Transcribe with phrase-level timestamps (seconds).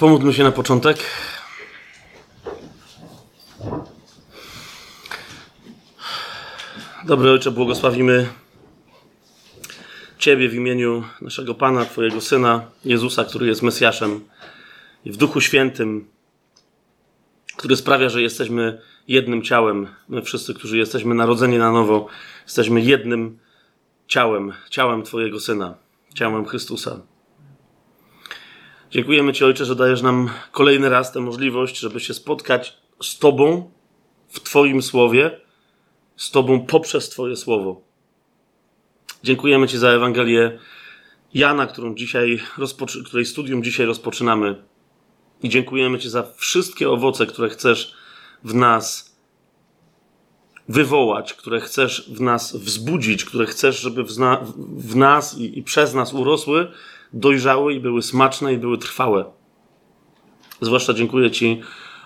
[0.00, 0.98] Pomódlmy się na początek.
[7.04, 8.28] Dobry Ojcze, błogosławimy
[10.18, 14.20] Ciebie w imieniu naszego Pana, Twojego Syna, Jezusa, który jest Mesjaszem
[15.04, 16.08] i w Duchu Świętym,
[17.56, 19.86] który sprawia, że jesteśmy jednym ciałem.
[20.08, 22.06] My wszyscy, którzy jesteśmy narodzeni na nowo,
[22.44, 23.38] jesteśmy jednym
[24.06, 25.74] ciałem, ciałem Twojego Syna,
[26.14, 27.00] ciałem Chrystusa.
[28.90, 33.70] Dziękujemy Ci, Ojcze, że dajesz nam kolejny raz tę możliwość, żeby się spotkać z Tobą
[34.28, 35.40] w Twoim słowie,
[36.16, 37.80] z Tobą poprzez Twoje słowo.
[39.22, 40.58] Dziękujemy Ci za Ewangelię
[41.34, 44.62] Jana, którą dzisiaj rozpoczy- której studium dzisiaj rozpoczynamy.
[45.42, 47.94] I dziękujemy Ci za wszystkie owoce, które chcesz
[48.44, 49.16] w nas
[50.68, 54.08] wywołać, które chcesz w nas wzbudzić, które chcesz, żeby w,
[54.76, 56.72] w nas i, i przez nas urosły,
[57.12, 59.24] dojrzały i były smaczne i były trwałe.
[60.60, 61.60] Zwłaszcza dziękuję Ci,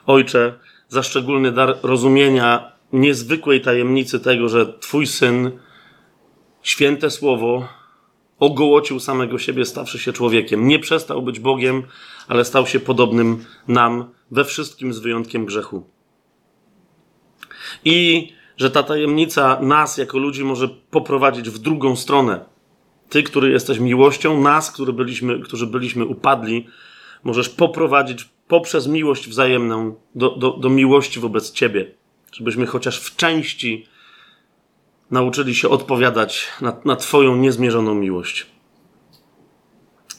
[0.06, 0.58] Ojcze,
[0.89, 5.50] za szczególny dar rozumienia niezwykłej tajemnicy tego, że Twój syn,
[6.62, 7.69] święte słowo,
[8.39, 10.69] ogołocił samego siebie, stawszy się człowiekiem.
[10.69, 11.83] Nie przestał być Bogiem,
[12.28, 15.86] ale stał się podobnym nam we wszystkim z wyjątkiem grzechu.
[17.84, 22.45] I że ta tajemnica nas jako ludzi może poprowadzić w drugą stronę.
[23.12, 26.66] Ty, który jesteś miłością, nas, który byliśmy, którzy byliśmy upadli,
[27.24, 31.90] możesz poprowadzić poprzez miłość wzajemną do, do, do miłości wobec Ciebie.
[32.33, 33.86] Żebyśmy chociaż w części
[35.11, 38.46] nauczyli się odpowiadać na, na Twoją niezmierzoną miłość.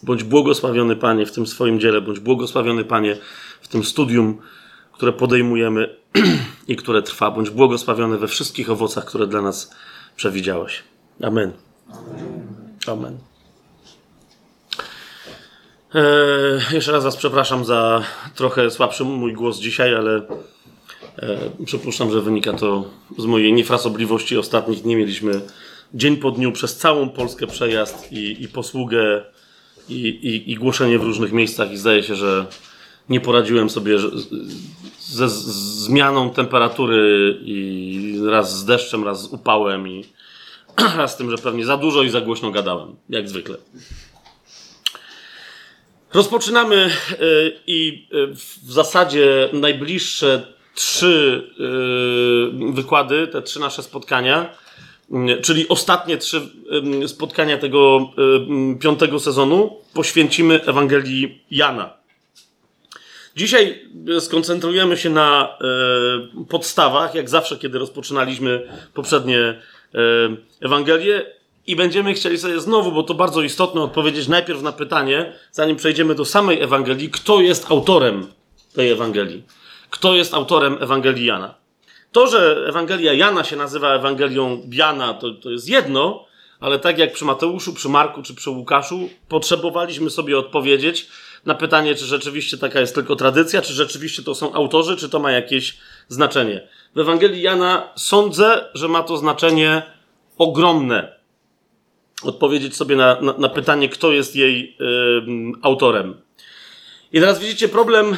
[0.03, 3.17] Bądź błogosławiony, Panie, w tym swoim dziele, bądź błogosławiony, Panie,
[3.61, 4.37] w tym studium,
[4.91, 5.95] które podejmujemy
[6.67, 7.31] i które trwa.
[7.31, 9.75] Bądź błogosławiony we wszystkich owocach, które dla nas
[10.15, 10.83] przewidziałeś.
[11.21, 11.51] Amen.
[11.89, 12.42] Amen.
[15.95, 18.03] Eee, jeszcze raz Was przepraszam za
[18.35, 20.21] trochę słabszy mój głos dzisiaj, ale
[21.17, 22.85] e, przypuszczam, że wynika to
[23.17, 24.85] z mojej niefrasobliwości ostatnich.
[24.85, 25.41] Nie mieliśmy
[25.93, 29.25] dzień po dniu przez całą Polskę przejazd i, i posługę
[29.89, 32.45] i, i, i głoszenie w różnych miejscach i zdaje się, że
[33.09, 33.97] nie poradziłem sobie
[34.99, 40.05] ze zmianą temperatury i raz z deszczem, raz z upałem i
[41.07, 43.57] z tym, że pewnie za dużo i za głośno gadałem, jak zwykle.
[46.13, 46.89] Rozpoczynamy
[47.67, 48.07] i
[48.63, 51.47] w zasadzie najbliższe trzy
[52.73, 54.55] wykłady, te trzy nasze spotkania,
[55.41, 56.41] czyli ostatnie trzy
[57.07, 58.09] spotkania tego
[58.79, 61.93] piątego sezonu, poświęcimy Ewangelii Jana.
[63.35, 65.57] Dzisiaj skoncentrujemy się na
[66.49, 69.61] podstawach, jak zawsze, kiedy rozpoczynaliśmy poprzednie
[70.61, 71.25] Ewangelię
[71.67, 76.15] i będziemy chcieli sobie znowu, bo to bardzo istotne, odpowiedzieć najpierw na pytanie, zanim przejdziemy
[76.15, 78.27] do samej Ewangelii, kto jest autorem
[78.73, 79.43] tej Ewangelii?
[79.89, 81.55] Kto jest autorem Ewangelii Jana?
[82.11, 86.25] To, że Ewangelia Jana się nazywa Ewangelią Jana, to, to jest jedno,
[86.59, 91.07] ale tak jak przy Mateuszu, przy Marku czy przy Łukaszu, potrzebowaliśmy sobie odpowiedzieć
[91.45, 95.19] na pytanie, czy rzeczywiście taka jest tylko tradycja, czy rzeczywiście to są autorzy, czy to
[95.19, 95.77] ma jakieś
[96.07, 96.67] znaczenie.
[96.95, 99.81] W Ewangelii Jana sądzę, że ma to znaczenie
[100.37, 101.13] ogromne.
[102.23, 104.83] Odpowiedzieć sobie na, na, na pytanie, kto jest jej y,
[105.61, 106.21] autorem.
[107.13, 108.17] I teraz widzicie, problem,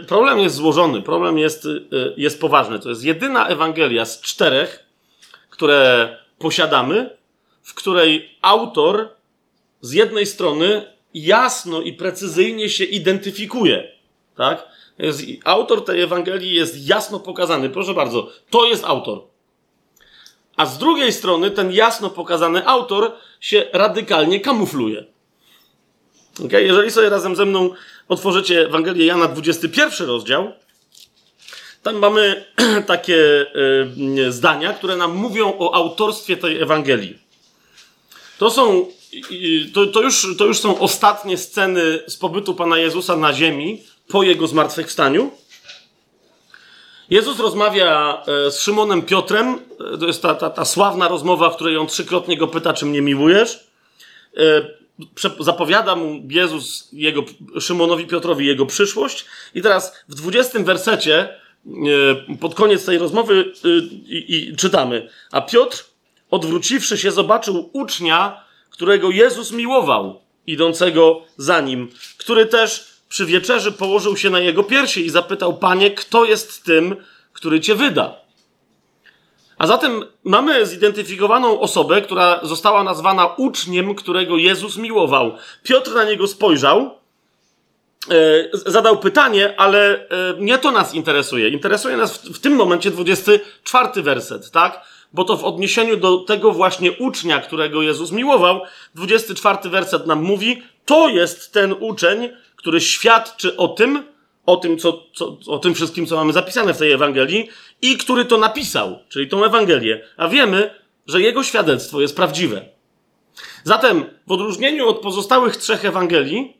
[0.00, 1.84] y, problem jest złożony, problem jest, y,
[2.16, 2.78] jest poważny.
[2.78, 4.84] To jest jedyna Ewangelia z czterech,
[5.50, 7.10] które posiadamy,
[7.62, 9.08] w której autor
[9.80, 13.92] z jednej strony jasno i precyzyjnie się identyfikuje.
[14.36, 14.66] Tak?
[14.98, 17.70] Jest, autor tej Ewangelii jest jasno pokazany.
[17.70, 19.22] Proszę bardzo, to jest autor.
[20.56, 25.04] A z drugiej strony ten jasno pokazany autor się radykalnie kamufluje.
[26.44, 26.62] Okay?
[26.62, 27.70] Jeżeli sobie razem ze mną
[28.08, 30.52] otworzycie Ewangelię Jana 21 rozdział,
[31.82, 32.44] tam mamy
[32.86, 33.46] takie
[34.18, 37.18] y, zdania, które nam mówią o autorstwie tej Ewangelii.
[38.38, 38.86] To są,
[39.74, 44.22] to, to, już, to już są ostatnie sceny z pobytu Pana Jezusa na ziemi po
[44.22, 45.30] Jego zmartwychwstaniu.
[47.10, 49.58] Jezus rozmawia z Szymonem Piotrem.
[50.00, 53.02] To jest ta, ta, ta sławna rozmowa, w której on trzykrotnie go pyta, czy mnie
[53.02, 53.68] miłujesz.
[55.40, 57.24] Zapowiada mu Jezus jego,
[57.60, 59.24] Szymonowi Piotrowi jego przyszłość.
[59.54, 61.28] I teraz w 20 wersecie,
[62.40, 63.52] pod koniec tej rozmowy,
[64.06, 65.84] i, i czytamy: A Piotr,
[66.30, 74.16] odwróciwszy się, zobaczył ucznia, którego Jezus miłował, idącego za nim, który też przy wieczerzy położył
[74.16, 76.96] się na jego piersi i zapytał: Panie, kto jest tym,
[77.32, 78.14] który cię wyda?
[79.58, 85.32] A zatem mamy zidentyfikowaną osobę, która została nazwana uczniem, którego Jezus miłował.
[85.62, 86.90] Piotr na niego spojrzał,
[88.52, 90.06] zadał pytanie, ale
[90.38, 91.48] nie to nas interesuje.
[91.48, 94.80] Interesuje nas w, w tym momencie 24 werset, tak?
[95.12, 98.60] Bo to w odniesieniu do tego właśnie ucznia, którego Jezus miłował,
[98.94, 102.28] 24 werset nam mówi, to jest ten uczeń,
[102.58, 104.02] który świadczy o tym,
[104.46, 107.48] o tym, co, co, o tym wszystkim, co mamy zapisane w tej Ewangelii
[107.82, 110.04] i który to napisał, czyli tą Ewangelię.
[110.16, 110.70] A wiemy,
[111.06, 112.68] że jego świadectwo jest prawdziwe.
[113.64, 116.56] Zatem, w odróżnieniu od pozostałych trzech Ewangelii,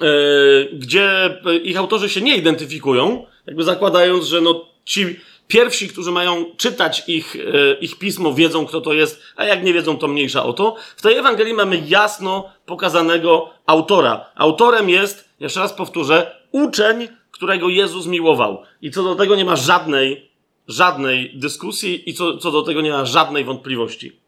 [0.00, 6.44] yy, gdzie ich autorzy się nie identyfikują, jakby zakładając, że no, ci pierwsi, którzy mają
[6.56, 10.44] czytać ich, yy, ich pismo, wiedzą, kto to jest, a jak nie wiedzą, to mniejsza
[10.44, 10.76] o to.
[10.96, 14.30] W tej Ewangelii mamy jasno pokazanego autora.
[14.34, 18.62] Autorem jest, jeszcze raz powtórzę, uczeń, którego Jezus miłował.
[18.82, 20.30] I co do tego nie ma żadnej,
[20.68, 24.20] żadnej dyskusji i co, co do tego nie ma żadnej wątpliwości.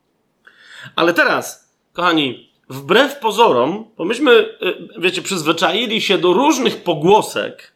[0.97, 7.72] Ale teraz, kochani, wbrew pozorom, bo myśmy, y, wiecie, przyzwyczaili się do różnych pogłosek,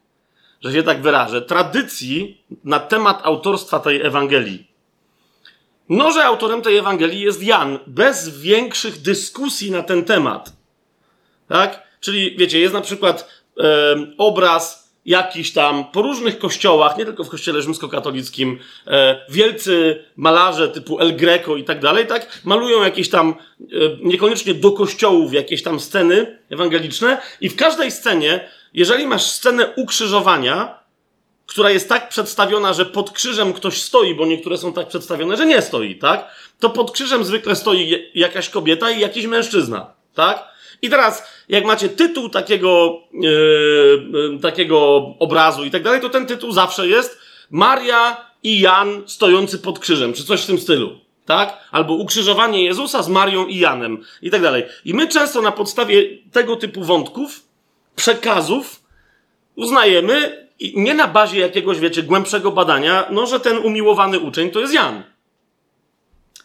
[0.60, 4.66] że się tak wyrażę, tradycji na temat autorstwa tej Ewangelii.
[5.88, 10.52] No, że autorem tej Ewangelii jest Jan, bez większych dyskusji na ten temat.
[11.48, 11.82] Tak?
[12.00, 13.28] Czyli, wiecie, jest na przykład
[14.18, 21.00] obraz jakiś tam po różnych kościołach, nie tylko w kościele rzymskokatolickim, e, wielcy malarze typu
[21.00, 23.64] El Greco i tak dalej, tak, malują jakieś tam, e,
[24.02, 30.78] niekoniecznie do kościołów, jakieś tam sceny ewangeliczne i w każdej scenie, jeżeli masz scenę ukrzyżowania,
[31.46, 35.46] która jest tak przedstawiona, że pod krzyżem ktoś stoi, bo niektóre są tak przedstawione, że
[35.46, 36.30] nie stoi, tak?
[36.60, 40.44] To pod krzyżem zwykle stoi jakaś kobieta i jakiś mężczyzna, tak?
[40.82, 46.52] I teraz, jak macie tytuł takiego, yy, takiego obrazu i tak dalej, to ten tytuł
[46.52, 47.18] zawsze jest
[47.50, 50.98] Maria i Jan stojący pod krzyżem, czy coś w tym stylu.
[51.24, 51.68] Tak?
[51.70, 54.64] Albo ukrzyżowanie Jezusa z Marią i Janem i tak dalej.
[54.84, 57.45] I my często na podstawie tego typu wątków,
[57.96, 58.82] przekazów,
[59.56, 64.74] uznajemy, nie na bazie jakiegoś, wiecie, głębszego badania, no, że ten umiłowany uczeń to jest
[64.74, 65.02] Jan.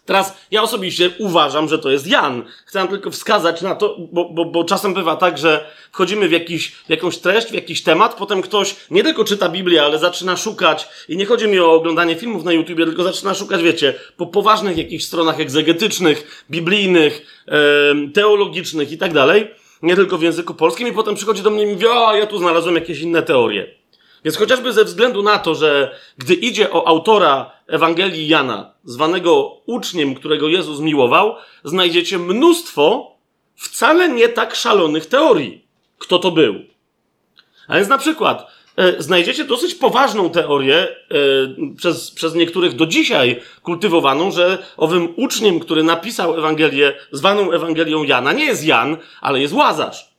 [0.06, 2.44] Teraz ja osobiście uważam, że to jest Jan.
[2.66, 6.72] Chcę tylko wskazać na to, bo, bo, bo czasem bywa tak, że wchodzimy w, jakiś,
[6.72, 10.88] w jakąś treść, w jakiś temat, potem ktoś nie tylko czyta Biblię, ale zaczyna szukać,
[11.10, 14.78] i nie chodzi mi o oglądanie filmów na YouTubie, tylko zaczyna szukać, wiecie, po poważnych
[14.78, 17.44] jakichś stronach egzegetycznych, biblijnych,
[18.14, 19.48] teologicznych i tak dalej,
[19.82, 22.38] nie tylko w języku polskim, i potem przychodzi do mnie i mówi, a ja tu
[22.38, 23.82] znalazłem jakieś inne teorie.
[24.26, 30.16] Więc chociażby ze względu na to, że gdy idzie o autora Ewangelii Jana, zwanego uczniem,
[30.16, 33.16] którego Jezus miłował, znajdziecie mnóstwo
[33.56, 35.66] wcale nie tak szalonych teorii,
[35.98, 36.56] kto to był.
[37.68, 38.48] A więc na przykład
[38.98, 40.96] znajdziecie dosyć poważną teorię, e,
[41.78, 48.34] przez, przez niektórych do dzisiaj kultywowaną, że owym uczniem, który napisał Ewangelię, zwaną Ewangelią Jana,
[48.34, 50.12] nie jest Jan, ale jest Łazarz.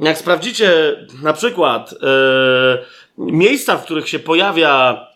[0.00, 1.96] Jak sprawdzicie na przykład e,
[3.18, 5.06] miejsca, w których się pojawia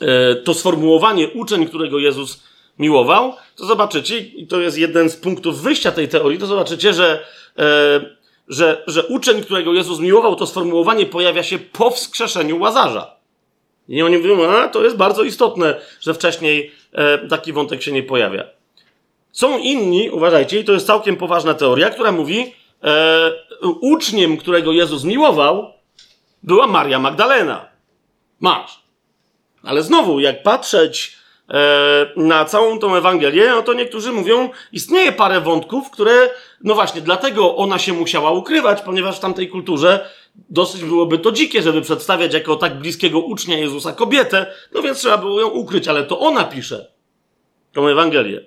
[0.00, 2.42] e, to sformułowanie uczeń, którego Jezus
[2.78, 7.24] miłował, to zobaczycie, i to jest jeden z punktów wyjścia tej teorii, to zobaczycie, że,
[7.58, 8.17] e,
[8.48, 13.16] że, że uczeń, którego Jezus miłował, to sformułowanie pojawia się po wskrzeszeniu Łazarza.
[13.88, 18.02] I oni mówią, a to jest bardzo istotne, że wcześniej e, taki wątek się nie
[18.02, 18.44] pojawia.
[19.32, 23.30] Są inni, uważajcie, i to jest całkiem poważna teoria, która mówi, e,
[23.80, 25.72] uczniem, którego Jezus miłował,
[26.42, 27.68] była Maria Magdalena.
[28.40, 28.82] Masz.
[29.62, 31.17] Ale znowu, jak patrzeć
[32.16, 36.30] na całą tą Ewangelię, no to niektórzy mówią, istnieje parę wątków, które,
[36.64, 40.10] no właśnie, dlatego ona się musiała ukrywać, ponieważ w tamtej kulturze
[40.50, 45.18] dosyć byłoby to dzikie, żeby przedstawiać jako tak bliskiego ucznia Jezusa kobietę, no więc trzeba
[45.18, 46.92] było ją ukryć, ale to ona pisze
[47.72, 48.40] tą Ewangelię.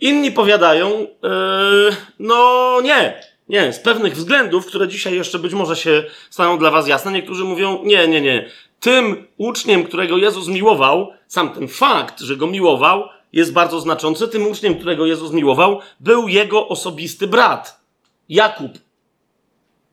[0.00, 6.04] Inni powiadają, yy, no nie, nie, z pewnych względów, które dzisiaj jeszcze być może się
[6.30, 8.50] staną dla was jasne, niektórzy mówią, nie, nie, nie.
[8.80, 14.28] Tym uczniem, którego Jezus miłował, sam ten fakt, że go miłował, jest bardzo znaczący.
[14.28, 17.80] Tym uczniem, którego Jezus miłował, był jego osobisty brat,
[18.28, 18.72] Jakub.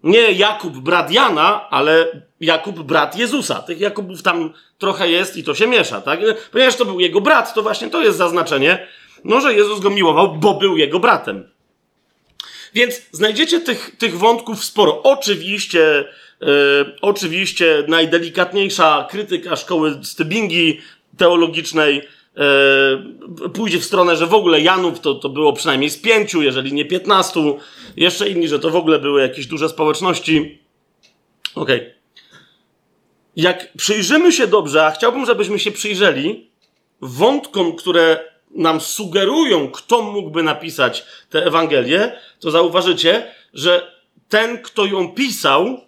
[0.04, 3.62] Nie Jakub, brat Jana, ale Jakub, brat Jezusa.
[3.62, 6.20] Tych Jakubów tam trochę jest i to się miesza, tak?
[6.52, 8.88] Ponieważ to był jego brat, to właśnie to jest zaznaczenie,
[9.24, 11.50] no, że Jezus go miłował, bo był jego bratem.
[12.74, 15.04] Więc znajdziecie tych, tych wątków sporo.
[15.04, 16.06] Oczywiście,
[17.02, 20.80] oczywiście najdelikatniejsza krytyka szkoły Stybingi
[21.18, 22.02] teologicznej
[23.40, 26.74] yy, pójdzie w stronę, że w ogóle Janów to, to było przynajmniej z pięciu, jeżeli
[26.74, 27.60] nie piętnastu.
[27.98, 30.62] Jeszcze inni, że to w ogóle były jakieś duże społeczności.
[31.56, 31.78] Okej.
[31.78, 31.96] Okay.
[33.36, 36.50] Jak przyjrzymy się dobrze, a chciałbym, żebyśmy się przyjrzeli
[37.02, 38.20] wątkom, które
[38.56, 43.92] nam sugerują, kto mógłby napisać tę Ewangelię, to zauważycie, że
[44.30, 45.85] ten, kto ją pisał,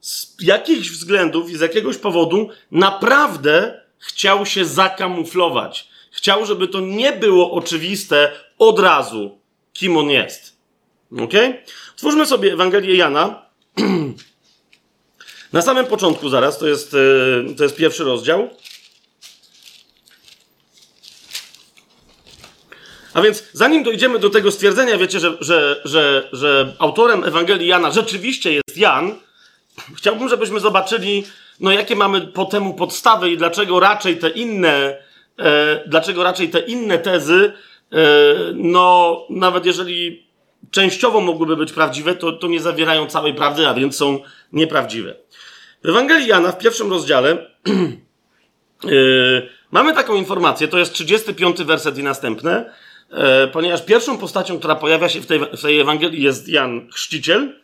[0.00, 5.88] z jakichś względów i z jakiegoś powodu naprawdę chciał się zakamuflować.
[6.10, 9.38] Chciał, żeby to nie było oczywiste od razu,
[9.72, 10.56] kim on jest.
[11.18, 11.32] Ok?
[11.96, 13.42] Twórzmy sobie Ewangelię Jana.
[15.52, 18.50] Na samym początku zaraz, to jest, e, to jest pierwszy rozdział.
[23.14, 27.90] A więc zanim dojdziemy do tego stwierdzenia, wiecie, że, że, że, że autorem Ewangelii Jana
[27.90, 29.14] rzeczywiście jest Jan,
[29.96, 31.24] chciałbym, żebyśmy zobaczyli,
[31.60, 34.96] no jakie mamy po temu podstawy i dlaczego raczej te inne,
[35.38, 37.52] e, dlaczego raczej te inne tezy,
[37.92, 37.96] e,
[38.54, 40.26] no nawet jeżeli
[40.70, 44.18] częściowo mogłyby być prawdziwe, to, to nie zawierają całej prawdy, a więc są
[44.52, 45.14] nieprawdziwe.
[45.84, 47.46] W Ewangelii Jana w pierwszym rozdziale
[48.84, 52.72] yy, mamy taką informację, to jest 35 werset i następne,
[53.10, 53.18] yy,
[53.52, 57.60] ponieważ pierwszą postacią, która pojawia się w tej, w tej Ewangelii jest Jan Chrzciciel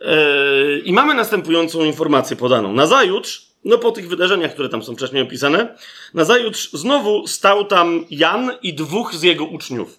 [0.00, 2.72] yy, i mamy następującą informację podaną.
[2.72, 5.76] Nazajutrz, no po tych wydarzeniach, które tam są wcześniej opisane,
[6.14, 9.98] nazajutrz znowu stał tam Jan i dwóch z jego uczniów.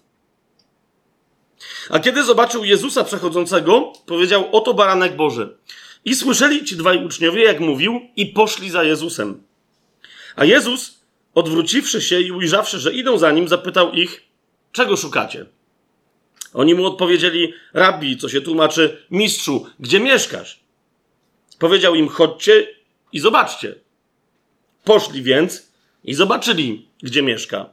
[1.90, 5.56] A kiedy zobaczył Jezusa przechodzącego, powiedział: Oto baranek Boży.
[6.04, 9.42] I słyszeli ci dwaj uczniowie, jak mówił, i poszli za Jezusem.
[10.36, 11.00] A Jezus,
[11.34, 14.22] odwróciwszy się i ujrzawszy, że idą za nim, zapytał ich:
[14.72, 15.46] Czego szukacie?
[16.54, 20.60] Oni mu odpowiedzieli: Rabbi, co się tłumaczy, mistrzu, gdzie mieszkasz?
[21.58, 22.66] Powiedział im: Chodźcie
[23.12, 23.74] i zobaczcie.
[24.84, 25.72] Poszli więc
[26.04, 27.66] i zobaczyli, gdzie mieszka.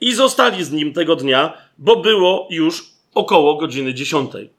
[0.00, 4.50] I zostali z nim tego dnia, bo było już około godziny dziesiątej.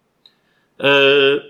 [0.79, 1.41] Eee,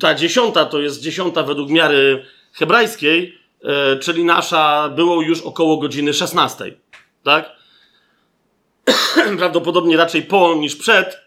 [0.00, 6.14] ta dziesiąta to jest dziesiąta według miary hebrajskiej, e, czyli nasza było już około godziny
[6.14, 6.76] szesnastej.
[7.22, 7.59] Tak?
[9.38, 11.18] Prawdopodobnie raczej po niż przed.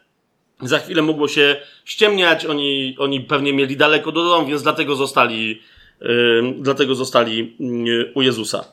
[0.62, 1.56] Za chwilę mogło się
[1.86, 5.62] ściemniać, oni, oni pewnie mieli daleko do domu, więc dlatego zostali,
[6.02, 8.66] yy, dlatego zostali yy, u Jezusa.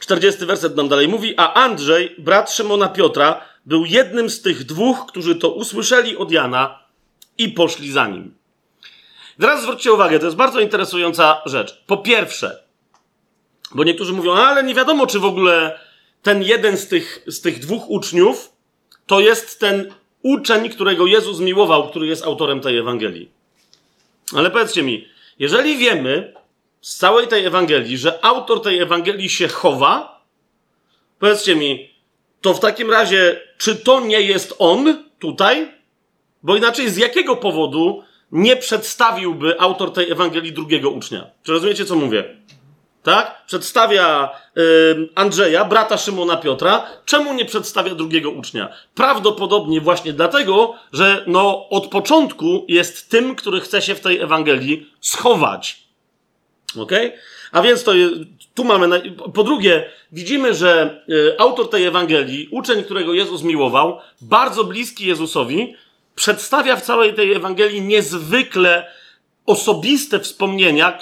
[0.00, 5.06] 40 werset nam dalej mówi, a Andrzej, brat Szymona Piotra, był jednym z tych dwóch,
[5.08, 6.78] którzy to usłyszeli od Jana
[7.38, 8.34] i poszli za nim.
[9.40, 11.82] Teraz zwróćcie uwagę, to jest bardzo interesująca rzecz.
[11.86, 12.62] Po pierwsze,
[13.74, 15.80] bo niektórzy mówią, ale nie wiadomo, czy w ogóle
[16.22, 18.52] ten jeden z tych, z tych dwóch uczniów
[19.06, 23.30] to jest ten uczeń, którego Jezus miłował, który jest autorem tej Ewangelii.
[24.34, 25.08] Ale powiedzcie mi,
[25.38, 26.34] jeżeli wiemy
[26.80, 30.24] z całej tej Ewangelii, że autor tej Ewangelii się chowa,
[31.18, 31.90] powiedzcie mi,
[32.40, 35.72] to w takim razie, czy to nie jest on tutaj?
[36.42, 41.30] Bo inaczej z jakiego powodu nie przedstawiłby autor tej Ewangelii drugiego ucznia?
[41.42, 42.36] Czy rozumiecie, co mówię?
[43.08, 43.46] Tak?
[43.46, 46.86] Przedstawia y, Andrzeja, brata Szymona Piotra.
[47.04, 48.68] Czemu nie przedstawia drugiego ucznia?
[48.94, 54.92] Prawdopodobnie właśnie dlatego, że no, od początku jest tym, który chce się w tej Ewangelii
[55.00, 55.82] schować.
[56.78, 56.92] Ok?
[57.52, 57.92] A więc to
[58.54, 59.02] tu mamy.
[59.34, 65.74] Po drugie, widzimy, że y, autor tej Ewangelii, uczeń, którego Jezus miłował, bardzo bliski Jezusowi,
[66.14, 68.97] przedstawia w całej tej Ewangelii niezwykle
[69.48, 70.98] osobiste wspomnienia,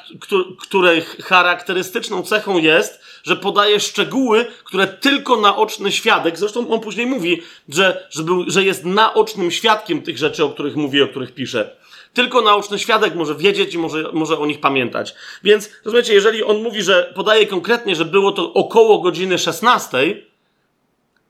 [0.61, 7.43] których charakterystyczną cechą jest, że podaje szczegóły, które tylko naoczny świadek, zresztą on później mówi,
[7.69, 11.77] że, że, był, że jest naocznym świadkiem tych rzeczy, o których mówi, o których pisze.
[12.15, 15.15] Tylko naoczny świadek może wiedzieć i może, może o nich pamiętać.
[15.45, 20.23] Więc, rozumiecie, jeżeli on mówi, że podaje konkretnie, że było to około godziny 16,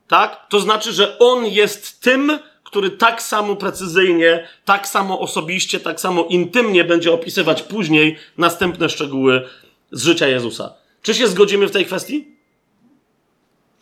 [0.08, 6.00] tak, to znaczy, że on jest tym, który tak samo precyzyjnie, tak samo osobiście, tak
[6.00, 9.42] samo intymnie będzie opisywać później następne szczegóły
[9.92, 10.74] z życia Jezusa.
[11.02, 12.28] Czy się zgodzimy w tej kwestii?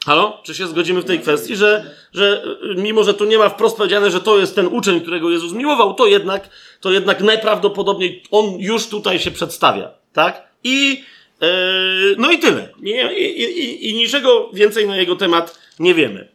[0.06, 0.40] Halo?
[0.42, 2.42] Czy się zgodzimy w tej kwestii, że, że
[2.76, 5.94] mimo, że tu nie ma wprost powiedziane, że to jest ten uczeń, którego Jezus miłował,
[5.94, 6.48] to jednak,
[6.80, 10.48] to jednak najprawdopodobniej on już tutaj się przedstawia, tak?
[10.64, 11.04] I,
[11.40, 11.48] yy,
[12.18, 12.68] no i tyle.
[12.82, 16.33] I, i, i, I niczego więcej na jego temat nie wiemy.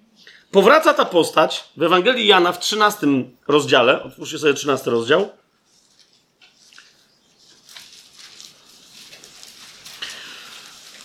[0.51, 3.07] Powraca ta postać w Ewangelii Jana w 13
[3.47, 4.03] rozdziale.
[4.03, 5.29] Otwórzcie sobie 13 rozdział.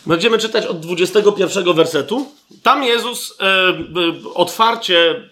[0.06, 2.32] Będziemy czytać od 21 wersetu.
[2.62, 3.74] Tam Jezus e, e,
[4.34, 5.28] otwarcie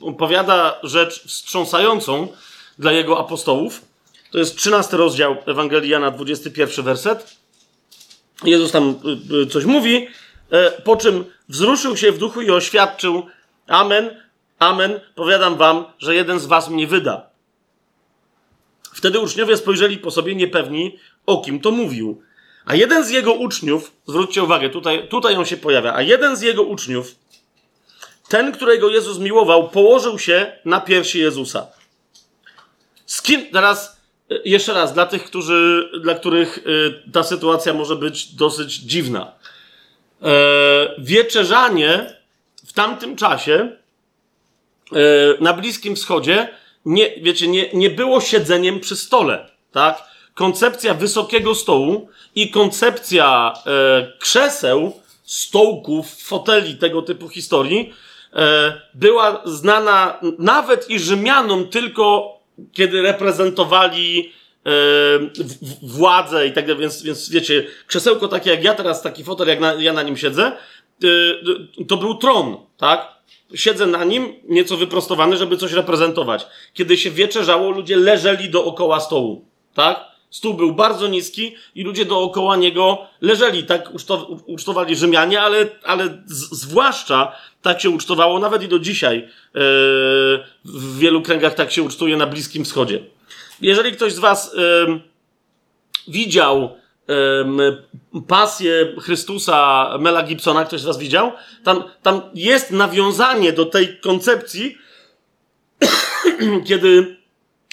[0.00, 2.28] opowiada rzecz wstrząsającą
[2.78, 3.82] dla jego apostołów.
[4.30, 7.36] To jest 13 rozdział Ewangelii Jana, 21 werset.
[8.44, 8.94] Jezus tam
[9.42, 10.06] e, coś mówi,
[10.50, 13.26] e, po czym wzruszył się w duchu i oświadczył,
[13.70, 14.22] Amen,
[14.58, 17.30] amen, powiadam wam, że jeden z was mnie wyda.
[18.94, 22.22] Wtedy uczniowie spojrzeli po sobie niepewni, o kim to mówił.
[22.64, 26.42] A jeden z jego uczniów, zwróćcie uwagę, tutaj, tutaj on się pojawia, a jeden z
[26.42, 27.14] jego uczniów,
[28.28, 31.66] ten, którego Jezus miłował, położył się na piersi Jezusa.
[33.06, 34.00] Z kim, teraz
[34.32, 39.32] y, jeszcze raz, dla tych, którzy, dla których y, ta sytuacja może być dosyć dziwna.
[40.22, 42.19] E, wieczerzanie
[42.70, 43.76] w tamtym czasie
[44.92, 44.96] e,
[45.40, 46.48] na Bliskim Wschodzie
[46.84, 50.04] nie, wiecie, nie, nie było siedzeniem przy stole, tak?
[50.34, 54.92] Koncepcja wysokiego stołu i koncepcja e, krzeseł,
[55.24, 57.92] stołków, foteli, tego typu historii
[58.32, 62.34] e, była znana nawet i Rzymianom tylko
[62.72, 64.32] kiedy reprezentowali
[64.66, 64.70] e,
[65.82, 69.60] władzę i tak dalej, więc, więc wiecie, krzesełko takie jak ja teraz, taki fotel jak
[69.60, 70.52] na, ja na nim siedzę,
[71.88, 73.08] to był tron, tak?
[73.54, 76.46] Siedzę na nim, nieco wyprostowany, żeby coś reprezentować.
[76.74, 80.10] Kiedy się wieczerzało, ludzie leżeli dookoła stołu, tak?
[80.30, 83.64] Stół był bardzo niski i ludzie dookoła niego leżeli.
[83.64, 83.90] Tak
[84.46, 89.16] ucztowali Rzymianie, ale, ale zwłaszcza tak się ucztowało nawet i do dzisiaj.
[89.18, 89.30] Yy,
[90.64, 93.00] w wielu kręgach tak się ucztuje na Bliskim Wschodzie.
[93.60, 95.00] Jeżeli ktoś z Was yy,
[96.08, 96.79] widział
[98.28, 101.32] pasję Chrystusa Mela Gibsona, ktoś z Was widział,
[101.64, 104.78] tam, tam jest nawiązanie do tej koncepcji,
[106.68, 107.16] kiedy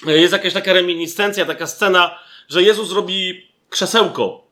[0.06, 4.48] jest jakaś taka reminiscencja, taka scena, że Jezus robi krzesełko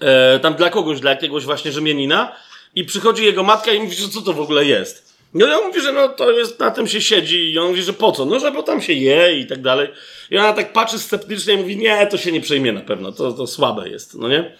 [0.00, 2.32] e, tam dla kogoś, dla jakiegoś właśnie Rzymianina
[2.74, 5.05] i przychodzi jego matka i mówi, że co to w ogóle jest.
[5.34, 7.92] No on mówi, że no to jest, na tym się siedzi i on mówi, że
[7.92, 8.24] po co?
[8.24, 9.88] No, że bo tam się je i tak dalej.
[10.30, 13.32] I ona tak patrzy sceptycznie i mówi, nie, to się nie przejmie na pewno, to,
[13.32, 14.56] to słabe jest, no nie?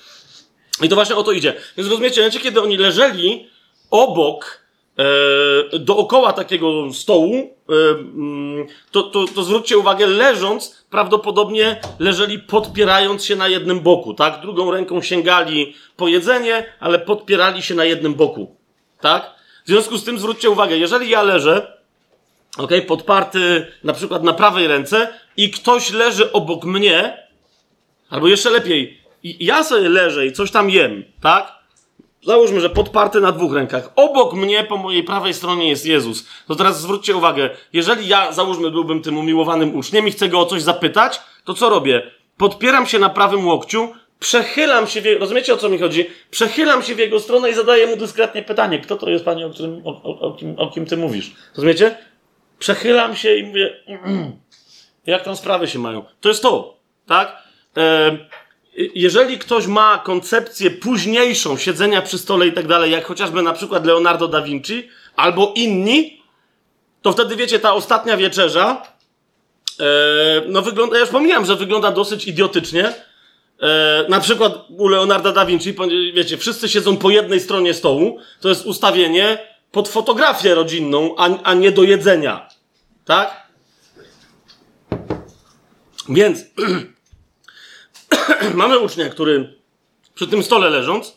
[0.83, 1.55] I to właśnie o to idzie.
[1.77, 3.49] Więc rozumiecie, kiedy oni leżeli
[3.91, 4.61] obok
[4.99, 13.25] e, dookoła takiego stołu, e, mm, to, to, to zwróćcie uwagę, leżąc, prawdopodobnie leżeli podpierając
[13.25, 14.41] się na jednym boku, tak?
[14.41, 18.57] Drugą ręką sięgali po jedzenie, ale podpierali się na jednym boku,
[19.01, 19.36] tak?
[19.67, 21.79] W związku z tym zwróćcie uwagę, jeżeli ja leżę,
[22.59, 27.27] ok, podparty na przykład na prawej ręce i ktoś leży obok mnie,
[28.11, 31.53] albo jeszcze lepiej, ja sobie leżę i coś tam jem, tak?
[32.23, 33.93] Załóżmy, że podparty na dwóch rękach.
[33.97, 36.27] Obok mnie, po mojej prawej stronie jest Jezus.
[36.49, 40.47] To teraz zwróćcie uwagę, jeżeli ja, załóżmy, byłbym tym umiłowanym uczniem i chcę go o
[40.47, 42.11] coś zapytać, to co robię?
[42.37, 46.07] Podpieram się na prawym łokciu, przechylam się w jego, rozumiecie o co mi chodzi?
[46.31, 49.51] Przechylam się w jego stronę i zadaję mu dyskretnie pytanie, kto to jest panie, o,
[49.51, 51.35] którym, o, o, o, kim, o kim ty mówisz?
[51.57, 51.99] Rozumiecie?
[52.59, 53.77] Przechylam się i mówię,
[55.07, 56.05] jak tam sprawy się mają?
[56.21, 56.77] To jest to,
[57.07, 57.43] tak?
[57.77, 58.19] E,
[58.95, 63.87] jeżeli ktoś ma koncepcję późniejszą siedzenia przy stole i tak dalej, jak chociażby na przykład
[63.87, 66.23] Leonardo da Vinci albo inni,
[67.03, 68.83] to wtedy wiecie, ta ostatnia wieczerza,
[69.81, 69.85] e,
[70.47, 72.95] no wygląda, ja już pomijam, że wygląda dosyć idiotycznie.
[73.63, 75.75] E, na przykład u Leonarda da Vinci,
[76.15, 79.39] wiecie, wszyscy siedzą po jednej stronie stołu, to jest ustawienie
[79.73, 82.49] pod fotografię rodzinną, a, a nie do jedzenia.
[83.05, 83.47] Tak?
[86.09, 86.45] Więc
[88.55, 89.57] mamy ucznia, który
[90.15, 91.17] przy tym stole leżąc,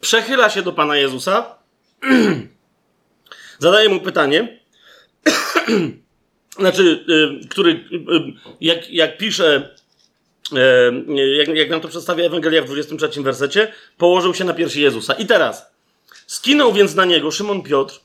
[0.00, 1.54] przechyla się do Pana Jezusa,
[3.58, 4.60] zadaje mu pytanie,
[6.60, 7.04] znaczy,
[7.44, 9.79] y, który, y, jak, jak pisze, y,
[11.36, 15.14] jak, jak nam to przedstawia Ewangelia w 23 wersecie, położył się na piersi Jezusa.
[15.14, 15.66] I teraz,
[16.26, 18.00] skinął więc na niego Szymon Piotr,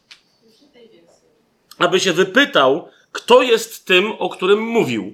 [1.78, 5.14] aby się wypytał, kto jest tym, o którym mówił.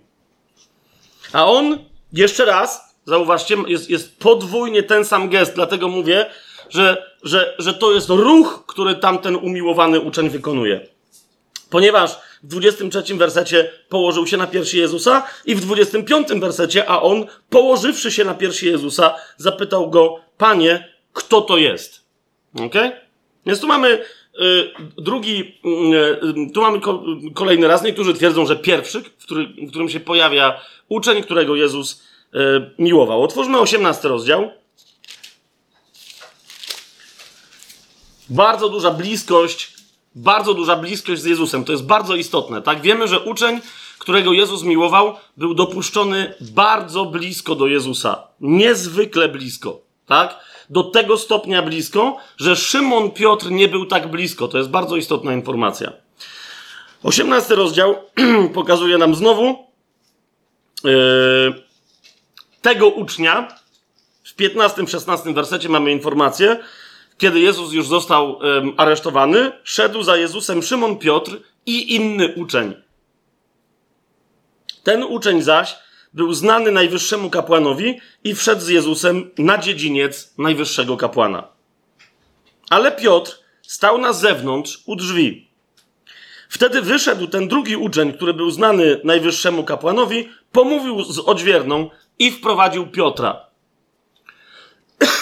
[1.34, 1.78] A on
[2.14, 6.26] jeszcze raz, zauważcie, jest, jest podwójnie ten sam gest, dlatego mówię,
[6.70, 10.88] że, że, że to jest ruch, który tamten umiłowany uczeń wykonuje.
[11.72, 17.26] Ponieważ w 23 wersecie położył się na piersi Jezusa i w 25 wersecie, a on,
[17.50, 22.02] położywszy się na piersi Jezusa, zapytał go, panie, kto to jest?
[22.66, 22.76] Ok?
[23.46, 24.02] Więc tu mamy y,
[24.98, 27.04] drugi, y, y, tu mamy ko
[27.34, 27.84] kolejny raz.
[27.84, 32.04] Niektórzy twierdzą, że pierwszy, w, który, w którym się pojawia uczeń, którego Jezus
[32.34, 32.38] e,
[32.80, 33.24] miłował.
[33.24, 34.52] Otwórzmy 18 rozdział.
[38.30, 39.81] Bardzo duża bliskość,
[40.16, 41.66] bardzo duża bliskość z Jezusem.
[41.66, 42.82] To jest bardzo istotne, tak?
[42.82, 43.62] Wiemy, że uczeń,
[43.98, 48.28] którego Jezus miłował, był dopuszczony bardzo blisko do Jezusa.
[48.40, 50.40] Niezwykle blisko, tak?
[50.70, 54.48] Do tego stopnia blisko, że Szymon Piotr nie był tak blisko.
[54.48, 55.94] To jest bardzo istotna informacja.
[57.04, 57.96] 18 rozdział
[58.54, 59.72] pokazuje nam znowu,
[60.84, 61.54] Yy,
[62.62, 63.48] tego ucznia
[64.24, 66.58] w 15-16 wersecie mamy informację,
[67.22, 68.40] kiedy Jezus już został
[68.78, 72.74] aresztowany, szedł za Jezusem Szymon Piotr i inny uczeń.
[74.84, 75.76] Ten uczeń zaś
[76.14, 81.48] był znany najwyższemu kapłanowi i wszedł z Jezusem na dziedziniec najwyższego kapłana.
[82.70, 85.48] Ale Piotr stał na zewnątrz u drzwi.
[86.50, 92.88] Wtedy wyszedł ten drugi uczeń, który był znany najwyższemu kapłanowi, pomówił z odźwierną i wprowadził
[92.88, 93.46] Piotra.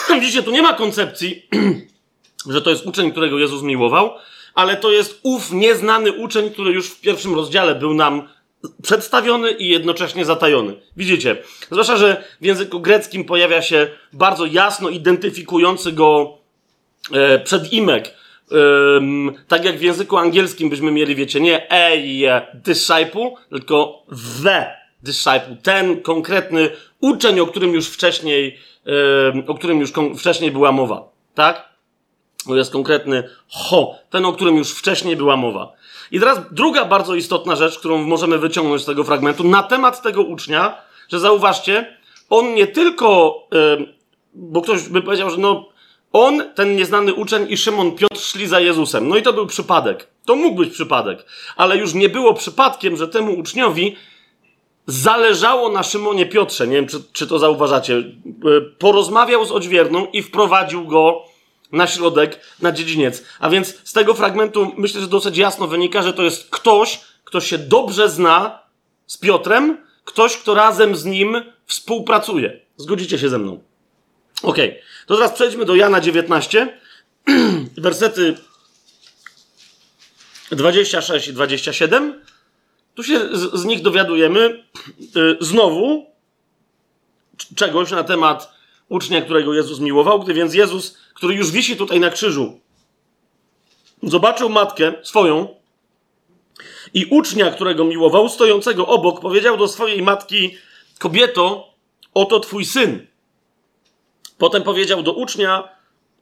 [0.21, 1.47] Widzicie, tu nie ma koncepcji,
[2.49, 4.11] że to jest uczeń, którego Jezus miłował,
[4.55, 8.27] ale to jest ów nieznany uczeń, który już w pierwszym rozdziale był nam
[8.83, 10.75] przedstawiony i jednocześnie zatajony.
[10.97, 11.37] Widzicie?
[11.71, 16.37] Zwłaszcza, że w języku greckim pojawia się bardzo jasno identyfikujący go
[17.11, 18.07] e, przedimek.
[18.07, 18.55] E,
[19.47, 24.03] tak jak w języku angielskim byśmy mieli, wiecie, nie a disciple, tylko
[24.43, 25.57] the disciple.
[25.63, 26.69] Ten konkretny
[27.01, 28.59] uczeń, o którym już wcześniej,
[29.35, 31.09] e, o którym już wcześniej była mowa.
[31.35, 31.68] Tak?
[32.47, 35.71] To jest konkretny ho, ten, o którym już wcześniej była mowa.
[36.11, 40.21] I teraz druga bardzo istotna rzecz, którą możemy wyciągnąć z tego fragmentu na temat tego
[40.21, 40.77] ucznia,
[41.09, 41.97] że zauważcie,
[42.29, 43.35] on nie tylko,
[44.33, 45.69] bo ktoś by powiedział, że no,
[46.13, 49.07] on, ten nieznany uczeń i Szymon Piotr szli za Jezusem.
[49.07, 50.07] No i to był przypadek.
[50.25, 51.25] To mógł być przypadek.
[51.55, 53.95] Ale już nie było przypadkiem, że temu uczniowi
[54.87, 56.67] zależało na Szymonie Piotrze.
[56.67, 57.95] Nie wiem, czy, czy to zauważacie.
[57.95, 58.03] E,
[58.79, 61.23] porozmawiał z odźwierną i wprowadził go
[61.71, 63.23] na środek, na dziedziniec.
[63.39, 67.41] A więc z tego fragmentu myślę, że dosyć jasno wynika, że to jest ktoś, kto
[67.41, 68.59] się dobrze zna
[69.07, 72.59] z Piotrem, ktoś, kto razem z nim współpracuje.
[72.77, 73.63] Zgodzicie się ze mną?
[74.43, 74.57] Ok,
[75.07, 76.79] to teraz przejdźmy do Jana 19,
[77.77, 78.37] wersety
[80.51, 82.21] 26 i 27.
[82.95, 84.63] Tu się z, z nich dowiadujemy
[85.15, 86.05] yy, znowu
[87.55, 88.53] czegoś na temat
[88.89, 92.59] ucznia, którego Jezus miłował, gdy więc Jezus który już wisi tutaj na krzyżu,
[94.03, 95.55] zobaczył matkę swoją
[96.93, 100.57] i ucznia, którego miłował, stojącego obok, powiedział do swojej matki:
[100.99, 101.73] Kobieto,
[102.13, 103.07] oto twój syn.
[104.37, 105.69] Potem powiedział do ucznia: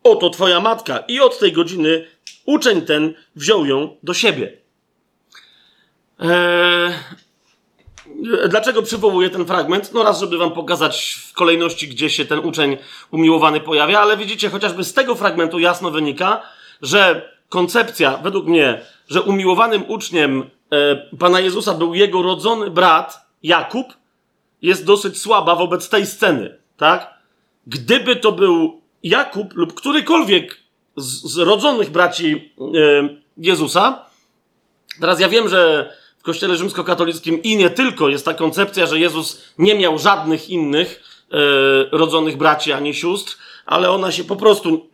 [0.04, 1.00] Oto twoja matka.
[1.08, 2.08] I od tej godziny
[2.46, 4.58] uczeń ten wziął ją do siebie.
[6.20, 6.94] Eee,
[8.50, 9.94] Dlaczego przywołuję ten fragment?
[9.94, 12.78] No raz, żeby wam pokazać w kolejności, gdzie się ten uczeń
[13.12, 16.42] umiłowany pojawia, ale widzicie, chociażby z tego fragmentu jasno wynika,
[16.82, 23.88] że koncepcja, według mnie, że umiłowanym uczniem e, Pana Jezusa był jego rodzony brat Jakub,
[24.62, 27.14] jest dosyć słaba wobec tej sceny, tak?
[27.68, 30.58] Gdyby to był Jakub lub którykolwiek
[30.96, 34.06] z, z rodzonych braci e, Jezusa,
[35.00, 35.92] teraz ja wiem, że
[36.28, 41.38] kościele rzymskokatolickim i nie tylko jest ta koncepcja, że Jezus nie miał żadnych innych e,
[41.92, 44.90] rodzonych braci ani sióstr, ale ona się po prostu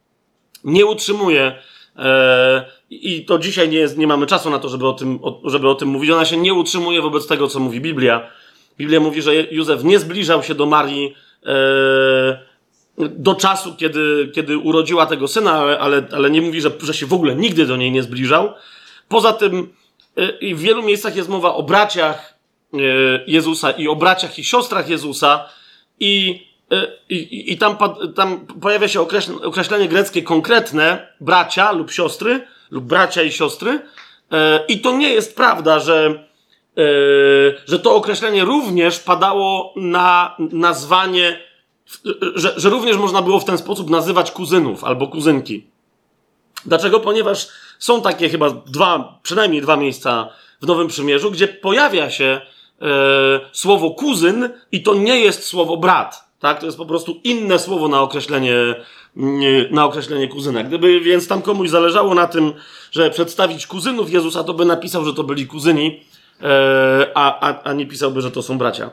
[0.64, 1.62] nie utrzymuje.
[1.96, 5.40] E, I to dzisiaj nie, jest, nie mamy czasu na to, żeby o, tym, o,
[5.44, 6.10] żeby o tym mówić.
[6.10, 8.30] Ona się nie utrzymuje wobec tego, co mówi Biblia.
[8.78, 11.14] Biblia mówi, że Józef nie zbliżał się do Marii
[11.46, 12.50] e,
[12.98, 17.06] do czasu, kiedy, kiedy urodziła tego syna, ale, ale, ale nie mówi, że, że się
[17.06, 18.52] w ogóle nigdy do niej nie zbliżał.
[19.08, 19.79] Poza tym
[20.40, 22.38] i w wielu miejscach jest mowa o braciach
[22.74, 22.78] y,
[23.26, 25.48] Jezusa i o braciach i siostrach Jezusa
[26.00, 27.76] i, y, i, i tam,
[28.14, 29.00] tam pojawia się
[29.42, 33.80] określenie greckie konkretne bracia lub siostry, lub bracia i siostry
[34.68, 36.28] i to nie jest prawda, że,
[37.66, 41.40] że to określenie również padało na nazwanie,
[42.34, 45.69] że, że również można było w ten sposób nazywać kuzynów albo kuzynki.
[46.66, 47.00] Dlaczego?
[47.00, 50.28] Ponieważ są takie chyba dwa, przynajmniej dwa miejsca
[50.62, 52.40] w Nowym Przymierzu, gdzie pojawia się
[52.82, 52.86] e,
[53.52, 56.30] słowo kuzyn i to nie jest słowo brat.
[56.40, 56.60] Tak?
[56.60, 58.54] To jest po prostu inne słowo na określenie,
[59.70, 60.62] na określenie kuzyna.
[60.62, 62.52] Gdyby więc tam komuś zależało na tym,
[62.92, 66.00] że przedstawić kuzynów Jezusa, to by napisał, że to byli kuzyni,
[66.42, 68.90] e, a, a, a nie pisałby, że to są bracia.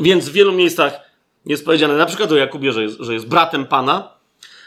[0.00, 1.00] Więc w wielu miejscach
[1.46, 4.13] jest powiedziane, na przykład o Jakubie, że jest, że jest bratem Pana,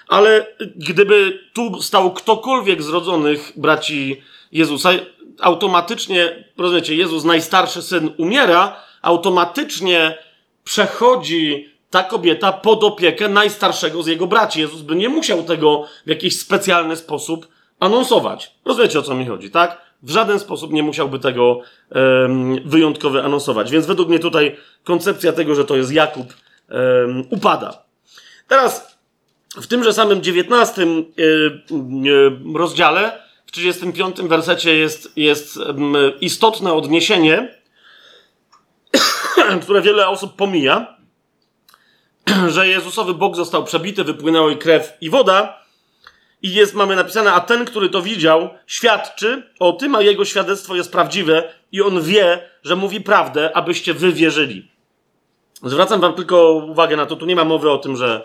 [0.07, 4.89] ale gdyby tu stał ktokolwiek z rodzonych braci Jezusa,
[5.39, 10.17] automatycznie, rozumiecie, Jezus, najstarszy syn, umiera, automatycznie
[10.63, 14.59] przechodzi ta kobieta pod opiekę najstarszego z jego braci.
[14.59, 17.47] Jezus by nie musiał tego w jakiś specjalny sposób
[17.79, 18.51] anonsować.
[18.65, 19.81] Rozumiecie, o co mi chodzi, tak?
[20.03, 23.71] W żaden sposób nie musiałby tego um, wyjątkowo anonsować.
[23.71, 26.33] Więc według mnie tutaj koncepcja tego, że to jest Jakub,
[26.69, 27.83] um, upada.
[28.47, 28.96] Teraz
[29.61, 35.59] w tymże samym 19 y, y, rozdziale, w 35 wersecie jest, jest
[36.21, 37.55] istotne odniesienie,
[39.61, 40.97] które wiele osób pomija,
[42.47, 45.67] że Jezusowy Bóg został przebity, wypłynęła krew i woda.
[46.41, 50.75] I jest, mamy napisane, a ten, który to widział, świadczy o tym, a jego świadectwo
[50.75, 54.71] jest prawdziwe i on wie, że mówi prawdę, abyście wy wierzyli.
[55.63, 58.23] Zwracam wam tylko uwagę na to, tu nie ma mowy o tym, że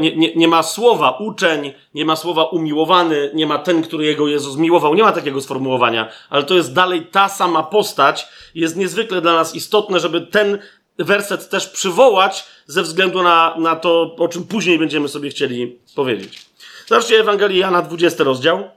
[0.00, 4.28] nie, nie, nie ma słowa uczeń, nie ma słowa umiłowany, nie ma ten, który jego
[4.28, 8.28] Jezus miłował, nie ma takiego sformułowania, ale to jest dalej ta sama postać.
[8.54, 10.58] Jest niezwykle dla nas istotne, żeby ten
[10.98, 16.46] werset też przywołać ze względu na, na to, o czym później będziemy sobie chcieli powiedzieć.
[16.86, 18.70] Zobaczcie Ewangelię Jana, 20 rozdział.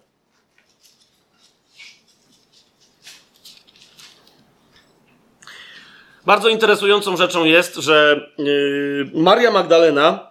[6.26, 10.31] Bardzo interesującą rzeczą jest, że yy, Maria Magdalena,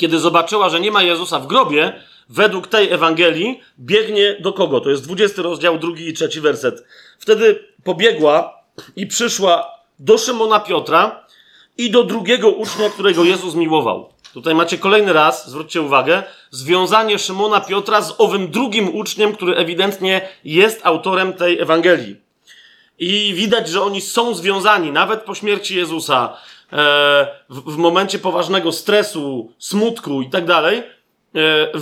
[0.00, 1.92] kiedy zobaczyła, że nie ma Jezusa w grobie,
[2.28, 4.80] według tej Ewangelii biegnie do kogo?
[4.80, 6.84] To jest 20 rozdział, drugi i trzeci werset.
[7.18, 8.62] Wtedy pobiegła
[8.96, 11.26] i przyszła do Szymona Piotra
[11.78, 14.12] i do drugiego ucznia, którego Jezus miłował.
[14.34, 20.28] Tutaj macie kolejny raz, zwróćcie uwagę, związanie Szymona Piotra z owym drugim uczniem, który ewidentnie
[20.44, 22.16] jest autorem tej Ewangelii.
[22.98, 26.36] I widać, że oni są związani, nawet po śmierci Jezusa,
[27.48, 30.78] w, w momencie poważnego stresu, smutku i tak dalej.
[30.78, 31.72] E,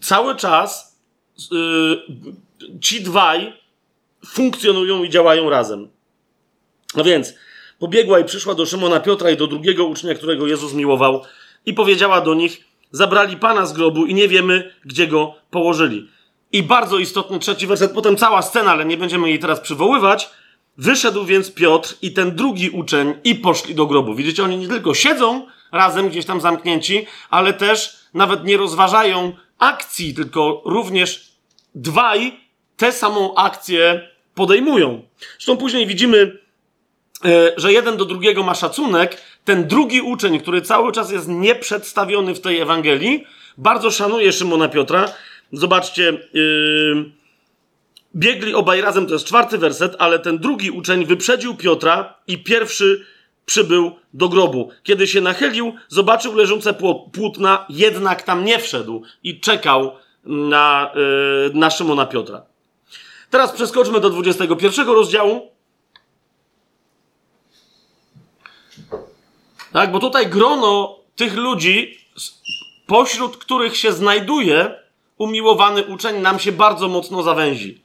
[0.00, 0.98] cały czas
[1.38, 1.56] e,
[2.80, 3.52] ci dwaj
[4.26, 5.88] funkcjonują i działają razem.
[6.96, 7.34] No więc
[7.78, 11.22] pobiegła i przyszła do Szymona Piotra i do drugiego ucznia, którego Jezus miłował,
[11.66, 16.08] i powiedziała do nich: Zabrali pana z grobu i nie wiemy, gdzie go położyli.
[16.52, 20.30] I bardzo istotny trzeci werset, potem cała scena, ale nie będziemy jej teraz przywoływać.
[20.78, 24.14] Wyszedł więc Piotr i ten drugi uczeń i poszli do grobu.
[24.14, 30.14] Widzicie, oni nie tylko siedzą razem gdzieś tam zamknięci, ale też nawet nie rozważają akcji,
[30.14, 31.32] tylko również
[31.74, 32.40] dwaj
[32.76, 35.02] tę samą akcję podejmują.
[35.32, 36.38] Zresztą później widzimy,
[37.24, 39.22] e, że jeden do drugiego ma szacunek.
[39.44, 43.24] Ten drugi uczeń, który cały czas jest nieprzedstawiony w tej Ewangelii,
[43.58, 45.08] bardzo szanuje Szymona Piotra
[45.54, 47.10] Zobaczcie, yy,
[48.16, 53.06] biegli obaj razem, to jest czwarty werset, ale ten drugi uczeń wyprzedził Piotra i pierwszy
[53.46, 54.70] przybył do grobu.
[54.82, 56.74] Kiedy się nachylił, zobaczył leżące
[57.12, 59.92] płótna, jednak tam nie wszedł i czekał
[60.24, 62.42] na, yy, na Szymona Piotra.
[63.30, 65.50] Teraz przeskoczmy do 21 rozdziału.
[69.72, 71.98] Tak, bo tutaj grono tych ludzi,
[72.86, 74.74] pośród których się znajduje,
[75.18, 77.83] umiłowany uczeń nam się bardzo mocno zawęzi.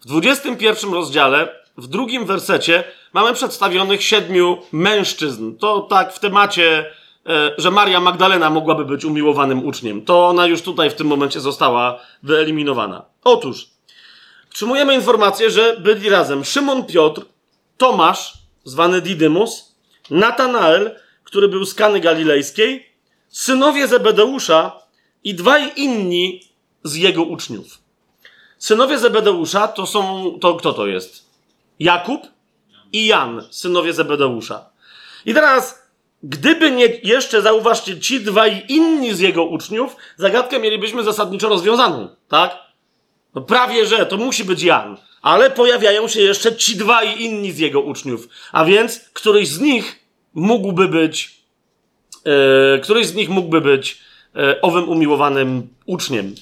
[0.00, 5.56] W 21 rozdziale, w drugim wersecie, mamy przedstawionych siedmiu mężczyzn.
[5.56, 6.90] To tak w temacie,
[7.26, 10.04] e, że Maria Magdalena mogłaby być umiłowanym uczniem.
[10.04, 13.04] To ona już tutaj w tym momencie została wyeliminowana.
[13.24, 13.66] Otóż,
[14.50, 17.22] otrzymujemy informację, że byli razem Szymon Piotr,
[17.76, 18.32] Tomasz,
[18.64, 19.76] zwany Didymus,
[20.10, 22.86] Natanael, który był z Kany Galilejskiej,
[23.28, 24.72] synowie Zebedeusza
[25.24, 26.40] i dwaj inni
[26.84, 27.79] z jego uczniów.
[28.60, 31.30] Synowie Zebedeusza to są, to kto to jest?
[31.78, 32.22] Jakub
[32.92, 34.70] i Jan, synowie Zebedeusza.
[35.26, 35.82] I teraz,
[36.22, 42.58] gdyby nie jeszcze, zauważcie, ci dwaj inni z jego uczniów, zagadkę mielibyśmy zasadniczo rozwiązaną, tak?
[43.34, 44.96] No prawie, że to musi być Jan.
[45.22, 48.28] Ale pojawiają się jeszcze ci dwaj inni z jego uczniów.
[48.52, 51.42] A więc któryś z nich mógłby być,
[52.24, 53.98] yy, któryś z nich mógłby być
[54.34, 56.34] yy, owym umiłowanym uczniem.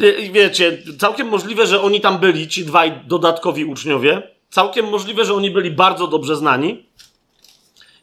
[0.00, 4.22] Y, wiecie, całkiem możliwe, że oni tam byli, ci dwaj dodatkowi uczniowie.
[4.50, 6.86] Całkiem możliwe, że oni byli bardzo dobrze znani.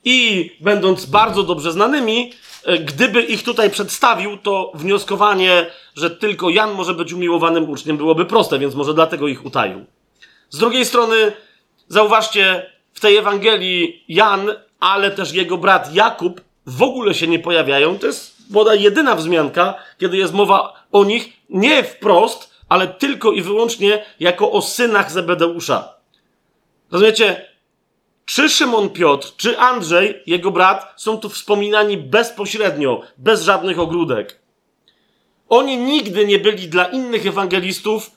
[0.06, 2.34] I będąc bardzo dobrze znanymi,
[2.68, 8.26] y, gdyby ich tutaj przedstawił, to wnioskowanie, że tylko Jan może być umiłowanym uczniem, byłoby
[8.26, 9.86] proste, więc może dlatego ich utaił.
[10.50, 11.32] Z drugiej strony,
[11.88, 18.00] zauważcie, w tej Ewangelii Jan, ale też jego brat Jakub w ogóle się nie pojawiają.
[18.00, 23.42] To jest bodaj jedyna wzmianka, kiedy jest mowa o nich nie wprost, ale tylko i
[23.42, 25.94] wyłącznie jako o synach Zebedeusza.
[26.92, 27.52] Rozumiecie?
[28.26, 34.40] Czy Szymon Piotr, czy Andrzej, jego brat, są tu wspominani bezpośrednio, bez żadnych ogródek.
[35.50, 38.12] Oni nigdy nie byli dla innych ewangelistów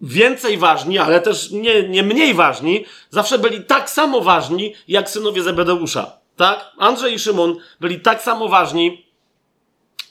[0.00, 2.84] więcej ważni, ale też nie, nie mniej ważni.
[3.10, 6.18] Zawsze byli tak samo ważni, jak synowie Zebedeusza.
[6.36, 6.72] Tak?
[6.78, 9.06] Andrzej i Szymon byli tak samo ważni,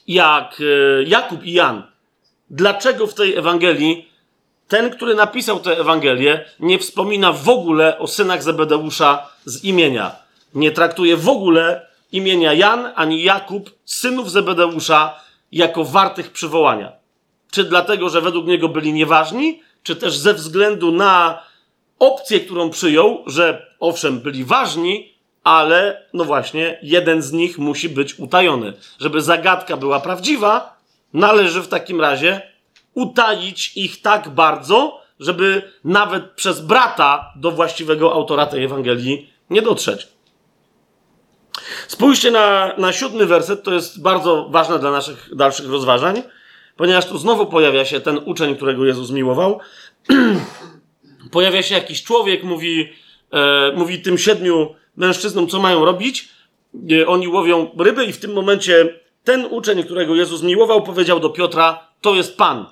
[0.08, 1.84] jak e, Jakub i Jan.
[2.50, 4.10] Dlaczego w tej Ewangelii
[4.68, 10.16] ten, który napisał tę Ewangelię, nie wspomina w ogóle o synach Zebedeusza z imienia?
[10.54, 15.20] Nie traktuje w ogóle imienia Jan ani Jakub, synów Zebedeusza,
[15.52, 16.92] jako wartych przywołania.
[17.52, 21.44] Czy dlatego, że według niego byli nieważni, czy też ze względu na
[22.00, 28.20] opcję, którą przyjął, że owszem, byli ważni, ale no właśnie, jeden z nich musi być
[28.20, 28.74] utajony.
[29.00, 30.77] Żeby zagadka była prawdziwa,
[31.14, 32.42] należy w takim razie
[32.94, 40.08] utaić ich tak bardzo, żeby nawet przez brata do właściwego autora tej Ewangelii nie dotrzeć.
[41.88, 46.24] Spójrzcie na, na siódmy werset, to jest bardzo ważne dla naszych dalszych rozważań,
[46.76, 49.60] ponieważ tu znowu pojawia się ten uczeń, którego Jezus miłował.
[51.32, 52.90] pojawia się jakiś człowiek, mówi,
[53.32, 56.30] e, mówi tym siedmiu mężczyznom, co mają robić.
[56.92, 61.30] E, oni łowią ryby i w tym momencie ten uczeń, którego Jezus miłował, powiedział do
[61.30, 62.66] Piotra, to jest Pan.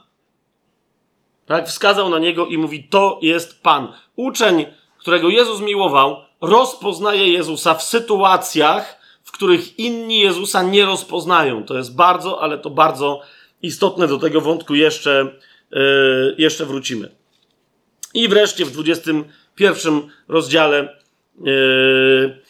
[1.46, 1.68] Tak?
[1.68, 3.94] Wskazał na niego i mówi, to jest Pan.
[4.16, 4.66] Uczeń,
[4.98, 11.64] którego Jezus miłował, rozpoznaje Jezusa w sytuacjach, w których inni Jezusa nie rozpoznają.
[11.64, 13.22] To jest bardzo, ale to bardzo
[13.62, 14.08] istotne.
[14.08, 15.32] Do tego wątku jeszcze,
[15.72, 17.16] yy, jeszcze wrócimy.
[18.14, 20.98] I wreszcie w 21 rozdziale,
[21.42, 22.42] yy,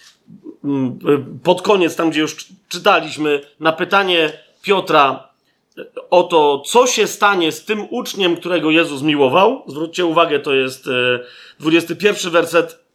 [1.43, 5.29] pod koniec, tam gdzie już czytaliśmy, na pytanie Piotra
[6.09, 9.63] o to, co się stanie z tym uczniem, którego Jezus miłował.
[9.67, 10.89] Zwróćcie uwagę, to jest
[11.59, 12.85] 21 werset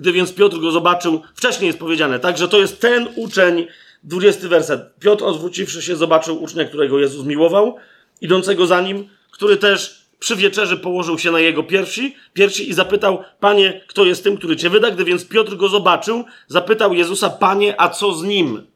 [0.00, 3.66] gdy więc Piotr go zobaczył, wcześniej jest powiedziane, tak, że to jest ten uczeń,
[4.04, 4.80] 20 werset.
[5.00, 7.76] Piotr odwróciwszy się, zobaczył ucznia, którego Jezus miłował,
[8.20, 13.24] idącego za nim, który też przy wieczerzy położył się na jego piersi, piersi i zapytał,
[13.40, 14.90] Panie, kto jest tym, który cię wyda?
[14.90, 18.66] Gdy więc Piotr go zobaczył, zapytał Jezusa, Panie, a co z nim?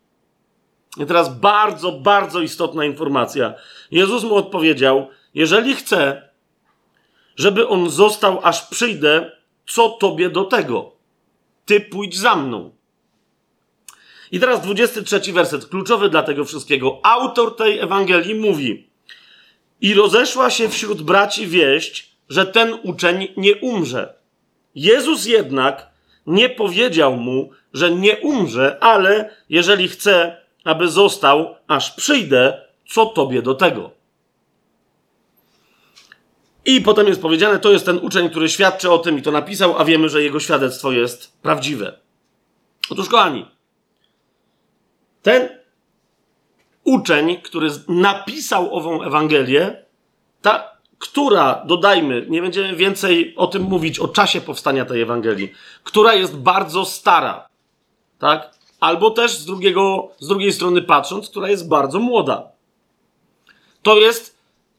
[0.97, 3.55] I teraz bardzo, bardzo istotna informacja.
[3.91, 6.29] Jezus mu odpowiedział, jeżeli chce,
[7.37, 9.33] żeby on został, aż przyjdę,
[9.67, 10.95] co tobie do tego?
[11.65, 12.71] ty pójdź za mną.
[14.33, 17.01] I teraz 23 werset, kluczowy dla tego wszystkiego.
[17.03, 18.89] Autor tej Ewangelii mówi:
[19.81, 24.15] I rozeszła się wśród braci wieść, że ten uczeń nie umrze.
[24.75, 25.91] Jezus jednak
[26.27, 33.43] nie powiedział mu, że nie umrze, ale jeżeli chce, aby został, aż przyjdę, co tobie
[33.43, 33.91] do tego?
[36.65, 39.79] I potem jest powiedziane, to jest ten uczeń, który świadczy o tym i to napisał,
[39.79, 41.99] a wiemy, że jego świadectwo jest prawdziwe.
[42.91, 43.47] Otóż, kochani,
[45.23, 45.49] ten
[46.85, 49.85] uczeń, który napisał ową Ewangelię,
[50.43, 55.53] ta, która, dodajmy, nie będziemy więcej o tym mówić, o czasie powstania tej Ewangelii,
[55.85, 57.49] która jest bardzo stara,
[58.19, 58.55] tak?
[58.81, 62.49] Albo też z, drugiego, z drugiej strony patrząc, która jest bardzo młoda.
[63.83, 64.35] To jest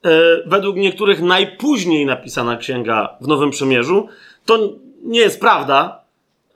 [0.05, 4.07] E, według niektórych najpóźniej napisana księga w Nowym Przymierzu.
[4.45, 4.59] To
[5.03, 6.03] nie jest prawda,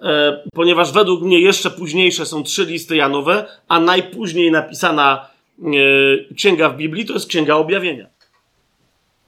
[0.01, 5.27] e, ponieważ według mnie jeszcze późniejsze są trzy listy Janowe, a najpóźniej napisana
[6.35, 8.07] księga w Biblii to jest księga objawienia.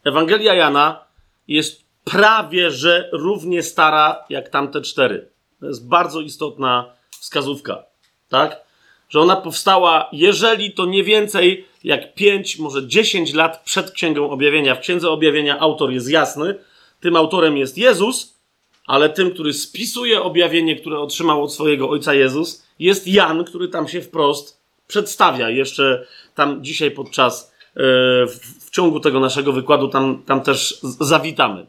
[0.03, 1.05] Ewangelia Jana
[1.47, 5.29] jest prawie że równie stara jak tamte cztery.
[5.59, 7.83] To jest bardzo istotna wskazówka,
[8.29, 8.61] tak?
[9.09, 14.75] Że ona powstała, jeżeli to nie więcej jak 5, może 10 lat przed Księgą Objawienia.
[14.75, 16.55] W Księdze Objawienia autor jest jasny.
[16.99, 18.39] Tym autorem jest Jezus,
[18.87, 23.87] ale tym, który spisuje objawienie, które otrzymał od swojego ojca Jezus, jest Jan, który tam
[23.87, 24.60] się wprost
[24.91, 25.49] przedstawia.
[25.49, 31.65] Jeszcze tam dzisiaj podczas, w, w, ciągu tego naszego wykładu, tam, tam też zawitamy.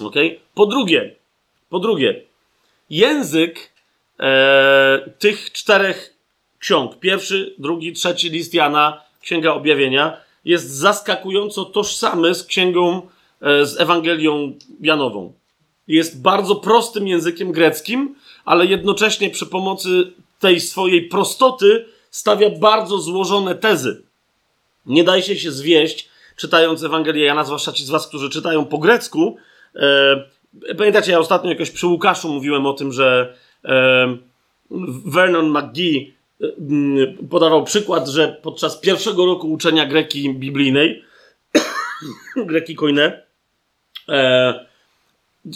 [0.00, 0.14] ok?
[0.54, 1.14] Po drugie,
[1.68, 2.22] po drugie,
[2.90, 3.72] język
[4.20, 6.14] e, tych czterech
[6.58, 13.02] ksiąg, pierwszy, drugi, trzeci list Jana, Księga Objawienia, jest zaskakująco tożsamy z księgą,
[13.42, 15.32] e, z Ewangelią Janową.
[15.88, 18.14] Jest bardzo prostym językiem greckim,
[18.44, 24.02] ale jednocześnie przy pomocy tej swojej prostoty stawia bardzo złożone tezy.
[24.86, 29.36] Nie daj się zwieść, czytając Ewangelię Jana, zwłaszcza ci z was, którzy czytają po grecku.
[29.76, 34.16] E, pamiętacie, ja ostatnio jakoś przy Łukaszu mówiłem o tym, że e,
[35.04, 41.04] Vernon McGee Y, podawał przykład, że podczas pierwszego roku uczenia greki biblijnej,
[42.36, 43.22] greki koine,
[44.08, 44.66] e,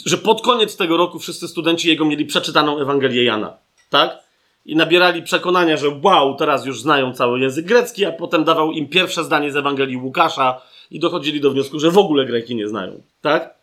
[0.07, 3.57] że pod koniec tego roku wszyscy studenci jego mieli przeczytaną Ewangelię Jana,
[3.91, 4.24] tak?
[4.67, 8.89] I nabierali przekonania, że wow, teraz już znają cały język grecki, a potem dawał im
[8.89, 10.61] pierwsze zdanie z Ewangelii Łukasza
[10.91, 13.55] i dochodzili do wniosku, że w ogóle greki nie znają, tak?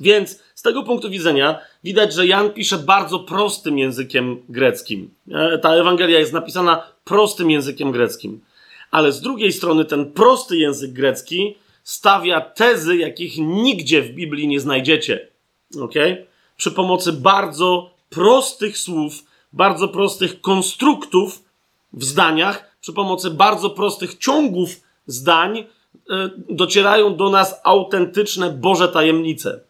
[0.00, 5.10] Więc z tego punktu widzenia widać, że Jan pisze bardzo prostym językiem greckim.
[5.32, 8.40] E, ta Ewangelia jest napisana prostym językiem greckim.
[8.90, 14.60] Ale z drugiej strony ten prosty język grecki stawia tezy, jakich nigdzie w Biblii nie
[14.60, 15.28] znajdziecie.
[15.80, 16.26] Okay?
[16.56, 19.12] Przy pomocy bardzo prostych słów,
[19.52, 21.44] bardzo prostych konstruktów
[21.92, 24.70] w zdaniach, przy pomocy bardzo prostych ciągów
[25.06, 25.64] zdań, e,
[26.48, 29.60] docierają do nas autentyczne Boże tajemnice.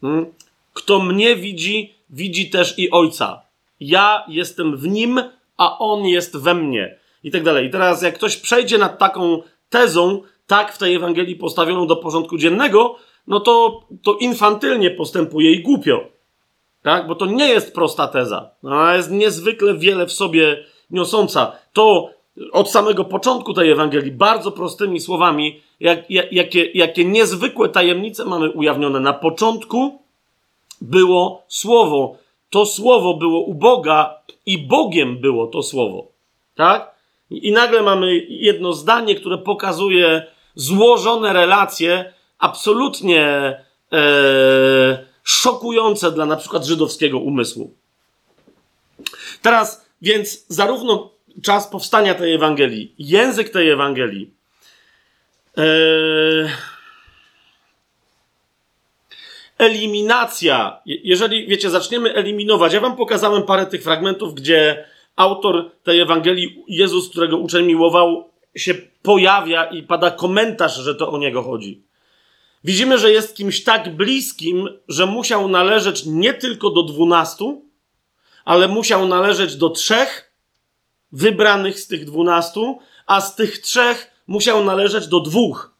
[0.00, 0.26] Hmm?
[0.72, 3.42] Kto mnie widzi, widzi też i Ojca.
[3.80, 5.22] Ja jestem w nim,
[5.56, 6.98] a On jest we mnie.
[7.24, 7.66] I tak dalej.
[7.66, 12.38] I teraz, jak ktoś przejdzie nad taką tezą, tak w tej Ewangelii postawioną do porządku
[12.38, 16.19] dziennego, no to, to infantylnie postępuje i głupio.
[16.82, 17.06] Tak?
[17.06, 18.50] Bo to nie jest prosta teza.
[18.64, 21.52] Ona jest niezwykle wiele w sobie niosąca.
[21.72, 22.10] To
[22.52, 28.50] od samego początku tej Ewangelii, bardzo prostymi słowami, jak, jak, jakie, jakie niezwykłe tajemnice mamy
[28.50, 29.00] ujawnione.
[29.00, 30.02] Na początku
[30.80, 32.16] było Słowo.
[32.50, 34.14] To Słowo było u Boga
[34.46, 36.06] i Bogiem było to Słowo.
[36.54, 36.94] Tak?
[37.30, 43.26] I nagle mamy jedno zdanie, które pokazuje złożone relacje, absolutnie
[43.92, 47.74] e, szokujące dla na przykład żydowskiego umysłu.
[49.42, 51.10] Teraz, więc zarówno
[51.42, 54.34] czas powstania tej Ewangelii, język tej Ewangelii,
[55.58, 55.62] e,
[59.58, 64.84] eliminacja, jeżeli, wiecie, zaczniemy eliminować, ja wam pokazałem parę tych fragmentów, gdzie
[65.16, 71.18] autor tej Ewangelii, Jezus, którego uczeń miłował, się pojawia i pada komentarz, że to o
[71.18, 71.82] niego chodzi.
[72.64, 77.64] Widzimy, że jest kimś tak bliskim, że musiał należeć nie tylko do dwunastu,
[78.44, 80.34] ale musiał należeć do trzech
[81.12, 85.74] wybranych z tych dwunastu, a z tych trzech musiał należeć do dwóch.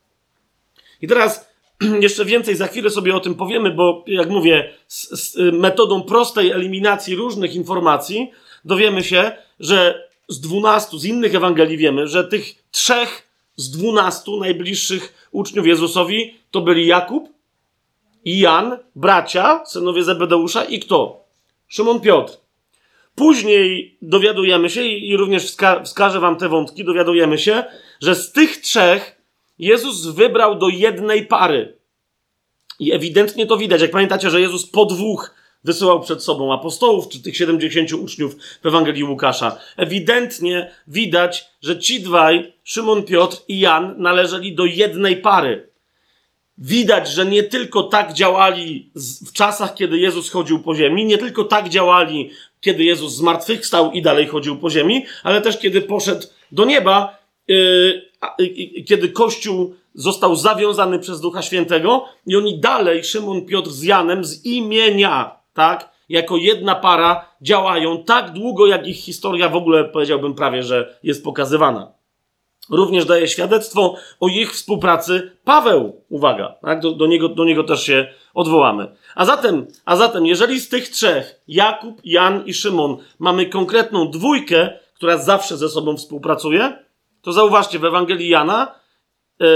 [1.03, 1.49] I teraz
[2.01, 6.51] jeszcze więcej za chwilę sobie o tym powiemy, bo jak mówię, z, z metodą prostej
[6.51, 8.31] eliminacji różnych informacji
[8.65, 15.20] dowiemy się, że z dwunastu, z innych Ewangelii wiemy, że tych trzech z dwunastu najbliższych
[15.31, 17.29] uczniów Jezusowi to byli Jakub
[18.25, 21.25] i Jan, bracia, synowie Zebedeusza i kto?
[21.69, 22.33] Szymon Piotr.
[23.15, 27.65] Później dowiadujemy się, i również wska wskażę wam te wątki, dowiadujemy się,
[28.01, 29.21] że z tych trzech
[29.59, 31.77] Jezus wybrał do jednej pary.
[32.79, 33.81] I ewidentnie to widać.
[33.81, 35.35] Jak pamiętacie, że Jezus po dwóch
[35.65, 39.59] wysyłał przed sobą apostołów, czy tych 70 uczniów w Ewangelii Łukasza.
[39.77, 45.71] Ewidentnie widać, że ci dwaj, Szymon Piotr i Jan, należeli do jednej pary.
[46.59, 48.91] Widać, że nie tylko tak działali
[49.27, 52.31] w czasach, kiedy Jezus chodził po ziemi, nie tylko tak działali,
[52.61, 58.11] kiedy Jezus zmartwychwstał i dalej chodził po ziemi, ale też kiedy poszedł do nieba, yy,
[58.87, 64.45] kiedy Kościół został zawiązany przez Ducha Świętego i oni dalej, Szymon Piotr z Janem, z
[64.45, 70.63] imienia tak, jako jedna para działają tak długo, jak ich historia w ogóle, powiedziałbym prawie,
[70.63, 71.93] że jest pokazywana.
[72.71, 76.05] Również daje świadectwo o ich współpracy Paweł.
[76.09, 76.81] Uwaga, tak?
[76.81, 78.97] do, do, niego, do niego też się odwołamy.
[79.15, 84.79] A zatem, a zatem, jeżeli z tych trzech, Jakub, Jan i Szymon, mamy konkretną dwójkę,
[84.95, 86.85] która zawsze ze sobą współpracuje,
[87.23, 88.75] to zauważcie, w Ewangelii Jana
[89.41, 89.47] yy,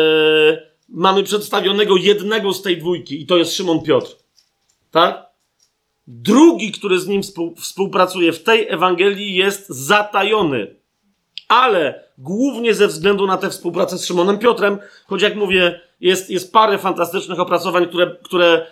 [0.89, 4.11] mamy przedstawionego jednego z tej dwójki i to jest Szymon Piotr.
[4.91, 5.24] Tak?
[6.07, 7.21] Drugi, który z nim
[7.57, 10.77] współpracuje w tej Ewangelii, jest zatajony.
[11.49, 16.53] Ale głównie ze względu na tę współpracę z Szymonem Piotrem, choć jak mówię, jest, jest
[16.53, 18.67] parę fantastycznych opracowań, które, które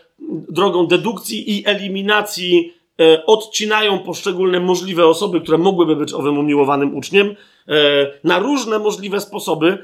[0.49, 7.37] drogą dedukcji i eliminacji e, odcinają poszczególne możliwe osoby, które mogłyby być owym umiłowanym uczniem,
[7.69, 7.75] e,
[8.25, 9.79] na różne możliwe sposoby.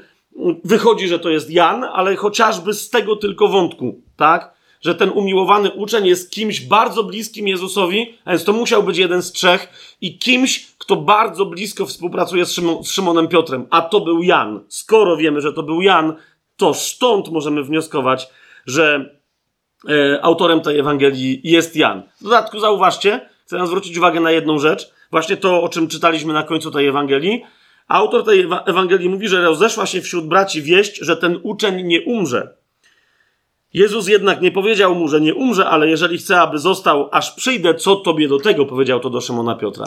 [0.63, 4.58] Wychodzi, że to jest Jan, ale chociażby z tego tylko wątku, tak?
[4.81, 9.21] Że ten umiłowany uczeń jest kimś bardzo bliskim Jezusowi, a więc to musiał być jeden
[9.21, 9.67] z trzech,
[10.01, 14.59] i kimś, kto bardzo blisko współpracuje z, Szymon, z Szymonem Piotrem, a to był Jan.
[14.67, 16.15] Skoro wiemy, że to był Jan,
[16.57, 18.29] to stąd możemy wnioskować,
[18.65, 19.15] że
[19.89, 22.03] e, autorem tej Ewangelii jest Jan.
[22.21, 26.43] W dodatku zauważcie, chcę zwrócić uwagę na jedną rzecz, właśnie to, o czym czytaliśmy na
[26.43, 27.43] końcu tej Ewangelii.
[27.87, 32.58] Autor tej Ewangelii mówi, że rozeszła się wśród braci wieść, że ten uczeń nie umrze.
[33.73, 37.75] Jezus jednak nie powiedział mu, że nie umrze, ale jeżeli chce, aby został, aż przyjdę,
[37.75, 39.85] co tobie do tego, powiedział to do Szymona Piotra.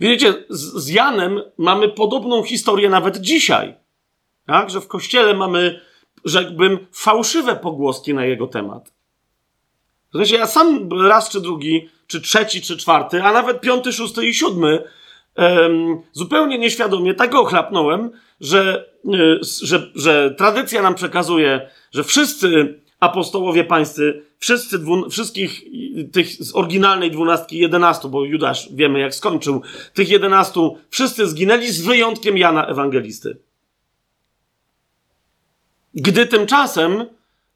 [0.00, 3.74] Widzicie, z, Janem mamy podobną historię nawet dzisiaj.
[4.46, 4.70] Tak?
[4.70, 5.80] Że w kościele mamy,
[6.24, 8.92] rzekłbym, fałszywe pogłoski na jego temat.
[10.14, 14.34] Znaczy, ja sam raz czy drugi, czy trzeci, czy czwarty, a nawet piąty, szósty i
[14.34, 14.84] siódmy,
[15.36, 18.84] um, zupełnie nieświadomie tak ochlapnąłem, że,
[19.14, 25.64] y, że, że tradycja nam przekazuje, że wszyscy apostołowie pańscy, wszyscy dwu, wszystkich
[26.12, 29.62] tych z oryginalnej dwunastki, jedenastu, bo Judasz wiemy jak skończył,
[29.94, 33.36] tych jedenastu, wszyscy zginęli z wyjątkiem Jana Ewangelisty.
[35.94, 37.04] Gdy tymczasem,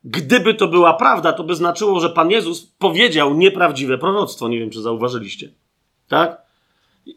[0.04, 4.48] gdyby to była prawda, to by znaczyło, że Pan Jezus powiedział nieprawdziwe proroctwo.
[4.48, 5.52] Nie wiem, czy zauważyliście.
[6.08, 6.42] Tak?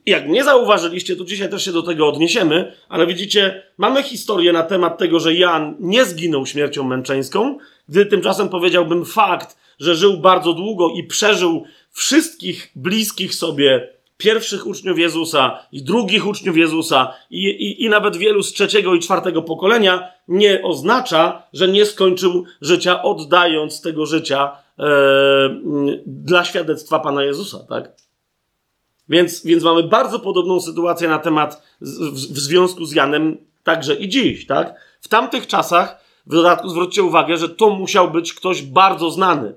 [0.06, 4.64] Jak nie zauważyliście, to dzisiaj też się do tego odniesiemy, ale widzicie, mamy historię na
[4.64, 7.58] temat tego, że Jan nie zginął śmiercią męczeńską,
[7.92, 13.88] gdy tymczasem powiedziałbym fakt, że żył bardzo długo i przeżył wszystkich bliskich sobie
[14.18, 19.00] pierwszych uczniów Jezusa i drugich uczniów Jezusa i, i, i nawet wielu z trzeciego i
[19.00, 24.84] czwartego pokolenia nie oznacza, że nie skończył życia, oddając tego życia e,
[26.06, 27.92] dla świadectwa Pana Jezusa, tak?
[29.10, 34.10] Więc, więc mamy bardzo podobną sytuację na temat w, w związku z Janem także i
[34.10, 34.76] dziś, tak?
[35.02, 39.56] W tamtych czasach, w dodatku zwróćcie uwagę, że to musiał być ktoś bardzo znany,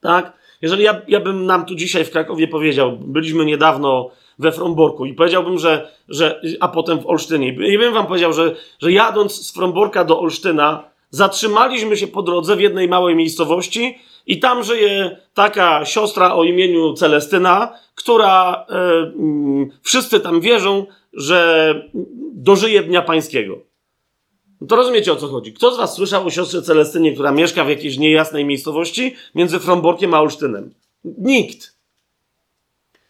[0.00, 0.40] tak?
[0.62, 5.14] Jeżeli ja, ja bym nam tu dzisiaj w Krakowie powiedział, byliśmy niedawno we Fromborku i
[5.14, 9.52] powiedziałbym, że, że a potem w Olsztynie, i bym wam powiedział, że, że jadąc z
[9.52, 15.84] Fromborka do Olsztyna, zatrzymaliśmy się po drodze w jednej małej miejscowości i tam żyje taka
[15.84, 21.74] siostra o imieniu Celestyna, która e, mm, wszyscy tam wierzą, że
[22.32, 23.69] dożyje Dnia Pańskiego.
[24.60, 25.52] No to rozumiecie o co chodzi.
[25.52, 30.14] Kto z was słyszał o siostrze Celestynie, która mieszka w jakiejś niejasnej miejscowości między Fromborkiem
[30.14, 30.74] a Olsztynem?
[31.04, 31.74] Nikt.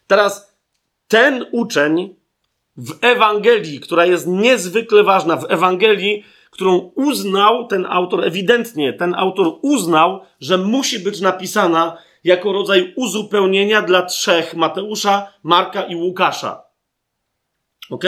[0.07, 0.57] Teraz
[1.09, 2.15] ten uczeń
[2.77, 9.59] w Ewangelii, która jest niezwykle ważna, w Ewangelii, którą uznał ten autor, ewidentnie ten autor
[9.63, 16.63] uznał, że musi być napisana jako rodzaj uzupełnienia dla trzech Mateusza, Marka i Łukasza.
[17.91, 18.05] Ok?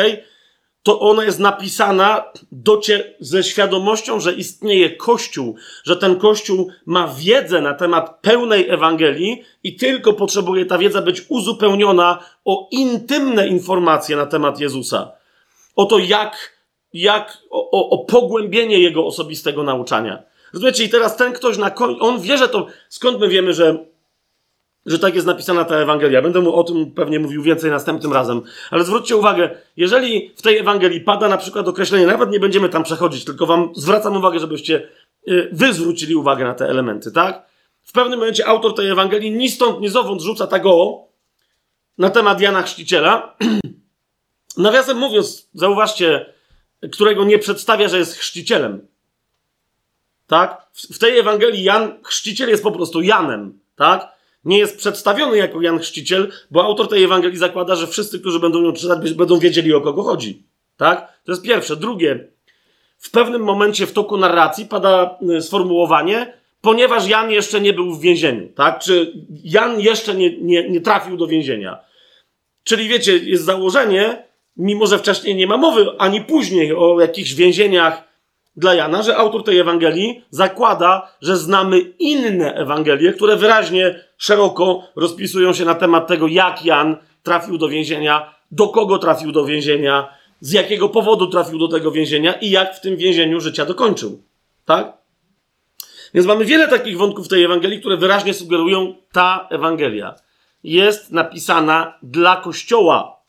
[0.83, 7.61] To ona jest napisana docie ze świadomością, że istnieje Kościół, że ten Kościół ma wiedzę
[7.61, 14.27] na temat pełnej Ewangelii i tylko potrzebuje ta wiedza być uzupełniona o intymne informacje na
[14.27, 15.13] temat Jezusa.
[15.77, 16.57] O to, jak,
[16.93, 20.23] jak o, o, o pogłębienie jego osobistego nauczania.
[20.53, 20.85] Rozumiecie?
[20.85, 23.85] I teraz ten ktoś na końcu, on wie, że to, skąd my wiemy, że
[24.87, 26.23] że tak jest napisana ta Ewangelia.
[26.23, 28.43] Będę mu o tym pewnie mówił więcej następnym razem.
[28.71, 32.85] Ale zwróćcie uwagę, jeżeli w tej Ewangelii pada na przykład określenie, nawet nie będziemy tam
[32.85, 34.89] przechodzić, tylko wam zwracam uwagę, żebyście
[35.29, 37.47] y, wy zwrócili uwagę na te elementy, tak?
[37.83, 41.03] W pewnym momencie autor tej Ewangelii ni stąd, ni zowąd rzuca tego
[41.99, 43.37] na temat Jana Chrzciciela.
[44.57, 46.27] Nawiasem mówiąc, zauważcie,
[46.93, 48.87] którego nie przedstawia, że jest chrzcicielem.
[50.27, 50.67] Tak?
[50.73, 54.12] W tej Ewangelii Jan, chrzciciel jest po prostu Janem, tak?
[54.45, 58.63] Nie jest przedstawiony jako Jan Chrzciciel, bo autor tej Ewangelii zakłada, że wszyscy, którzy będą
[58.63, 60.43] ją czytać, będą wiedzieli o kogo chodzi.
[60.77, 61.23] Tak?
[61.25, 61.77] To jest pierwsze.
[61.77, 62.29] Drugie,
[62.99, 68.01] w pewnym momencie w toku narracji pada y, sformułowanie, ponieważ Jan jeszcze nie był w
[68.01, 68.79] więzieniu, tak?
[68.79, 69.13] Czy
[69.45, 71.79] Jan jeszcze nie, nie, nie trafił do więzienia.
[72.65, 74.25] Czyli wiecie, jest założenie,
[74.57, 78.12] mimo że wcześniej nie ma mowy, ani później o jakichś więzieniach
[78.57, 85.53] dla Jana, że autor tej Ewangelii zakłada, że znamy inne Ewangelie, które wyraźnie, szeroko rozpisują
[85.53, 90.09] się na temat tego, jak Jan trafił do więzienia, do kogo trafił do więzienia,
[90.41, 94.23] z jakiego powodu trafił do tego więzienia i jak w tym więzieniu życia dokończył.
[94.65, 94.93] Tak?
[96.15, 100.15] Więc mamy wiele takich wątków tej Ewangelii, które wyraźnie sugerują, ta Ewangelia
[100.65, 103.22] jest napisana dla Kościoła,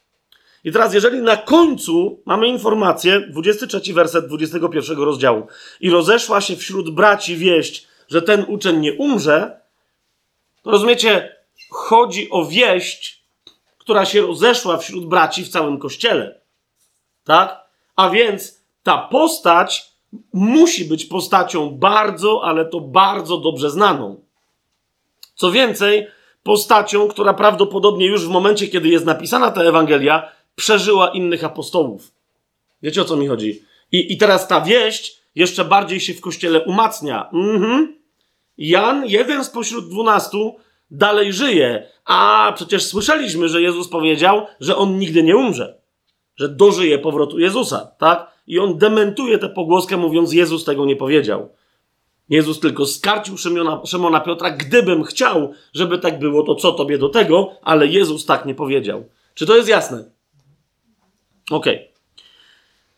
[0.64, 5.48] i teraz, jeżeli na końcu mamy informację, 23 werset 21 rozdziału,
[5.80, 9.60] i rozeszła się wśród braci wieść, że ten uczeń nie umrze,
[10.62, 11.36] to rozumiecie,
[11.70, 13.24] chodzi o wieść,
[13.78, 16.42] która się rozeszła wśród braci w całym kościele.
[17.24, 17.64] Tak?
[17.96, 19.94] A więc ta postać
[20.34, 24.24] musi być postacią bardzo, ale to bardzo dobrze znaną.
[25.36, 26.08] Co więcej,
[26.44, 32.12] postacią, która prawdopodobnie już w momencie, kiedy jest napisana ta Ewangelia, przeżyła innych apostołów.
[32.82, 33.62] Wiecie o co mi chodzi?
[33.92, 37.30] I, i teraz ta wieść jeszcze bardziej się w kościele umacnia.
[37.34, 37.96] Mhm.
[38.58, 40.56] Jan, jeden spośród dwunastu,
[40.92, 41.88] dalej żyje.
[42.06, 45.78] A przecież słyszeliśmy, że Jezus powiedział, że on nigdy nie umrze.
[46.36, 48.32] Że dożyje powrotu Jezusa, tak?
[48.48, 51.50] I on dementuje tę pogłoskę, mówiąc, Jezus tego nie powiedział.
[52.30, 57.10] Jezus tylko skarcił Szymona, Szymona Piotra, gdybym chciał, żeby tak było, to co tobie do
[57.10, 59.06] tego, ale Jezus tak nie powiedział.
[59.34, 60.04] Czy to jest jasne?
[61.52, 61.76] Okej.
[61.76, 61.94] Okay.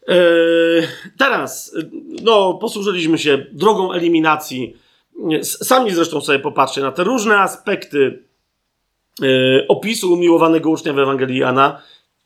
[0.08, 0.88] Yy,
[1.18, 1.76] teraz,
[2.24, 4.78] no, posłużyliśmy się drogą eliminacji.
[5.43, 8.24] Sami zresztą sobie popatrzcie na te różne aspekty
[9.22, 11.82] yy, opisu umiłowanego ucznia w Ewangelii Jana.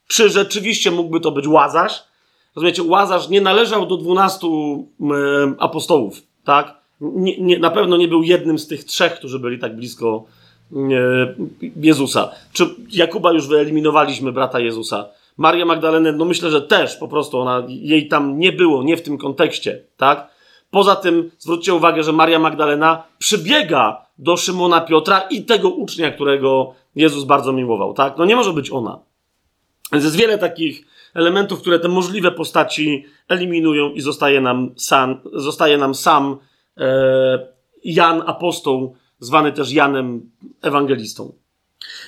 [0.07, 2.03] Czy rzeczywiście mógłby to być Łazarz?
[2.55, 4.88] Rozumiecie, Łazarz nie należał do dwunastu
[5.59, 6.76] apostołów, tak?
[7.01, 10.26] Nie, nie, na pewno nie był jednym z tych trzech, którzy byli tak blisko
[10.72, 11.36] yy,
[11.76, 12.32] Jezusa.
[12.53, 15.09] Czy Jakuba już wyeliminowaliśmy, brata Jezusa?
[15.39, 19.01] Maria Magdalenę, no myślę, że też po prostu ona, jej tam nie było, nie w
[19.01, 20.29] tym kontekście, tak?
[20.71, 26.73] Poza tym zwróćcie uwagę, że Maria Magdalena przybiega do Szymona Piotra i tego ucznia, którego
[26.95, 28.17] Jezus bardzo miłował, tak?
[28.17, 28.99] No nie może być ona.
[29.91, 35.77] Więc jest wiele takich elementów, które te możliwe postaci eliminują i zostaje nam sam, zostaje
[35.77, 36.37] nam sam
[36.77, 37.47] e,
[37.83, 40.31] Jan Apostoł, zwany też Janem
[40.61, 41.33] Ewangelistą.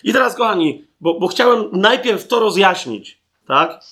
[0.04, 3.84] I teraz, kochani, bo, bo chciałem najpierw to rozjaśnić, tak?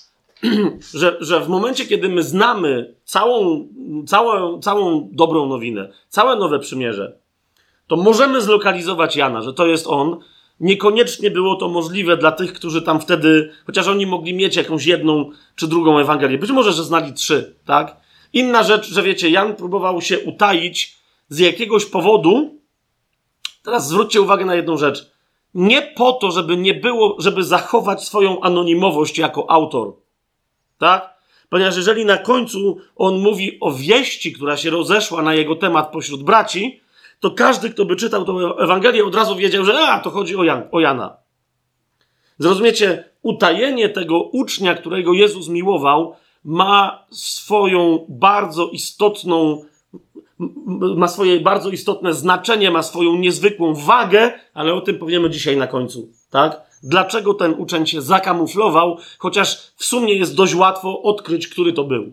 [1.00, 3.68] że, że w momencie, kiedy my znamy całą,
[4.06, 7.18] całą, całą dobrą nowinę, całe nowe przymierze,
[7.86, 10.16] to możemy zlokalizować Jana, że to jest on.
[10.60, 15.30] Niekoniecznie było to możliwe dla tych, którzy tam wtedy, chociaż oni mogli mieć jakąś jedną
[15.56, 16.38] czy drugą Ewangelię.
[16.38, 17.96] Być może, że znali trzy, tak?
[18.32, 20.96] Inna rzecz, że wiecie, Jan próbował się utaić
[21.28, 22.58] z jakiegoś powodu.
[23.62, 25.10] Teraz zwróćcie uwagę na jedną rzecz.
[25.54, 29.92] Nie po to, żeby nie było, żeby zachować swoją anonimowość jako autor.
[30.78, 31.20] Tak?
[31.48, 36.22] Ponieważ jeżeli na końcu on mówi o wieści, która się rozeszła na jego temat pośród
[36.22, 36.80] braci,
[37.20, 40.44] to każdy, kto by czytał tę Ewangelię, od razu wiedział, że a, to chodzi o,
[40.44, 41.16] Jan, o Jana.
[42.38, 49.64] Zrozumiecie, utajenie tego ucznia, którego Jezus miłował, ma swoją bardzo istotną,
[50.96, 55.66] ma swoje bardzo istotne znaczenie, ma swoją niezwykłą wagę, ale o tym powiemy dzisiaj na
[55.66, 56.70] końcu, tak?
[56.82, 62.12] Dlaczego ten uczeń się zakamuflował, chociaż w sumie jest dość łatwo odkryć, który to był.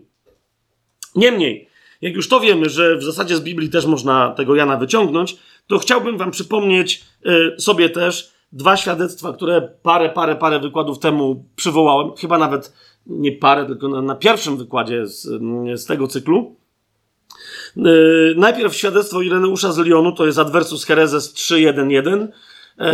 [1.14, 1.68] Niemniej,
[2.00, 5.78] jak już to wiemy, że w zasadzie z Biblii też można tego Jana wyciągnąć, to
[5.78, 12.16] chciałbym wam przypomnieć y, sobie też dwa świadectwa, które parę, parę, parę wykładów temu przywołałem.
[12.16, 12.72] Chyba nawet
[13.06, 15.22] nie parę, tylko na, na pierwszym wykładzie z,
[15.74, 16.56] z tego cyklu.
[17.76, 22.86] Yy, najpierw świadectwo Ireneusza z Lyonu, to jest Adversus Herezes 3.1.1, yy,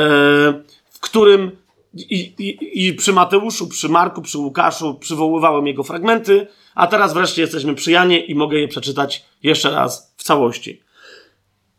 [0.90, 1.50] w którym
[1.94, 7.42] i, i, i, przy Mateuszu, przy Marku, przy Łukaszu przywoływałem jego fragmenty, a teraz wreszcie
[7.42, 10.82] jesteśmy przy Janie i mogę je przeczytać jeszcze raz w całości.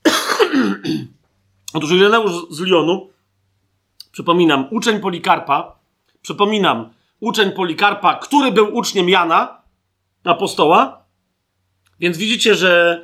[1.74, 3.10] Otóż Ireneusz z Lyonu,
[4.12, 5.80] przypominam, uczeń Polikarpa,
[6.22, 6.90] przypominam,
[7.20, 9.62] uczeń Polikarpa, który był uczniem Jana,
[10.24, 11.05] apostoła.
[12.00, 13.02] Więc widzicie, że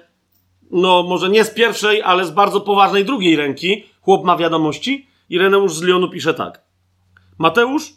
[0.72, 5.08] no może nie z pierwszej, ale z bardzo poważnej drugiej ręki chłop ma wiadomości.
[5.30, 6.62] Ireneusz z Lyonu pisze tak.
[7.38, 7.94] Mateusz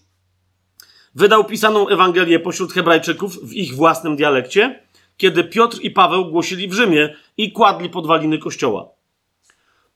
[1.15, 4.81] wydał pisaną Ewangelię pośród Hebrajczyków w ich własnym dialekcie,
[5.17, 8.89] kiedy Piotr i Paweł głosili w Rzymie i kładli podwaliny kościoła.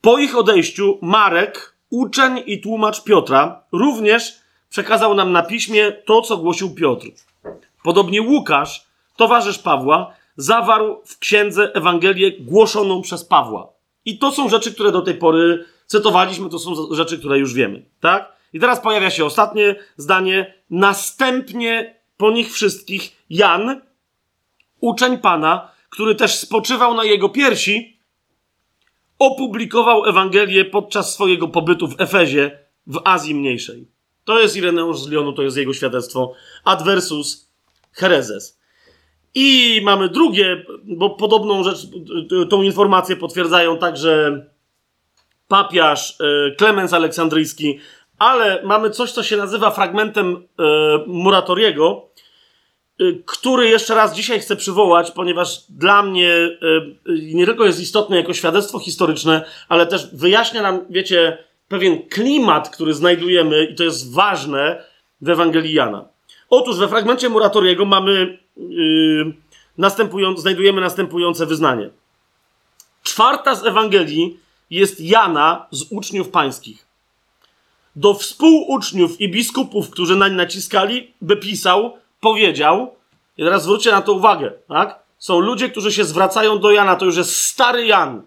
[0.00, 4.38] Po ich odejściu Marek, uczeń i tłumacz Piotra, również
[4.68, 7.06] przekazał nam na piśmie to, co głosił Piotr.
[7.82, 8.86] Podobnie Łukasz,
[9.16, 13.72] towarzysz Pawła, zawarł w księdze Ewangelię głoszoną przez Pawła.
[14.04, 17.84] I to są rzeczy, które do tej pory cytowaliśmy, to są rzeczy, które już wiemy,
[18.00, 18.32] tak?
[18.52, 20.54] I teraz pojawia się ostatnie zdanie.
[20.70, 23.80] Następnie po nich wszystkich Jan,
[24.80, 27.98] uczeń Pana, który też spoczywał na jego piersi,
[29.18, 33.88] opublikował Ewangelię podczas swojego pobytu w Efezie w Azji Mniejszej.
[34.24, 36.32] To jest Ireneusz z Lyonu, to jest jego świadectwo.
[36.64, 37.50] Adversus
[37.92, 38.57] Herezes.
[39.40, 41.78] I mamy drugie, bo podobną rzecz,
[42.50, 44.44] tą informację potwierdzają także
[45.48, 46.18] papiarz
[46.56, 47.78] Klemens Aleksandryjski,
[48.18, 50.62] ale mamy coś, co się nazywa fragmentem e,
[51.06, 52.08] Muratoriego,
[53.00, 56.56] e, który jeszcze raz dzisiaj chcę przywołać, ponieważ dla mnie e,
[57.32, 62.94] nie tylko jest istotny jako świadectwo historyczne, ale też wyjaśnia nam, wiecie, pewien klimat, który
[62.94, 64.84] znajdujemy, i to jest ważne
[65.20, 66.08] w Ewangelii Jana.
[66.50, 69.32] Otóż we fragmencie Muratoriego mamy yy,
[69.78, 71.90] następujące, znajdujemy następujące wyznanie.
[73.02, 74.40] Czwarta z Ewangelii
[74.70, 76.86] jest Jana z uczniów pańskich.
[77.96, 82.94] Do współuczniów i biskupów, którzy nań naciskali, by pisał, powiedział,
[83.38, 84.98] i teraz zwróćcie na to uwagę, tak?
[85.18, 88.22] Są ludzie, którzy się zwracają do Jana, to już jest stary Jan.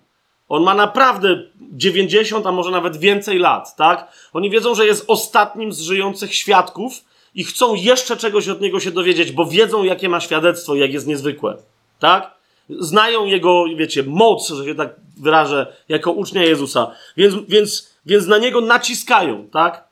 [0.49, 4.11] On ma naprawdę 90, a może nawet więcej lat, tak?
[4.33, 6.93] Oni wiedzą, że jest ostatnim z żyjących świadków
[7.35, 11.07] i chcą jeszcze czegoś od niego się dowiedzieć, bo wiedzą, jakie ma świadectwo jak jest
[11.07, 11.57] niezwykłe,
[11.99, 12.31] tak?
[12.69, 16.91] Znają jego, wiecie, moc, że się tak wyrażę, jako ucznia Jezusa.
[17.17, 19.87] Więc, więc, więc na niego naciskają, tak?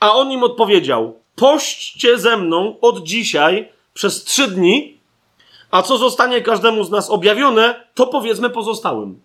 [0.00, 4.98] A on im odpowiedział: Pośćcie ze mną od dzisiaj przez trzy dni,
[5.70, 9.20] a co zostanie każdemu z nas objawione, to powiedzmy pozostałym.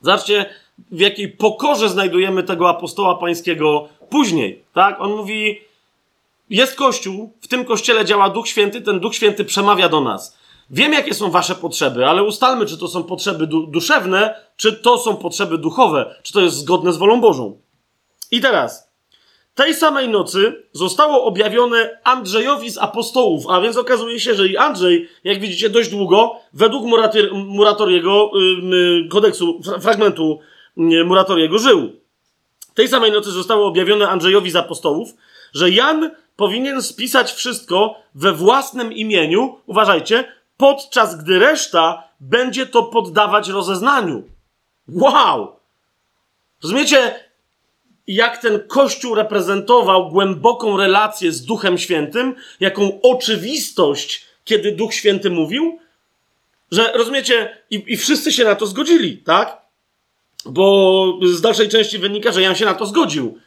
[0.00, 0.46] Zobaczcie,
[0.90, 4.64] w jakiej pokorze znajdujemy tego apostoła pańskiego później.
[4.74, 5.00] Tak?
[5.00, 5.60] On mówi:
[6.50, 10.38] Jest kościół, w tym kościele działa Duch Święty, ten Duch Święty przemawia do nas.
[10.70, 14.98] Wiem, jakie są wasze potrzeby, ale ustalmy, czy to są potrzeby du duszewne, czy to
[14.98, 17.58] są potrzeby duchowe, czy to jest zgodne z wolą Bożą.
[18.30, 18.92] I teraz,
[19.54, 25.08] tej samej nocy zostało objawione Andrzejowi z apostołów, a więc okazuje się, że i Andrzej,
[25.24, 26.84] jak widzicie, dość długo, według
[27.32, 28.30] Muratoriego,
[29.10, 30.38] kodeksu, fragmentu
[30.76, 32.01] yy, Muratoriego, żył.
[32.74, 35.14] Tej samej nocy zostało objawione Andrzejowi z apostołów,
[35.54, 40.24] że Jan powinien spisać wszystko we własnym imieniu, uważajcie,
[40.56, 44.22] podczas gdy reszta będzie to poddawać rozeznaniu.
[44.88, 45.56] Wow!
[46.62, 47.14] Rozumiecie?
[48.06, 55.78] jak ten Kościół reprezentował głęboką relację z Duchem Świętym, jaką oczywistość, kiedy Duch Święty mówił,
[56.70, 59.61] że rozumiecie, i, i wszyscy się na to zgodzili, tak?
[60.46, 63.38] Bo z dalszej części wynika, że Jan się na to zgodził.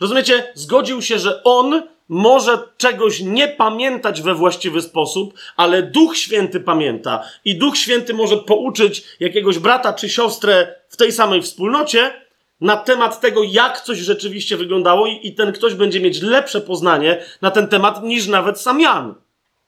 [0.00, 0.52] Rozumiecie?
[0.54, 7.24] Zgodził się, że on może czegoś nie pamiętać we właściwy sposób, ale Duch Święty pamięta.
[7.44, 12.12] I Duch Święty może pouczyć jakiegoś brata czy siostrę w tej samej wspólnocie
[12.60, 17.22] na temat tego, jak coś rzeczywiście wyglądało, i, i ten ktoś będzie mieć lepsze poznanie
[17.42, 19.14] na ten temat niż nawet sam Jan.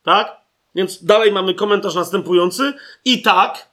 [0.02, 0.36] Tak?
[0.74, 2.72] Więc dalej mamy komentarz następujący.
[3.04, 3.68] I tak,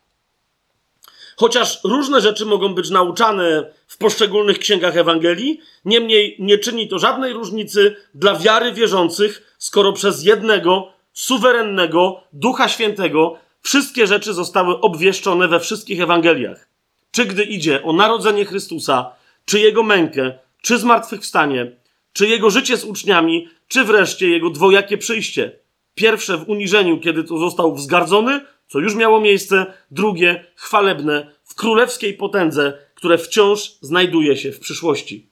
[1.40, 7.34] chociaż różne rzeczy mogą być nauczane w poszczególnych księgach Ewangelii, niemniej nie czyni to żadnej
[7.34, 15.60] różnicy dla wiary wierzących, skoro przez jednego, suwerennego, Ducha Świętego wszystkie rzeczy zostały obwieszczone we
[15.60, 16.70] wszystkich Ewangeliach.
[17.12, 19.12] Czy gdy idzie o narodzenie Chrystusa,
[19.46, 21.72] czy jego mękę, czy zmartwychwstanie,
[22.14, 25.52] czy jego życie z uczniami, czy wreszcie jego dwojakie przyjście.
[25.96, 32.14] Pierwsze w uniżeniu, kiedy to został wzgardzony, co już miało miejsce, drugie chwalebne w królewskiej
[32.14, 35.30] potędze, które wciąż znajduje się w przyszłości.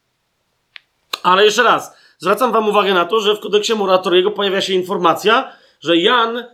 [1.24, 5.52] Ale jeszcze raz, zwracam Wam uwagę na to, że w kodeksie moratoriego pojawia się informacja,
[5.82, 6.46] że Jan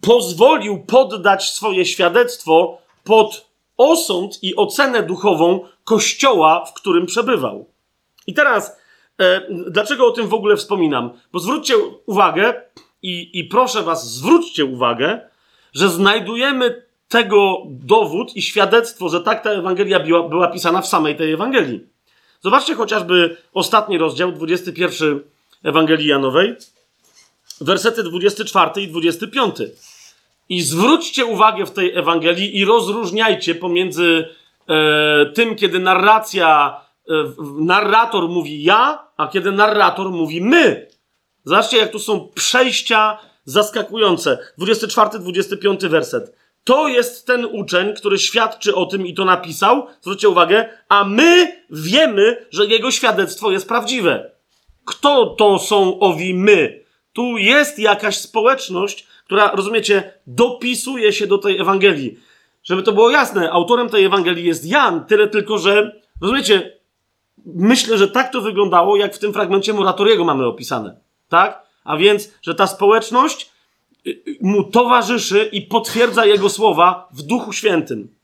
[0.00, 7.66] pozwolił poddać swoje świadectwo pod osąd i ocenę duchową kościoła, w którym przebywał.
[8.26, 8.76] I teraz,
[9.20, 11.10] e, dlaczego o tym w ogóle wspominam?
[11.32, 11.74] Bo zwróćcie
[12.06, 12.62] uwagę,
[13.02, 15.29] i, i proszę Was, zwróćcie uwagę,
[15.72, 21.16] że znajdujemy tego dowód i świadectwo, że tak ta Ewangelia była, była pisana w samej
[21.16, 21.80] tej Ewangelii.
[22.40, 25.20] Zobaczcie chociażby ostatni rozdział, 21
[25.64, 26.56] Ewangelii Janowej,
[27.60, 29.56] wersety 24 i 25.
[30.48, 34.28] I zwróćcie uwagę w tej Ewangelii i rozróżniajcie pomiędzy
[34.68, 37.12] e, tym, kiedy narracja, e,
[37.58, 40.88] narrator mówi ja, a kiedy narrator mówi my.
[41.44, 44.38] Zobaczcie, jak tu są przejścia zaskakujące.
[44.58, 46.36] 24-25 werset.
[46.64, 49.86] To jest ten uczeń, który świadczy o tym i to napisał.
[50.00, 54.30] Zwróćcie uwagę, a my wiemy, że jego świadectwo jest prawdziwe.
[54.84, 56.84] Kto to są owi my?
[57.12, 62.18] Tu jest jakaś społeczność, która, rozumiecie, dopisuje się do tej Ewangelii.
[62.62, 66.78] Żeby to było jasne, autorem tej Ewangelii jest Jan, tyle tylko, że, rozumiecie,
[67.46, 71.00] myślę, że tak to wyglądało, jak w tym fragmencie Moratoriego mamy opisane.
[71.28, 71.69] Tak?
[71.90, 73.50] A więc, że ta społeczność
[74.06, 78.14] y, y, mu towarzyszy i potwierdza jego słowa w Duchu Świętym.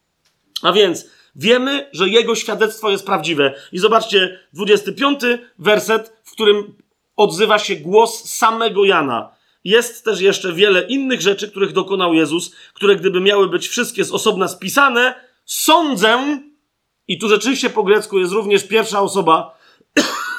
[0.63, 1.07] A więc
[1.37, 3.55] wiemy, że jego świadectwo jest prawdziwe.
[3.73, 5.21] I zobaczcie, 25
[5.59, 6.75] werset, w którym
[7.17, 9.31] odzywa się głos samego Jana.
[9.65, 14.13] Jest też jeszcze wiele innych rzeczy, których dokonał Jezus, które gdyby miały być wszystkie z
[14.13, 15.15] osobna spisane,
[15.45, 16.41] sądzę,
[17.09, 19.56] i tu rzeczywiście po grecku jest również pierwsza osoba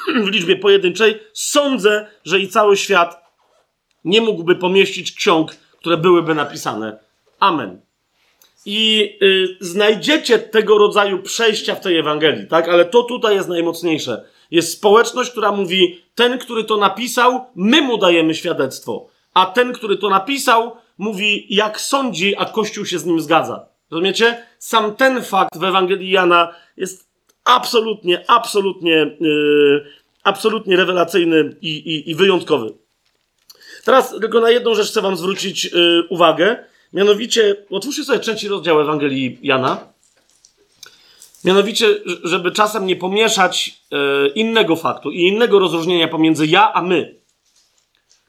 [0.24, 3.24] w liczbie pojedynczej, sądzę, że i cały świat
[4.04, 6.98] nie mógłby pomieścić ksiąg, które byłyby napisane.
[7.40, 7.80] Amen.
[8.66, 12.68] I y, znajdziecie tego rodzaju przejścia w tej Ewangelii, tak?
[12.68, 14.24] Ale to tutaj jest najmocniejsze.
[14.50, 19.96] Jest społeczność, która mówi: Ten, który to napisał, my mu dajemy świadectwo a ten, który
[19.96, 23.66] to napisał, mówi, jak sądzi, a Kościół się z nim zgadza.
[23.90, 24.46] Rozumiecie?
[24.58, 27.07] Sam ten fakt w Ewangelii Jana jest
[27.48, 29.86] absolutnie, absolutnie, yy,
[30.22, 32.74] absolutnie rewelacyjny i, i, i, wyjątkowy.
[33.84, 36.64] Teraz tylko na jedną rzecz chcę Wam zwrócić yy, uwagę.
[36.92, 39.92] Mianowicie, otwórzcie sobie trzeci rozdział Ewangelii Jana.
[41.44, 41.86] Mianowicie,
[42.24, 47.14] żeby czasem nie pomieszać yy, innego faktu i innego rozróżnienia pomiędzy ja a my.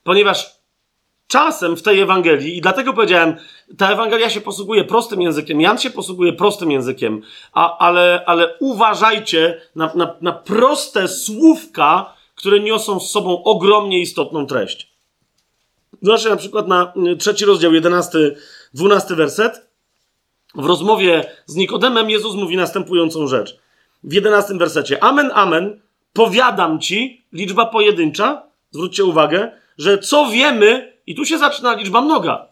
[0.04, 0.59] Ponieważ
[1.30, 3.36] czasem w tej Ewangelii, i dlatego powiedziałem,
[3.78, 7.22] ta Ewangelia się posługuje prostym językiem, Jan się posługuje prostym językiem,
[7.54, 14.46] a, ale, ale uważajcie na, na, na proste słówka, które niosą z sobą ogromnie istotną
[14.46, 14.92] treść.
[16.02, 18.36] Zobaczcie na przykład na y, trzeci rozdział, jedenasty,
[18.74, 19.70] dwunasty werset.
[20.56, 23.60] W rozmowie z Nikodemem Jezus mówi następującą rzecz.
[24.04, 25.04] W jedenastym wersecie.
[25.04, 25.82] Amen, amen,
[26.14, 32.48] powiadam ci, liczba pojedyncza, zwróćcie uwagę, że co wiemy, i tu się zaczyna liczba mnoga.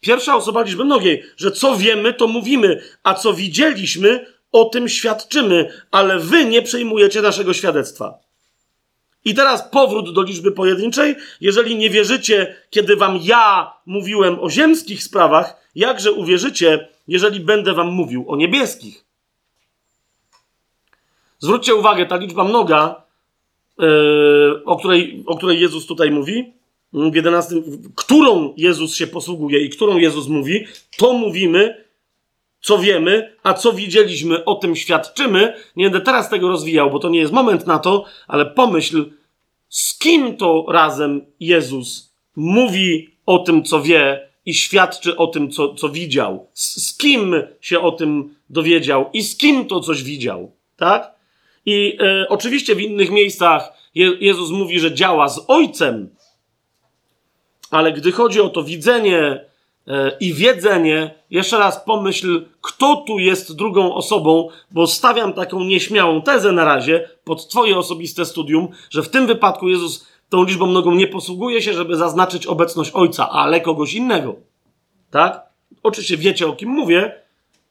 [0.00, 5.72] Pierwsza osoba liczby mnogiej, że co wiemy, to mówimy, a co widzieliśmy, o tym świadczymy,
[5.90, 8.18] ale wy nie przejmujecie naszego świadectwa.
[9.24, 11.16] I teraz powrót do liczby pojedynczej.
[11.40, 17.88] Jeżeli nie wierzycie, kiedy wam ja mówiłem o ziemskich sprawach, jakże uwierzycie, jeżeli będę wam
[17.92, 19.04] mówił o niebieskich?
[21.38, 23.02] Zwróćcie uwagę, ta liczba mnoga,
[23.78, 26.59] yy, o, której, o której Jezus tutaj mówi,
[26.92, 27.54] w 11,
[27.94, 30.64] którą Jezus się posługuje i którą Jezus mówi,
[30.96, 31.84] to mówimy
[32.60, 35.54] co wiemy, a co widzieliśmy, o tym świadczymy.
[35.76, 39.10] Nie będę teraz tego rozwijał, bo to nie jest moment na to, ale pomyśl,
[39.68, 45.74] z kim to razem Jezus mówi o tym, co wie i świadczy o tym, co,
[45.74, 46.46] co widział.
[46.54, 50.52] Z, z kim się o tym dowiedział i z kim to coś widział.
[50.76, 51.14] Tak?
[51.66, 56.08] I e, oczywiście w innych miejscach Je, Jezus mówi, że działa z Ojcem,
[57.70, 59.44] ale gdy chodzi o to widzenie
[59.88, 66.22] e, i wiedzenie, jeszcze raz pomyśl, kto tu jest drugą osobą, bo stawiam taką nieśmiałą
[66.22, 70.94] tezę na razie pod Twoje osobiste studium, że w tym wypadku Jezus tą liczbą mnogą
[70.94, 74.34] nie posługuje się, żeby zaznaczyć obecność Ojca, ale kogoś innego.
[75.10, 75.42] Tak?
[75.82, 77.12] Oczywiście wiecie, o kim mówię.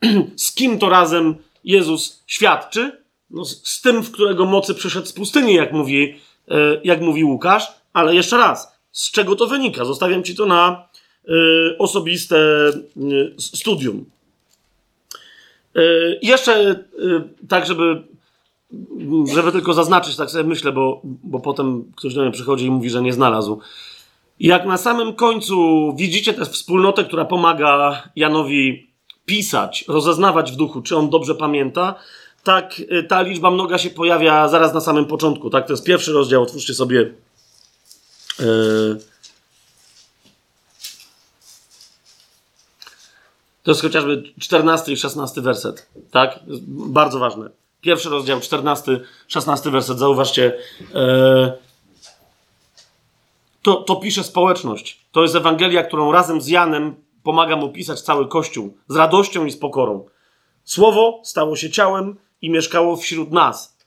[0.35, 3.03] z kim to razem Jezus świadczy?
[3.29, 6.15] No, z, tym, w którego mocy przyszedł z pustyni, jak mówi,
[6.51, 7.67] e, jak mówi Łukasz.
[7.93, 9.85] Ale jeszcze raz, z czego to wynika?
[9.85, 10.87] Zostawiam ci to na
[11.29, 12.37] y, osobiste
[12.97, 14.05] y, studium.
[15.77, 16.83] Y, jeszcze
[17.49, 18.03] tak, żeby,
[19.33, 22.89] żeby tylko zaznaczyć, tak sobie myślę, bo, bo potem ktoś do mnie przychodzi i mówi,
[22.89, 23.59] że nie znalazł.
[24.39, 25.55] Jak na samym końcu
[25.97, 28.89] widzicie tę wspólnotę, która pomaga Janowi
[29.25, 31.95] pisać, rozeznawać w duchu, czy on dobrze pamięta,
[32.43, 35.49] tak ta liczba mnoga się pojawia zaraz na samym początku.
[35.49, 37.13] Tak, to jest pierwszy rozdział, otwórzcie sobie
[43.63, 45.89] to jest chociażby 14 i 16 werset.
[46.11, 46.39] Tak?
[46.67, 47.49] Bardzo ważne.
[47.81, 49.99] Pierwszy rozdział, 14, 16 werset.
[49.99, 50.57] Zauważcie.
[50.93, 51.51] Yy,
[53.61, 54.99] to, to pisze społeczność.
[55.11, 58.77] To jest Ewangelia, którą razem z Janem pomaga mu pisać cały Kościół.
[58.87, 60.05] Z radością i z pokorą.
[60.63, 63.77] Słowo stało się ciałem i mieszkało wśród nas.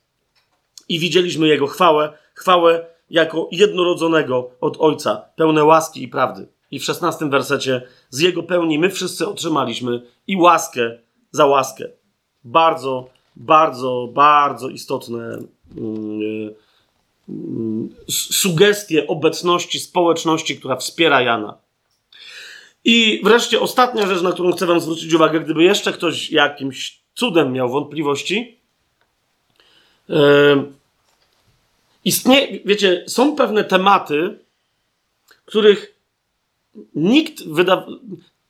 [0.88, 6.48] I widzieliśmy Jego chwałę, chwałę jako jednorodzonego od Ojca, pełne łaski i prawdy.
[6.70, 10.98] I w szesnastym wersecie z Jego pełni my wszyscy otrzymaliśmy i łaskę
[11.30, 11.88] za łaskę.
[12.44, 15.38] Bardzo, bardzo, bardzo istotne
[15.74, 16.54] yy,
[18.10, 21.58] sugestie obecności społeczności, która wspiera Jana.
[22.84, 27.52] I wreszcie ostatnia rzecz, na którą chcę Wam zwrócić uwagę, gdyby jeszcze ktoś jakimś cudem
[27.52, 28.58] miał wątpliwości.
[30.08, 30.72] Yy,
[32.04, 34.38] Istnieje, wiecie, są pewne tematy,
[35.44, 35.94] których
[36.94, 37.86] nikt wyda...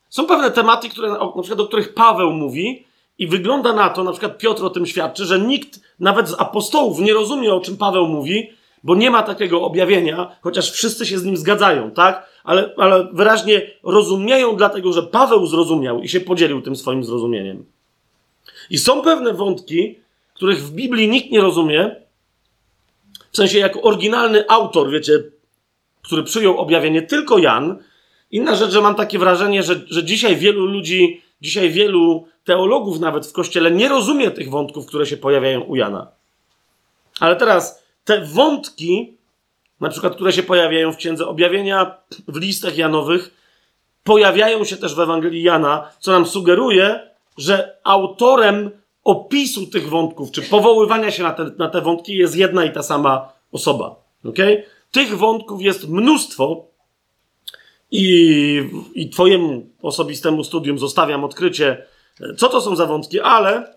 [0.09, 2.85] Są pewne tematy, które, na przykład o których Paweł mówi
[3.19, 6.99] i wygląda na to, na przykład Piotr o tym świadczy, że nikt nawet z apostołów
[6.99, 8.49] nie rozumie, o czym Paweł mówi,
[8.83, 12.29] bo nie ma takiego objawienia, chociaż wszyscy się z nim zgadzają, tak?
[12.43, 17.65] Ale, ale wyraźnie rozumieją, dlatego że Paweł zrozumiał i się podzielił tym swoim zrozumieniem.
[18.69, 19.99] I są pewne wątki,
[20.33, 21.95] których w Biblii nikt nie rozumie,
[23.33, 25.23] w sensie jako oryginalny autor, wiecie,
[26.03, 27.83] który przyjął objawienie tylko Jan.
[28.31, 33.27] Inna rzecz, że mam takie wrażenie, że, że dzisiaj wielu ludzi, dzisiaj wielu teologów nawet
[33.27, 36.07] w kościele nie rozumie tych wątków, które się pojawiają u Jana.
[37.19, 39.17] Ale teraz te wątki,
[39.79, 43.31] na przykład, które się pojawiają w Księdze Objawienia, w listach Janowych,
[44.03, 46.99] pojawiają się też w Ewangelii Jana, co nam sugeruje,
[47.37, 48.71] że autorem
[49.03, 52.83] opisu tych wątków, czy powoływania się na te, na te wątki jest jedna i ta
[52.83, 53.95] sama osoba.
[54.25, 54.63] Okay?
[54.91, 56.67] Tych wątków jest mnóstwo
[57.91, 61.85] i, i Twojemu osobistemu studium zostawiam odkrycie,
[62.37, 63.75] co to są za wątki, ale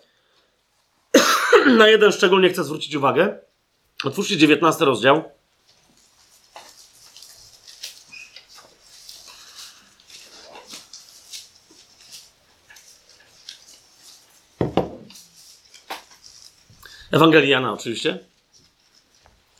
[1.79, 3.39] na jeden szczególnie chcę zwrócić uwagę.
[4.05, 5.23] Otwórzcie 19 rozdział.
[17.17, 18.19] Ewangelii Jana oczywiście.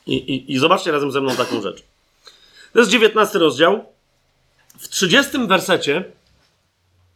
[0.05, 1.83] I, i, I zobaczcie razem ze mną taką rzecz.
[2.73, 3.85] To jest 19 rozdział.
[4.79, 6.03] W 30 wersecie,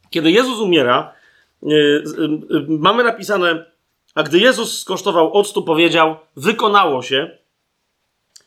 [0.10, 1.14] kiedy Jezus umiera,
[1.62, 2.04] yy,
[2.50, 3.66] yy, mamy napisane,
[4.16, 7.38] a gdy Jezus skosztował octu, powiedział, wykonało się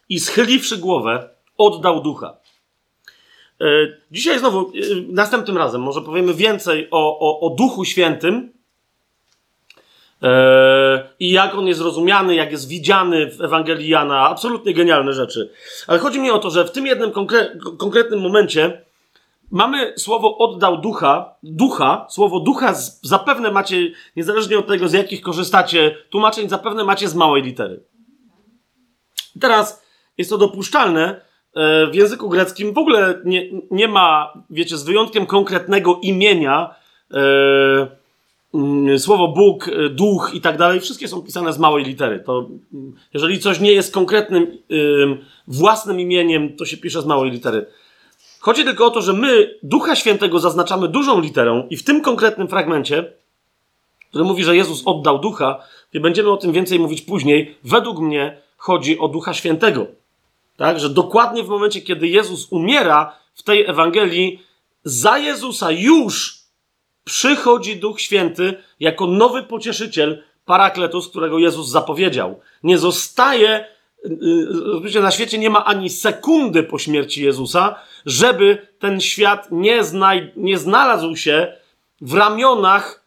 [0.08, 1.28] i schyliwszy głowę,
[1.58, 2.36] oddał ducha.
[4.10, 4.72] Dzisiaj znowu,
[5.08, 8.52] następnym razem, może powiemy więcej o, o, o Duchu Świętym,
[11.20, 14.20] i jak on jest rozumiany, jak jest widziany w Ewangelii Jana.
[14.20, 15.50] Absolutnie genialne rzeczy.
[15.86, 18.84] Ale chodzi mi o to, że w tym jednym konkre konkretnym momencie
[19.50, 25.20] mamy słowo oddał ducha, ducha, słowo ducha z, zapewne macie, niezależnie od tego z jakich
[25.20, 27.84] korzystacie tłumaczeń, zapewne macie z małej litery.
[29.40, 29.84] Teraz
[30.18, 31.20] jest to dopuszczalne,
[31.54, 36.74] e, w języku greckim w ogóle nie, nie ma, wiecie, z wyjątkiem konkretnego imienia,
[37.10, 38.03] yy,
[38.98, 42.22] słowo Bóg, y, duch i tak dalej, wszystkie są pisane z małej litery.
[42.26, 44.58] To, mm, jeżeli coś nie jest konkretnym,
[45.48, 47.66] własnym imieniem, to się pisze z małej litery.
[48.40, 52.48] Chodzi tylko o to, że my Ducha Świętego zaznaczamy dużą literą i w tym konkretnym
[52.48, 53.12] fragmencie
[54.14, 55.60] który mówi, że Jezus oddał ducha,
[55.92, 59.86] i będziemy o tym więcej mówić później, według mnie chodzi o Ducha Świętego.
[60.56, 64.42] Tak, że dokładnie w momencie, kiedy Jezus umiera w tej Ewangelii,
[64.84, 66.43] za Jezusa już
[67.04, 72.40] przychodzi Duch Święty jako nowy pocieszyciel, parakletus, którego Jezus zapowiedział.
[72.62, 73.66] Nie zostaje,
[74.84, 77.74] yy, na świecie nie ma ani sekundy po śmierci Jezusa,
[78.06, 81.56] żeby ten świat nie, znaj- nie znalazł się
[82.00, 83.04] w ramionach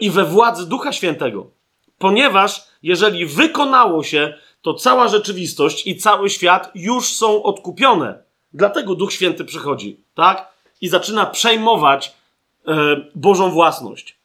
[0.00, 1.50] i we władzy Ducha Świętego.
[1.98, 8.22] Ponieważ jeżeli wykonało się, to cała rzeczywistość i cały świat już są odkupione.
[8.52, 10.48] Dlatego Duch Święty przychodzi, tak?
[10.80, 12.17] I zaczyna przejmować
[13.14, 14.18] Bożą własność.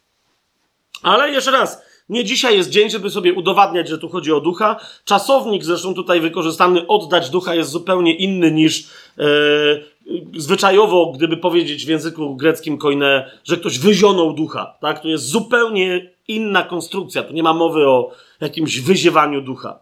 [1.03, 4.79] Ale jeszcze raz, nie dzisiaj jest dzień, żeby sobie udowadniać, że tu chodzi o ducha.
[5.05, 8.87] Czasownik zresztą tutaj wykorzystany oddać ducha jest zupełnie inny niż
[9.17, 9.23] e,
[10.37, 14.77] zwyczajowo, gdyby powiedzieć w języku greckim koine, że ktoś wyzionął ducha.
[14.81, 15.01] Tak?
[15.01, 17.23] To jest zupełnie inna konstrukcja.
[17.23, 19.79] Tu nie ma mowy o jakimś wyziewaniu ducha.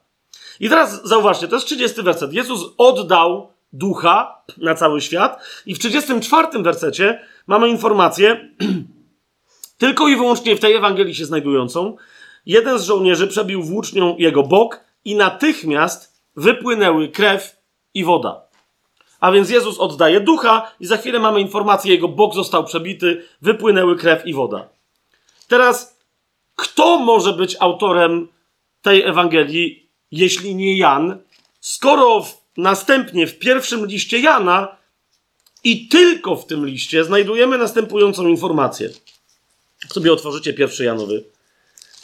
[0.59, 2.33] I teraz zauważcie, to jest 30 werset.
[2.33, 8.49] Jezus oddał ducha na cały świat i w 34 wersecie mamy informację,
[9.77, 11.97] tylko i wyłącznie w tej Ewangelii się znajdującą,
[12.45, 17.57] jeden z żołnierzy przebił włócznią jego bok i natychmiast wypłynęły krew
[17.93, 18.41] i woda.
[19.19, 23.95] A więc Jezus oddaje ducha i za chwilę mamy informację, jego bok został przebity, wypłynęły
[23.97, 24.67] krew i woda.
[25.47, 25.99] Teraz,
[26.55, 28.27] kto może być autorem
[28.81, 31.19] tej Ewangelii, jeśli nie Jan,
[31.59, 34.77] skoro w, następnie w pierwszym liście Jana
[35.63, 38.89] i tylko w tym liście znajdujemy następującą informację.
[39.89, 41.23] Sobie otworzycie pierwszy Janowy.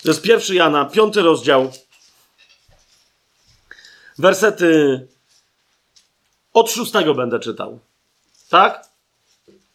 [0.03, 1.71] To jest pierwszy Jana, piąty rozdział.
[4.17, 5.07] Wersety
[6.53, 7.79] od szóstego będę czytał.
[8.49, 8.87] Tak?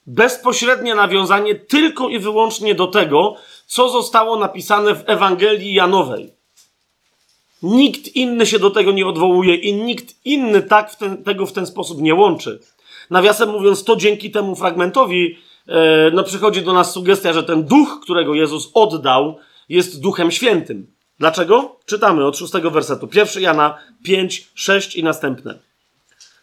[0.07, 6.42] Bezpośrednie nawiązanie tylko i wyłącznie do tego, co zostało napisane w Ewangelii Janowej.
[7.63, 11.53] Nikt inny się do tego nie odwołuje i nikt inny tak w ten, tego w
[11.53, 12.61] ten sposób nie łączy.
[13.11, 15.39] Nawiasem mówiąc, to dzięki temu fragmentowi
[15.69, 19.39] e, no, przychodzi do nas sugestia, że ten duch, którego Jezus oddał,
[19.69, 20.87] jest duchem świętym.
[21.19, 21.77] Dlaczego?
[21.87, 23.09] Czytamy od szóstego wersetu.
[23.09, 25.59] Pierwszy Jana 5, 6 i następne.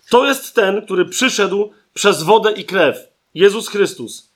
[0.10, 2.98] To jest ten, który przyszedł przez wodę i krew.
[3.34, 4.30] Jezus Chrystus.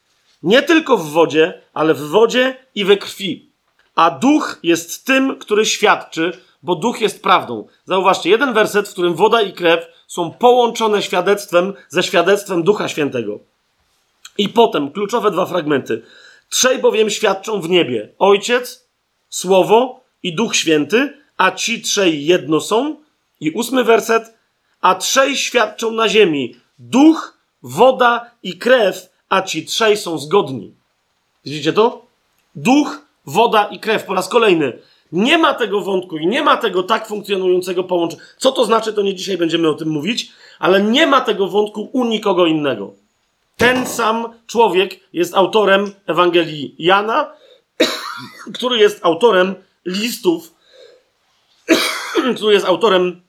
[0.43, 3.49] Nie tylko w wodzie, ale w wodzie i we krwi.
[3.95, 6.31] A duch jest tym, który świadczy,
[6.63, 7.67] bo duch jest prawdą.
[7.85, 13.39] Zauważcie, jeden werset, w którym woda i krew są połączone świadectwem ze świadectwem Ducha Świętego.
[14.37, 16.01] I potem kluczowe dwa fragmenty.
[16.49, 18.87] Trzej bowiem świadczą w niebie: Ojciec,
[19.29, 22.95] Słowo i Duch Święty, a ci trzej jedno są.
[23.39, 24.37] I ósmy werset.
[24.81, 30.75] A trzej świadczą na ziemi: Duch, woda i krew, a ci trzej są zgodni.
[31.45, 32.05] Widzicie to?
[32.55, 34.03] Duch, woda i krew.
[34.03, 34.79] Po raz kolejny.
[35.13, 38.23] Nie ma tego wątku i nie ma tego tak funkcjonującego połączenia.
[38.37, 41.89] Co to znaczy, to nie dzisiaj będziemy o tym mówić, ale nie ma tego wątku
[41.93, 42.93] u nikogo innego.
[43.57, 47.33] Ten sam człowiek jest autorem Ewangelii Jana,
[48.55, 49.55] który jest autorem
[49.85, 50.53] listów,
[52.37, 53.21] który jest autorem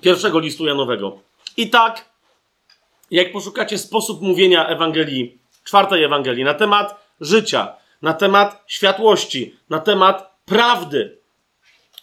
[0.00, 1.18] pierwszego listu Janowego.
[1.56, 2.10] I tak,
[3.10, 10.35] jak poszukacie sposób mówienia Ewangelii, czwartej Ewangelii, na temat życia, na temat światłości, na temat
[10.46, 11.18] prawdy,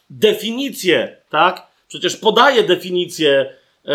[0.10, 1.68] definicję, tak?
[1.88, 3.54] Przecież podaje definicję
[3.86, 3.94] e,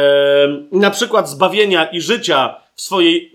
[0.72, 3.32] na przykład zbawienia i życia w swojej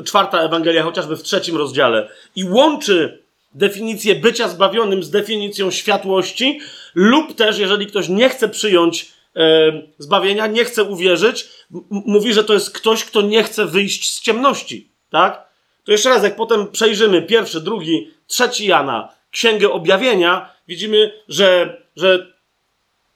[0.00, 3.22] e, czwarta Ewangelia, chociażby w trzecim rozdziale, i łączy
[3.54, 6.60] definicję bycia zbawionym z definicją światłości,
[6.94, 11.48] lub też, jeżeli ktoś nie chce przyjąć e, zbawienia, nie chce uwierzyć,
[11.90, 15.52] mówi, że to jest ktoś, kto nie chce wyjść z ciemności, tak?
[15.84, 22.32] To jeszcze raz, jak potem przejrzymy pierwszy, drugi, trzeci Jana, Księgę Objawienia, widzimy, że, że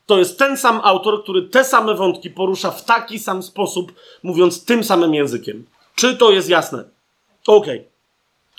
[0.07, 3.93] to jest ten sam autor, który te same wątki porusza w taki sam sposób,
[4.23, 5.67] mówiąc tym samym językiem.
[5.95, 6.85] Czy to jest jasne?
[7.47, 7.79] Okej.
[7.79, 7.91] Okay.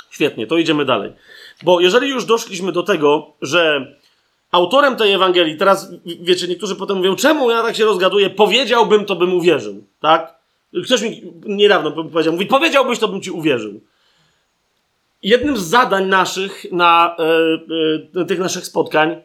[0.09, 1.13] Świetnie, to idziemy dalej.
[1.63, 3.87] Bo jeżeli już doszliśmy do tego, że
[4.51, 9.15] autorem tej Ewangelii, teraz wiecie, niektórzy potem mówią, czemu ja tak się rozgaduję, powiedziałbym, to
[9.15, 10.37] bym uwierzył, tak?
[10.85, 13.81] Ktoś mi niedawno powiedział, mówi, powiedziałbyś, to bym ci uwierzył.
[15.23, 17.15] Jednym z zadań naszych na
[18.15, 19.21] e, e, tych naszych spotkań,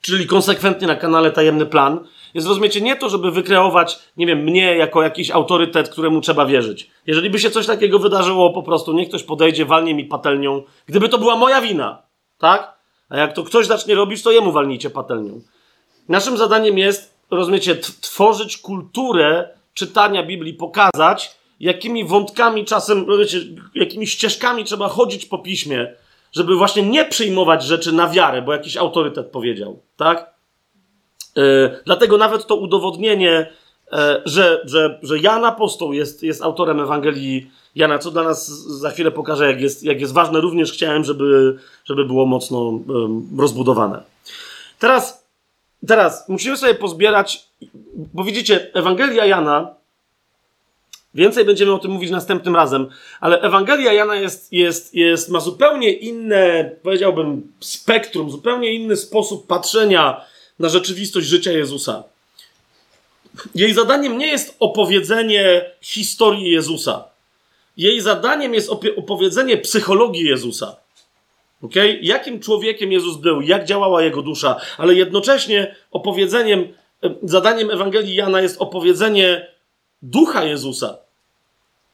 [0.00, 4.76] czyli konsekwentnie na kanale Tajemny Plan, jest rozumiecie nie to, żeby wykreować, nie wiem, mnie
[4.76, 6.90] jako jakiś autorytet, któremu trzeba wierzyć.
[7.06, 11.08] Jeżeli by się coś takiego wydarzyło, po prostu niech ktoś podejdzie, walnie mi patelnią, gdyby
[11.08, 12.02] to była moja wina,
[12.38, 12.78] tak?
[13.08, 15.40] A jak to ktoś zacznie robić, to jemu walnijcie patelnią.
[16.08, 23.40] Naszym zadaniem jest, rozumiecie, tworzyć kulturę czytania Biblii, pokazać, jakimi wątkami czasem, wiecie,
[23.74, 25.94] jakimi ścieżkami trzeba chodzić po piśmie,
[26.32, 30.34] żeby właśnie nie przyjmować rzeczy na wiarę, bo jakiś autorytet powiedział, tak?
[31.36, 33.50] Yy, dlatego nawet to udowodnienie,
[33.92, 38.90] yy, że, że, że Jan Apostoł jest, jest autorem Ewangelii Jana, co dla nas za
[38.90, 44.02] chwilę pokażę, jak jest, jak jest ważne, również chciałem, żeby, żeby było mocno yy, rozbudowane.
[44.78, 45.26] Teraz,
[45.86, 47.48] teraz musimy sobie pozbierać,
[48.14, 49.77] bo widzicie, Ewangelia Jana
[51.14, 52.88] Więcej będziemy o tym mówić następnym razem,
[53.20, 60.24] ale Ewangelia Jana jest, jest, jest, ma zupełnie inne, powiedziałbym, spektrum, zupełnie inny sposób patrzenia
[60.58, 62.04] na rzeczywistość życia Jezusa.
[63.54, 67.04] Jej zadaniem nie jest opowiedzenie historii Jezusa.
[67.76, 70.76] Jej zadaniem jest opowiedzenie psychologii Jezusa.
[71.62, 71.98] Okay?
[72.02, 76.68] Jakim człowiekiem Jezus był, jak działała jego dusza, ale jednocześnie opowiedzeniem,
[77.22, 79.46] zadaniem Ewangelii Jana jest opowiedzenie
[80.02, 80.98] ducha Jezusa.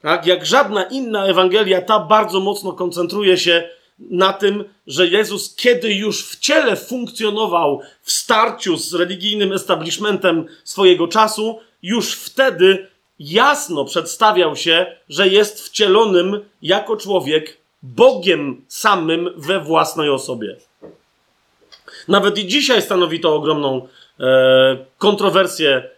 [0.03, 0.27] Tak?
[0.27, 6.27] Jak żadna inna Ewangelia, ta bardzo mocno koncentruje się na tym, że Jezus, kiedy już
[6.27, 12.87] w ciele funkcjonował w starciu z religijnym establishmentem swojego czasu, już wtedy
[13.19, 20.57] jasno przedstawiał się, że jest wcielonym jako człowiek Bogiem samym we własnej osobie.
[22.09, 23.89] Nawet i dzisiaj stanowi to ogromną
[24.21, 25.91] e, kontrowersję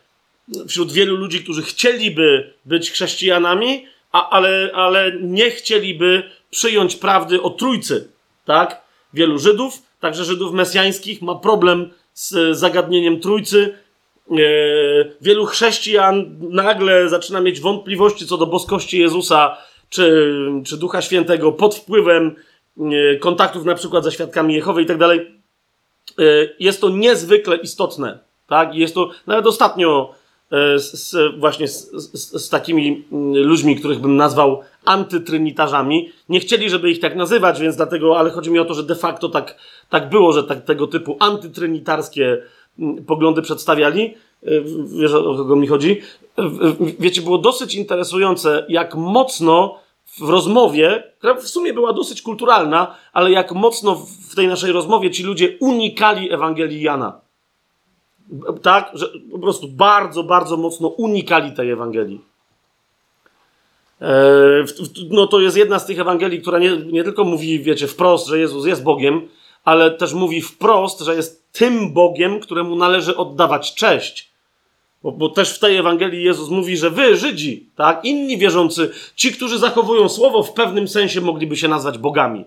[0.68, 7.50] wśród wielu ludzi, którzy chcieliby być chrześcijanami, a, ale, ale nie chcieliby przyjąć prawdy o
[7.50, 8.08] trójcy.
[8.44, 8.82] Tak?
[9.14, 13.74] Wielu Żydów, także Żydów mesjańskich, ma problem z zagadnieniem trójcy.
[14.30, 14.34] E,
[15.20, 19.56] wielu chrześcijan nagle zaczyna mieć wątpliwości co do boskości Jezusa
[19.88, 20.32] czy,
[20.66, 22.36] czy Ducha Świętego pod wpływem
[22.78, 25.20] e, kontaktów na przykład ze świadkami Jehowy i tak dalej.
[26.18, 26.22] E,
[26.58, 28.18] jest to niezwykle istotne.
[28.46, 28.74] Tak?
[28.74, 30.14] Jest to nawet ostatnio
[30.50, 36.12] z, z właśnie z, z, z, takimi mm, ludźmi, których bym nazwał antytrynitarzami.
[36.28, 38.94] Nie chcieli, żeby ich tak nazywać, więc dlatego, ale chodzi mi o to, że de
[38.94, 39.56] facto tak,
[39.90, 42.42] tak było, że tak, tego typu antytrynitarskie
[42.78, 44.14] mm, poglądy przedstawiali.
[44.42, 44.50] E,
[45.00, 46.00] wiesz o kogo mi chodzi?
[46.98, 49.78] Wiecie, było dosyć interesujące, jak mocno
[50.20, 55.10] w rozmowie, która w sumie była dosyć kulturalna, ale jak mocno w tej naszej rozmowie
[55.10, 57.25] ci ludzie unikali Ewangelii Jana
[58.62, 62.20] tak, że po prostu bardzo, bardzo mocno unikali tej Ewangelii.
[64.02, 64.64] E,
[65.10, 68.38] no to jest jedna z tych Ewangelii, która nie, nie tylko mówi, wiecie, wprost, że
[68.38, 69.28] Jezus jest Bogiem,
[69.64, 74.30] ale też mówi wprost, że jest tym Bogiem, któremu należy oddawać cześć.
[75.02, 79.32] Bo, bo, też w tej Ewangelii Jezus mówi, że wy, Żydzi, tak, inni wierzący, ci,
[79.32, 82.44] którzy zachowują słowo, w pewnym sensie mogliby się nazwać bogami.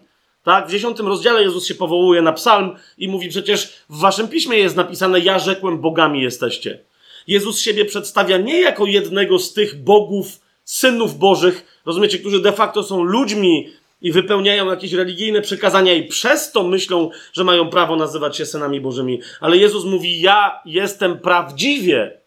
[0.49, 0.67] Tak?
[0.67, 4.75] W dziesiątym rozdziale Jezus się powołuje na psalm i mówi przecież w waszym piśmie jest
[4.75, 6.79] napisane ja rzekłem bogami jesteście.
[7.27, 12.83] Jezus siebie przedstawia nie jako jednego z tych bogów, synów bożych, rozumiecie, którzy de facto
[12.83, 13.69] są ludźmi
[14.01, 18.81] i wypełniają jakieś religijne przekazania i przez to myślą, że mają prawo nazywać się synami
[18.81, 19.21] bożymi.
[19.41, 22.19] Ale Jezus mówi, ja jestem prawdziwie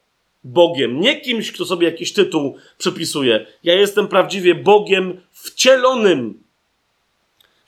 [0.44, 3.46] Bogiem, nie kimś, kto sobie jakiś tytuł przypisuje.
[3.64, 6.41] Ja jestem prawdziwie Bogiem wcielonym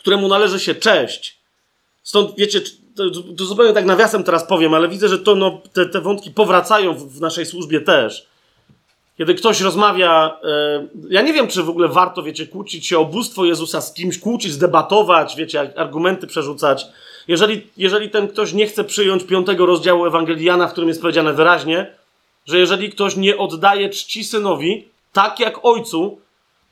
[0.05, 1.39] któremu należy się cześć.
[2.03, 2.61] Stąd, wiecie,
[2.97, 6.31] to, to zupełnie tak nawiasem teraz powiem, ale widzę, że to, no, te, te wątki
[6.31, 8.27] powracają w, w naszej służbie też.
[9.19, 13.05] Kiedy ktoś rozmawia, e, ja nie wiem, czy w ogóle warto, wiecie, kłócić się o
[13.05, 16.87] bóstwo Jezusa z kimś, kłócić, debatować, wiecie, argumenty przerzucać.
[17.29, 21.95] Jeżeli, jeżeli ten ktoś nie chce przyjąć piątego rozdziału Ewangeliana, w którym jest powiedziane wyraźnie,
[22.47, 26.19] że jeżeli ktoś nie oddaje czci synowi, tak jak ojcu,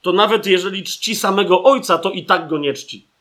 [0.02, 3.11] to nawet jeżeli czci samego ojca, to i tak go nie czci.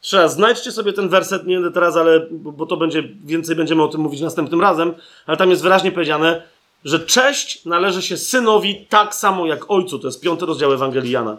[0.00, 3.88] Trzeba, znajdźcie sobie ten werset, nie będę teraz, ale, bo to będzie, więcej będziemy o
[3.88, 4.94] tym mówić następnym razem,
[5.26, 6.42] ale tam jest wyraźnie powiedziane,
[6.84, 9.98] że cześć należy się synowi tak samo jak ojcu.
[9.98, 11.36] To jest piąty rozdział Ewangelii Jana.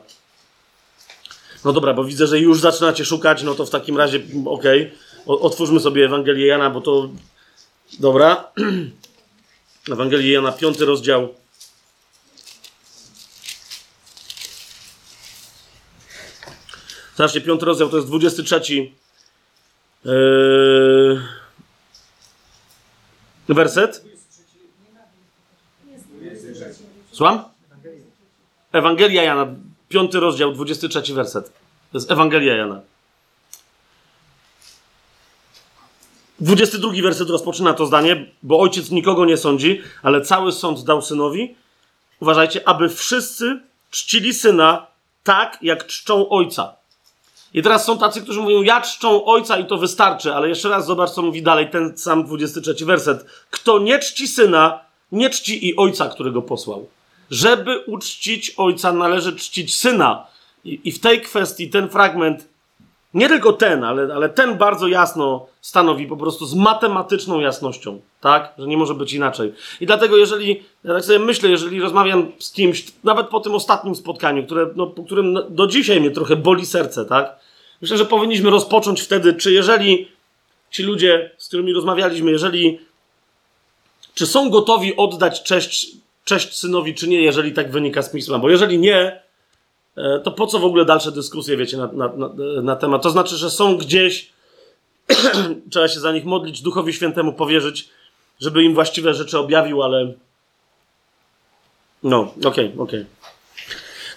[1.65, 4.91] No dobra, bo widzę, że już zaczynacie szukać, no to w takim razie, okej,
[5.26, 7.10] okay, otwórzmy sobie Ewangelię Jana, bo to,
[7.99, 8.52] dobra,
[9.91, 11.34] Ewangelię Jana, piąty rozdział,
[17.20, 18.62] Zobaczcie, piąty rozdział to jest 23.
[20.06, 21.22] Yy...
[23.50, 24.06] Werset.
[27.12, 27.44] Słucham?
[28.72, 29.48] Ewangelia Jana,
[29.90, 31.46] piąty rozdział, 23 werset.
[31.91, 32.82] To jest Ewangelia Jana.
[36.40, 41.56] 22 werset rozpoczyna to zdanie, bo ojciec nikogo nie sądzi, ale cały sąd dał synowi.
[42.20, 43.60] Uważajcie, aby wszyscy
[43.91, 44.88] czcili syna
[45.24, 46.78] tak, jak czczą ojca.
[47.53, 50.85] I teraz są tacy, którzy mówią, ja czczą ojca i to wystarczy, ale jeszcze raz
[50.85, 53.26] zobacz, co mówi dalej ten sam 23 werset.
[53.49, 54.80] Kto nie czci syna,
[55.11, 56.88] nie czci i ojca, którego posłał.
[57.31, 60.27] Żeby uczcić ojca, należy czcić syna.
[60.63, 62.47] I, i w tej kwestii ten fragment
[63.14, 68.53] Nie tylko ten, ale, ale ten bardzo jasno stanowi po prostu z matematyczną jasnością, tak?
[68.57, 69.53] Że nie może być inaczej.
[69.81, 73.95] I dlatego, jeżeli, ja tak sobie myślę, jeżeli rozmawiam z kimś, nawet po tym ostatnim
[73.95, 77.40] spotkaniu, które, no, po którym do dzisiaj mnie trochę boli serce, tak?
[77.81, 80.07] Myślę, że powinniśmy rozpocząć wtedy, czy jeżeli
[80.72, 82.80] ci ludzie, z którymi rozmawialiśmy, jeżeli,
[84.14, 85.91] czy są gotowi oddać cześć,
[86.23, 88.40] cześć synowi, czy nie, jeżeli tak wynika z pisma.
[88.40, 89.22] Bo jeżeli nie,
[90.23, 92.30] to po co w ogóle dalsze dyskusje, wiecie, na, na, na,
[92.61, 93.01] na temat?
[93.01, 94.31] To znaczy, że są gdzieś,
[95.71, 97.89] trzeba się za nich modlić, Duchowi Świętemu powierzyć,
[98.39, 100.13] żeby im właściwe rzeczy objawił, ale.
[102.03, 102.76] No, okej, okay, okej.
[102.77, 103.05] Okay.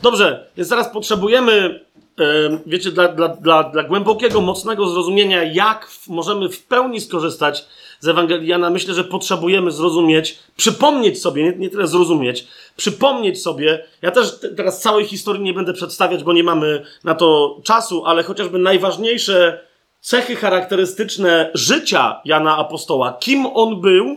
[0.02, 1.84] Dobrze, więc teraz potrzebujemy,
[2.20, 2.24] e,
[2.66, 7.64] wiecie, dla, dla, dla, dla głębokiego, mocnego zrozumienia, jak możemy w pełni skorzystać
[8.02, 12.46] z Ewangelii Jana, myślę, że potrzebujemy zrozumieć, przypomnieć sobie, nie, nie tyle zrozumieć,
[12.76, 17.58] przypomnieć sobie, ja też teraz całej historii nie będę przedstawiać, bo nie mamy na to
[17.64, 19.60] czasu, ale chociażby najważniejsze
[20.00, 24.16] cechy charakterystyczne życia Jana Apostoła, kim on był,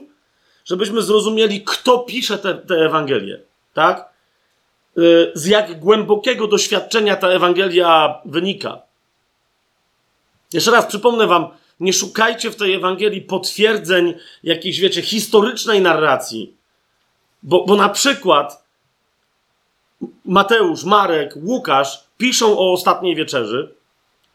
[0.66, 3.40] żebyśmy zrozumieli, kto pisze te, te Ewangelie,
[3.74, 4.10] tak?
[4.98, 8.82] Y, z jak głębokiego doświadczenia ta Ewangelia wynika.
[10.54, 11.48] Jeszcze raz przypomnę wam,
[11.80, 16.54] nie szukajcie w tej Ewangelii potwierdzeń jakiejś, wiecie, historycznej narracji.
[17.44, 18.66] Bo, bo na przykład
[20.26, 23.76] Mateusz, Marek, Łukasz piszą o ostatniej wieczerzy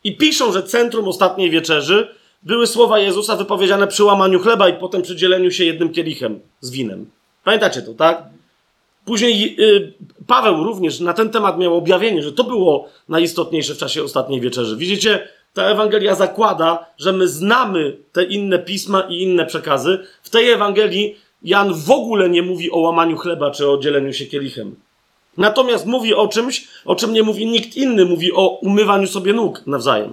[0.04, 2.08] i piszą, że centrum ostatniej wieczerzy
[2.42, 6.70] były słowa Jezusa wypowiedziane przy łamaniu chleba i potem przy dzieleniu się jednym kielichem z
[6.70, 7.10] winem.
[7.44, 8.22] Pamiętacie to, tak?
[9.04, 9.92] Później yy,
[10.26, 14.76] Paweł również na ten temat miał objawienie, że to było najistotniejsze w czasie ostatniej wieczerzy.
[14.76, 20.06] Widzicie, ta Ewangelia zakłada, że my znamy te inne pisma i inne przekazy.
[20.22, 24.26] W tej Ewangelii Jan w ogóle nie mówi o łamaniu chleba czy o dzieleniu się
[24.26, 24.76] kielichem.
[25.36, 28.04] Natomiast mówi o czymś, o czym nie mówi nikt inny.
[28.04, 30.12] Mówi o umywaniu sobie nóg nawzajem.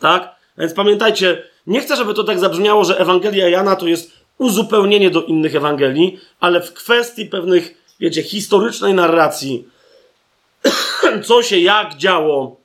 [0.00, 0.34] Tak?
[0.58, 5.22] Więc pamiętajcie, nie chcę, żeby to tak zabrzmiało, że Ewangelia Jana to jest uzupełnienie do
[5.22, 9.68] innych Ewangelii, ale w kwestii pewnych, wiecie, historycznej narracji,
[11.26, 12.57] co się jak działo,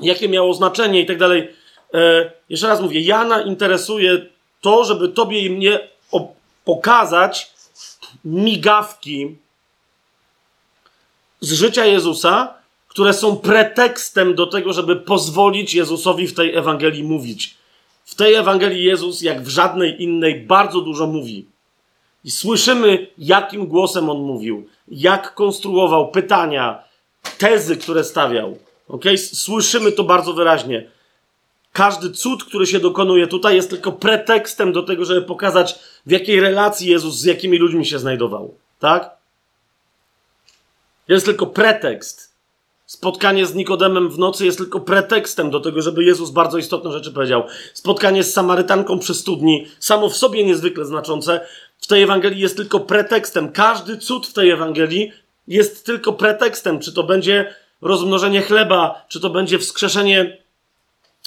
[0.00, 1.48] jakie miało znaczenie i tak dalej.
[1.94, 4.26] E, jeszcze raz mówię, Jana interesuje
[4.60, 5.88] to, żeby tobie i mnie
[6.64, 7.52] pokazać
[8.24, 9.36] migawki
[11.40, 12.54] z życia Jezusa,
[12.88, 17.54] które są pretekstem do tego, żeby pozwolić Jezusowi w tej Ewangelii mówić.
[18.04, 21.46] W tej Ewangelii Jezus, jak w żadnej innej, bardzo dużo mówi.
[22.24, 26.82] I słyszymy, jakim głosem on mówił, jak konstruował pytania,
[27.38, 28.58] tezy, które stawiał.
[28.88, 29.18] Okay?
[29.18, 30.90] Słyszymy to bardzo wyraźnie.
[31.72, 36.40] Każdy cud, który się dokonuje tutaj, jest tylko pretekstem do tego, żeby pokazać, w jakiej
[36.40, 38.54] relacji Jezus z jakimi ludźmi się znajdował.
[38.78, 39.10] Tak?
[41.08, 42.32] Jest tylko pretekst.
[42.86, 47.12] Spotkanie z Nikodemem w nocy jest tylko pretekstem do tego, żeby Jezus bardzo istotne rzeczy
[47.12, 47.42] powiedział.
[47.74, 51.46] Spotkanie z Samarytanką przy studni, samo w sobie niezwykle znaczące,
[51.78, 53.52] w tej Ewangelii jest tylko pretekstem.
[53.52, 55.12] Każdy cud w tej Ewangelii
[55.48, 56.80] jest tylko pretekstem.
[56.80, 60.38] Czy to będzie rozmnożenie chleba, czy to będzie wskrzeszenie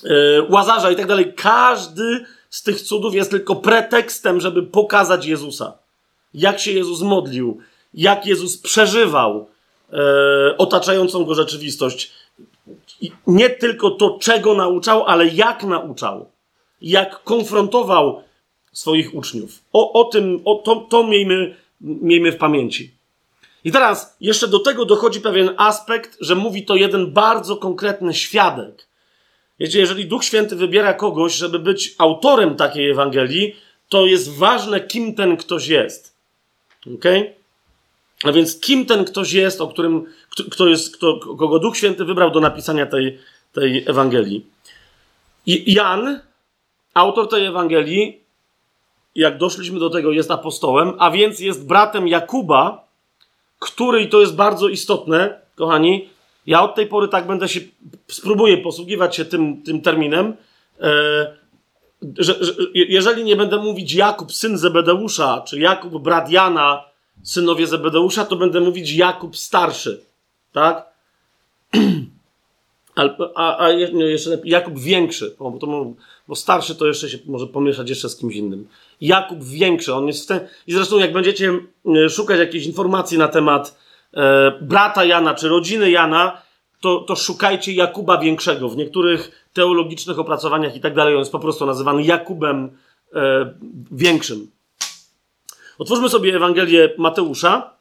[0.03, 1.33] yy, łazarza i tak dalej.
[1.33, 5.73] Każdy z tych cudów jest tylko pretekstem, żeby pokazać Jezusa.
[6.33, 7.59] Jak się Jezus modlił,
[7.93, 9.47] jak Jezus przeżywał
[9.91, 9.97] yy,
[10.57, 12.11] otaczającą go rzeczywistość.
[13.27, 16.29] Nie tylko to, czego nauczał, ale jak nauczał.
[16.81, 18.23] Jak konfrontował
[18.73, 19.61] swoich uczniów.
[19.73, 22.94] O, o tym, o, to, to miejmy, miejmy w pamięci.
[23.65, 28.87] I teraz jeszcze do tego dochodzi pewien aspekt, że mówi to jeden bardzo konkretny świadek.
[29.59, 33.55] Wiecie, jeżeli Duch Święty wybiera kogoś, żeby być autorem takiej Ewangelii,
[33.89, 36.15] to jest ważne, kim ten ktoś jest.
[36.95, 37.05] Ok?
[38.23, 40.05] A więc kim ten ktoś jest, o którym,
[40.51, 43.19] kto jest, kto, kogo Duch Święty wybrał do napisania tej,
[43.53, 44.45] tej Ewangelii.
[45.45, 46.19] I Jan,
[46.93, 48.19] autor tej Ewangelii,
[49.15, 52.84] jak doszliśmy do tego, jest apostołem, a więc jest bratem Jakuba,
[53.65, 56.09] który, i to jest bardzo istotne, kochani,
[56.47, 57.59] ja od tej pory tak będę się,
[58.07, 60.33] spróbuję posługiwać się tym, tym terminem,
[60.81, 61.35] e,
[62.17, 66.83] że, że, jeżeli nie będę mówić Jakub, syn Zebedeusza, czy Jakub, brat Jana,
[67.23, 70.01] synowie Zebedeusza, to będę mówić Jakub starszy,
[70.53, 70.85] tak?
[73.35, 75.93] A, a, jeszcze lepiej, Jakub większy, bo, to,
[76.27, 78.67] bo starszy to jeszcze się może pomieszać jeszcze z kimś innym.
[79.01, 80.39] Jakub większy, on jest ten...
[80.67, 81.59] I zresztą jak będziecie
[82.05, 83.77] e, szukać jakiejś informacji na temat
[84.13, 86.41] e, brata Jana czy rodziny Jana,
[86.81, 88.69] to, to szukajcie Jakuba Większego.
[88.69, 92.77] W niektórych teologicznych opracowaniach i tak dalej on jest po prostu nazywany Jakubem
[93.13, 93.53] e,
[93.91, 94.51] Większym.
[95.79, 97.75] Otwórzmy sobie Ewangelię Mateusza.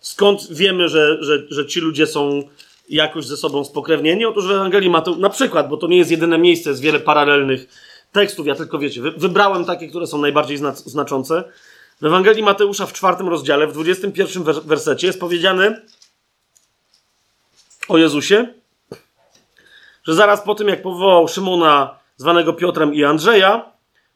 [0.00, 2.42] Skąd wiemy, że, że, że ci ludzie są
[2.88, 4.24] jakoś ze sobą spokrewnieni?
[4.24, 7.89] Otóż w Ewangelii Mateusza, na przykład, bo to nie jest jedyne miejsce, jest wiele paralelnych
[8.12, 11.44] tekstów, ja tylko wiecie, wybrałem takie, które są najbardziej znaczące.
[12.00, 15.80] W Ewangelii Mateusza w czwartym rozdziale, w 21 wersecie jest powiedziane
[17.88, 18.46] o Jezusie,
[20.04, 23.70] że zaraz po tym, jak powołał Szymona, zwanego Piotrem i Andrzeja,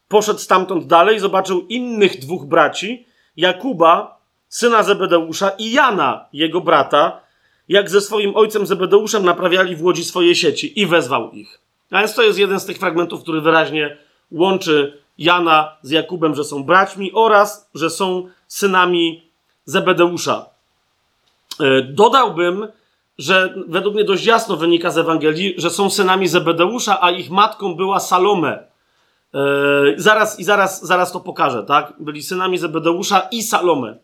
[0.08, 3.06] poszedł stamtąd dalej, zobaczył innych dwóch braci,
[3.36, 7.20] Jakuba, syna Zebedeusza i Jana, jego brata,
[7.68, 11.63] jak ze swoim ojcem Zebedeuszem naprawiali w łodzi swoje sieci i wezwał ich.
[11.94, 13.96] A więc to jest jeden z tych fragmentów, który wyraźnie
[14.30, 19.30] łączy Jana z Jakubem, że są braćmi oraz, że są synami
[19.64, 20.46] Zebedeusza.
[21.60, 22.68] E, dodałbym,
[23.18, 27.74] że według mnie dość jasno wynika z Ewangelii, że są synami Zebedeusza, a ich matką
[27.74, 28.64] była Salome.
[29.34, 31.92] Yy, zaraz i zaraz, zaraz to pokażę, tak?
[31.98, 33.96] Byli synami Zebedeusza i Salome.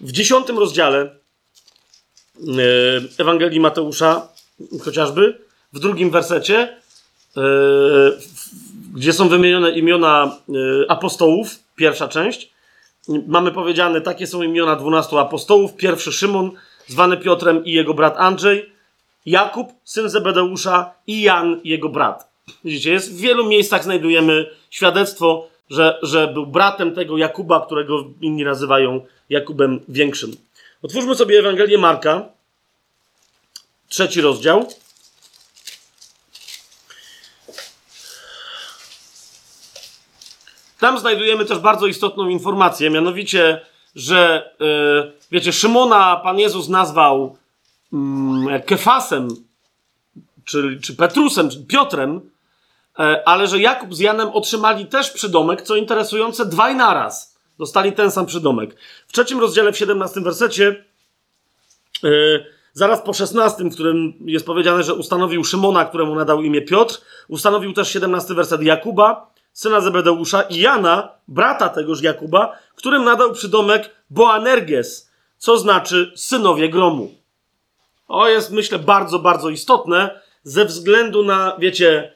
[0.00, 1.16] W dziesiątym rozdziale
[2.40, 4.28] yy, Ewangelii Mateusza,
[4.84, 5.45] chociażby,
[5.76, 6.76] w drugim wersecie,
[7.36, 7.42] yy,
[8.94, 10.36] gdzie są wymienione imiona
[10.88, 12.50] apostołów, pierwsza część,
[13.26, 15.76] mamy powiedziane, takie są imiona dwunastu apostołów.
[15.76, 16.50] Pierwszy Szymon,
[16.86, 18.72] zwany Piotrem i jego brat Andrzej,
[19.26, 22.28] Jakub, syn Zebedeusza i Jan, jego brat.
[22.64, 28.44] Widzicie, jest w wielu miejscach znajdujemy świadectwo, że, że był bratem tego Jakuba, którego inni
[28.44, 29.00] nazywają
[29.30, 30.36] Jakubem Większym.
[30.82, 32.28] Otwórzmy sobie Ewangelię Marka,
[33.88, 34.66] trzeci rozdział.
[40.86, 43.60] Tam znajdujemy też bardzo istotną informację, mianowicie,
[43.94, 47.36] że yy, wiecie, Szymona Pan Jezus nazwał
[47.92, 49.28] yy, Kefasem,
[50.44, 52.20] czy, czy Petrusem, czy Piotrem,
[52.98, 57.38] yy, ale że Jakub z Janem otrzymali też przydomek, co interesujące, dwaj naraz.
[57.58, 58.76] Dostali ten sam przydomek.
[59.08, 60.84] W trzecim rozdziale, w 17 wersecie,
[62.02, 67.00] yy, zaraz po 16, w którym jest powiedziane, że ustanowił Szymona, któremu nadał imię Piotr,
[67.28, 73.90] ustanowił też 17 werset Jakuba, syna Zebedeusza i Jana, brata tegoż Jakuba, którym nadał przydomek
[74.10, 77.14] Boanerges, co znaczy synowie gromu.
[78.08, 82.12] O, jest myślę bardzo, bardzo istotne ze względu na, wiecie,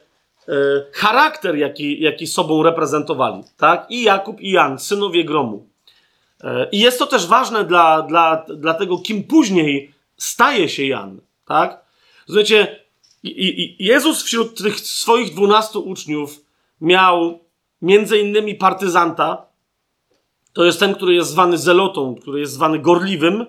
[0.47, 0.53] e,
[0.93, 3.85] charakter, jaki, jaki sobą reprezentowali, tak?
[3.89, 5.67] I Jakub, i Jan, synowie gromu.
[6.43, 11.21] E, I jest to też ważne dla, dla, dla tego, kim później staje się Jan,
[11.45, 11.85] tak?
[12.25, 12.79] Słuchajcie,
[13.79, 16.40] Jezus wśród tych swoich dwunastu uczniów
[16.81, 17.39] miał
[17.81, 19.45] między innymi partyzanta,
[20.53, 23.45] to jest ten, który jest zwany zelotą, który jest zwany gorliwym,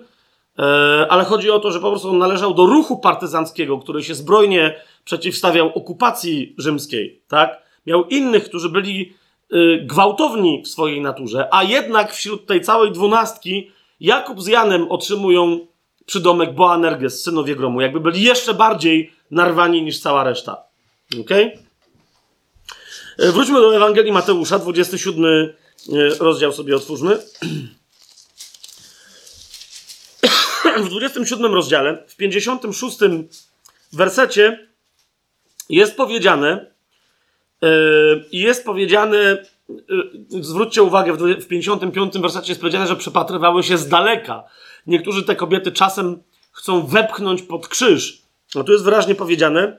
[0.58, 4.14] e, ale chodzi o to, że po prostu on należał do ruchu partyzanckiego, który się
[4.14, 7.62] zbrojnie przeciwstawiał okupacji rzymskiej, tak?
[7.86, 9.14] Miał innych, którzy byli
[9.50, 15.66] e, gwałtowni w swojej naturze, a jednak wśród tej całej dwunastki Jakub z Janem otrzymują
[16.06, 20.62] przydomek Boanerges, synowie gromu, jakby byli jeszcze bardziej narwani niż cała reszta.
[21.20, 21.46] Okej?
[21.46, 21.61] Okay?
[23.22, 25.48] E, wróćmy do Ewangelii Mateusza, 27 e,
[26.20, 27.18] rozdział sobie otwórzmy.
[30.84, 32.98] W 27 rozdziale, w 56
[33.92, 34.68] wersecie
[35.68, 36.66] jest powiedziane,
[37.62, 37.68] e,
[38.30, 39.46] i jest powiedziane,
[40.40, 44.44] zwróćcie uwagę, w 55 wersecie jest powiedziane, że przypatrywały się z daleka.
[44.86, 46.22] Niektórzy te kobiety czasem
[46.52, 48.22] chcą wepchnąć pod krzyż.
[48.54, 49.78] No tu jest wyraźnie powiedziane,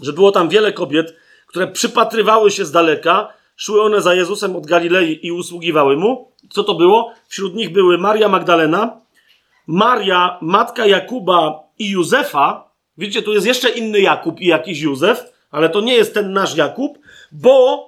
[0.00, 1.23] że było tam wiele kobiet,
[1.54, 6.32] które przypatrywały się z daleka, szły one za Jezusem od Galilei i usługiwały mu.
[6.50, 7.12] Co to było?
[7.28, 9.00] Wśród nich były Maria Magdalena,
[9.66, 12.70] Maria, matka Jakuba i Józefa.
[12.98, 16.56] Widzicie, tu jest jeszcze inny Jakub i jakiś Józef, ale to nie jest ten nasz
[16.56, 16.98] Jakub,
[17.32, 17.86] bo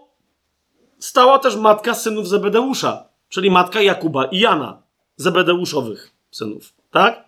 [0.98, 4.82] stała też matka synów Zebedeusza, czyli matka Jakuba i Jana,
[5.16, 6.72] Zebedeuszowych synów.
[6.90, 7.24] Tak?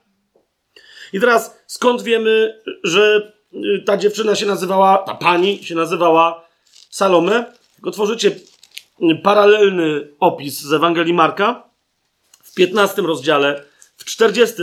[1.12, 3.32] I teraz skąd wiemy, że
[3.86, 6.44] ta dziewczyna się nazywała, ta pani się nazywała
[6.90, 7.52] Salome.
[7.74, 8.28] Tylko tworzycie
[9.02, 11.68] y, paralelny opis z Ewangelii Marka.
[12.42, 13.64] W 15 rozdziale,
[13.96, 14.54] w 40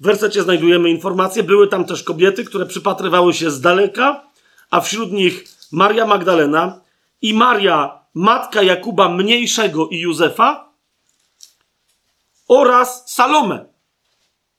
[0.00, 1.42] wersecie znajdujemy informację.
[1.42, 4.24] Były tam też kobiety, które przypatrywały się z daleka,
[4.70, 6.80] a wśród nich Maria Magdalena
[7.22, 10.68] i Maria, matka Jakuba Mniejszego i Józefa
[12.48, 13.64] oraz Salome.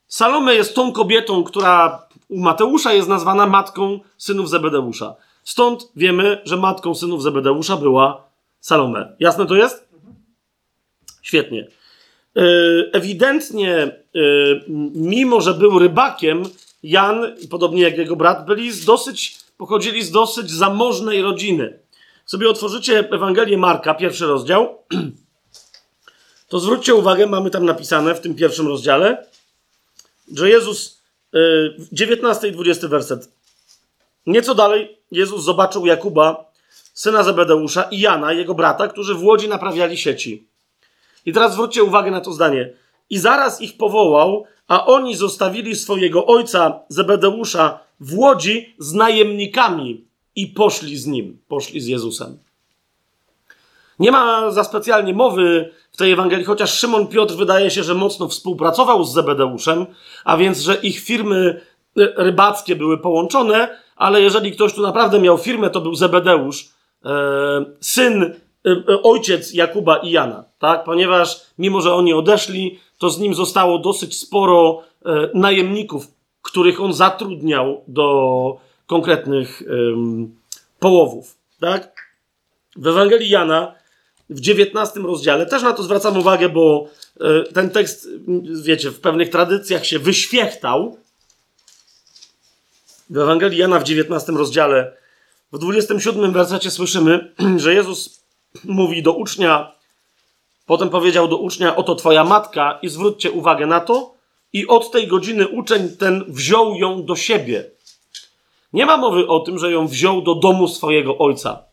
[0.08, 5.16] Salome jest tą kobietą, która u Mateusza jest nazwana matką synów Zebedeusza.
[5.44, 8.26] Stąd wiemy, że matką synów Zebedeusza była
[8.60, 9.16] Salome.
[9.20, 9.88] Jasne to jest?
[11.22, 11.68] Świetnie.
[12.36, 12.42] E,
[12.94, 13.92] ewidentnie, e,
[14.96, 16.44] mimo że był rybakiem,
[16.84, 21.80] Jan, podobnie jak jego brat, byli z dosyć, pochodzili z dosyć zamożnej rodziny.
[22.26, 24.78] Sobie otworzycie Ewangelię Marka, pierwszy rozdział,
[26.50, 29.26] to zwróćcie uwagę, mamy tam napisane w tym pierwszym rozdziale,
[30.34, 31.02] że Jezus
[31.92, 33.30] 19 i 20 werset.
[34.26, 36.52] Nieco dalej Jezus zobaczył Jakuba,
[36.94, 40.48] syna Zebedeusza i Jana, jego brata, którzy w łodzi naprawiali sieci.
[41.26, 42.74] I teraz zwróćcie uwagę na to zdanie.
[43.10, 50.06] I zaraz ich powołał, a oni zostawili swojego ojca Zebedeusza w łodzi z najemnikami
[50.36, 52.38] i poszli z nim, poszli z Jezusem.
[54.00, 58.28] Nie ma za specjalnie mowy w tej Ewangelii, chociaż Szymon Piotr wydaje się, że mocno
[58.28, 59.86] współpracował z Zebedeuszem,
[60.26, 61.62] a więc, że ich firmy
[61.96, 66.70] rybackie były połączone, ale jeżeli ktoś tu naprawdę miał firmę, to był Zebedeusz,
[67.06, 70.84] e, syn, e, e, ojciec Jakuba i Jana, tak?
[70.84, 76.08] Ponieważ mimo, że oni odeszli, to z nim zostało dosyć sporo e, najemników,
[76.42, 78.58] których on zatrudniał do
[78.88, 79.64] konkretnych
[80.80, 82.06] połowów, tak?
[82.76, 83.76] W Ewangelii Jana
[84.30, 86.88] w 19 rozdziale też na to zwracam uwagę, bo
[87.22, 88.10] e, ten tekst,
[88.64, 90.98] wiecie, w pewnych tradycjach się wyświechtał,
[93.10, 94.94] w Ewangelii Jana w 19 rozdziale,
[95.52, 97.34] w 27 wersecie słyszymy,
[97.64, 98.22] że Jezus
[98.64, 99.72] mówi do ucznia,
[100.66, 104.16] potem powiedział do ucznia, oto twoja matka i zwróćcie uwagę na to
[104.54, 107.66] i od tej godziny uczeń ten wziął ją do siebie.
[108.74, 111.64] Nie ma mowy o tym, że ją wziął do domu swojego ojca.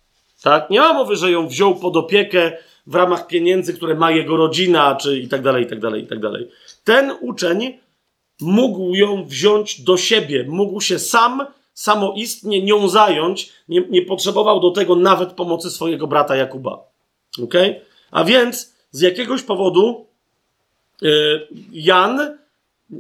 [0.43, 0.71] Tak?
[0.71, 2.53] Nie ma mowy, że ją wziął pod opiekę
[2.87, 6.07] w ramach pieniędzy, które ma jego rodzina, czy i tak dalej, i tak dalej, i
[6.07, 6.49] tak dalej.
[6.85, 7.79] Ten uczeń
[8.41, 14.71] mógł ją wziąć do siebie, mógł się sam, samoistnie nią zająć, nie, nie potrzebował do
[14.71, 16.85] tego nawet pomocy swojego brata Jakuba.
[17.43, 17.55] Ok?
[18.11, 20.07] A więc z jakiegoś powodu
[21.03, 22.39] yy, Jan,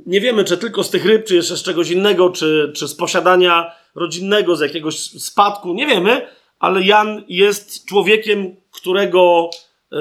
[0.06, 2.94] nie wiemy czy tylko z tych ryb, czy jeszcze z czegoś innego, czy, czy z
[2.94, 6.26] posiadania rodzinnego, z jakiegoś spadku, nie wiemy,
[6.62, 9.50] ale Jan jest człowiekiem, którego.
[9.92, 9.98] Yy,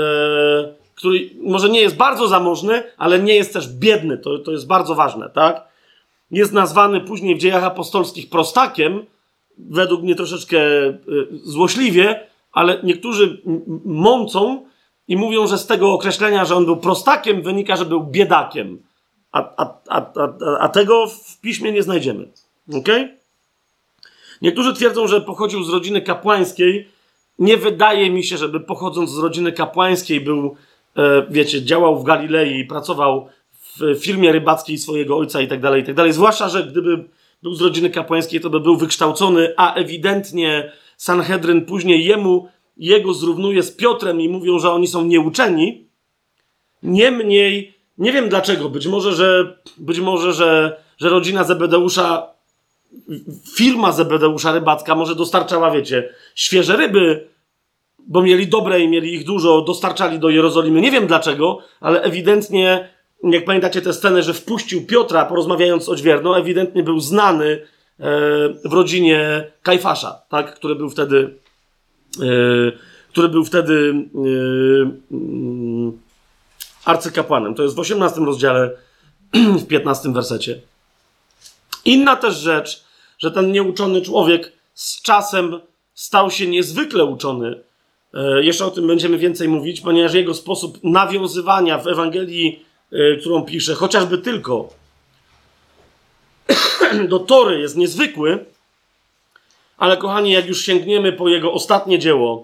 [0.96, 4.18] który może nie jest bardzo zamożny, ale nie jest też biedny.
[4.18, 5.68] To, to jest bardzo ważne, tak?
[6.32, 9.06] Jest nazwany później w dziejach apostolskich prostakiem,
[9.58, 10.98] według mnie troszeczkę y,
[11.44, 13.42] złośliwie, ale niektórzy
[13.86, 14.66] mącą
[15.08, 18.82] i mówią, że z tego określenia, że on był prostakiem, wynika, że był biedakiem.
[19.32, 20.06] A, a, a,
[20.60, 22.28] a, tego w piśmie nie znajdziemy.
[22.74, 22.88] ok?
[24.42, 26.88] Niektórzy twierdzą, że pochodził z rodziny kapłańskiej.
[27.40, 30.56] Nie wydaje mi się, żeby pochodząc z rodziny kapłańskiej był
[30.98, 35.86] E, wiecie, działał w Galilei, pracował w firmie rybackiej swojego ojca i tak dalej, i
[35.86, 36.14] tak dalej.
[36.14, 37.04] Zwłaszcza, że gdyby
[37.44, 42.48] był z rodziny kapłańskiej, to by był wykształcony, a ewidentnie Sanhedryn później jemu,
[42.78, 45.86] jego zrównuje z Piotrem i mówią, że oni są nieuczeni.
[46.84, 52.28] Niemniej, nie wiem dlaczego, być może, że, być może, że, że rodzina Zebedeusza,
[53.56, 57.32] firma Zebedeusza rybacka może dostarczała, wiecie, świeże ryby
[58.08, 60.82] bo mieli dobre i mieli ich dużo, dostarczali do Jerozolimy.
[60.82, 62.90] Nie wiem dlaczego, ale ewidentnie,
[63.24, 67.60] jak pamiętacie tę scenę, że wpuścił Piotra porozmawiając z Odźwierną, ewidentnie był znany e,
[68.66, 70.56] w rodzinie Kajfasza, tak?
[70.56, 71.34] który był wtedy
[72.22, 76.00] e, który był wtedy e, mm,
[76.86, 77.56] arcykapłanem.
[77.56, 78.72] To jest w 18 rozdziale,
[79.64, 80.62] w 15 wersecie.
[81.86, 82.84] Inna też rzecz,
[83.20, 85.60] że ten nieuczony człowiek z czasem
[85.94, 87.64] stał się niezwykle uczony.
[88.14, 93.42] E, jeszcze o tym będziemy więcej mówić, ponieważ jego sposób nawiązywania w Ewangelii, e, którą
[93.46, 94.70] pisze, chociażby tylko
[97.10, 98.46] do Tory jest niezwykły,
[99.78, 102.44] ale kochani, jak już sięgniemy po jego ostatnie dzieło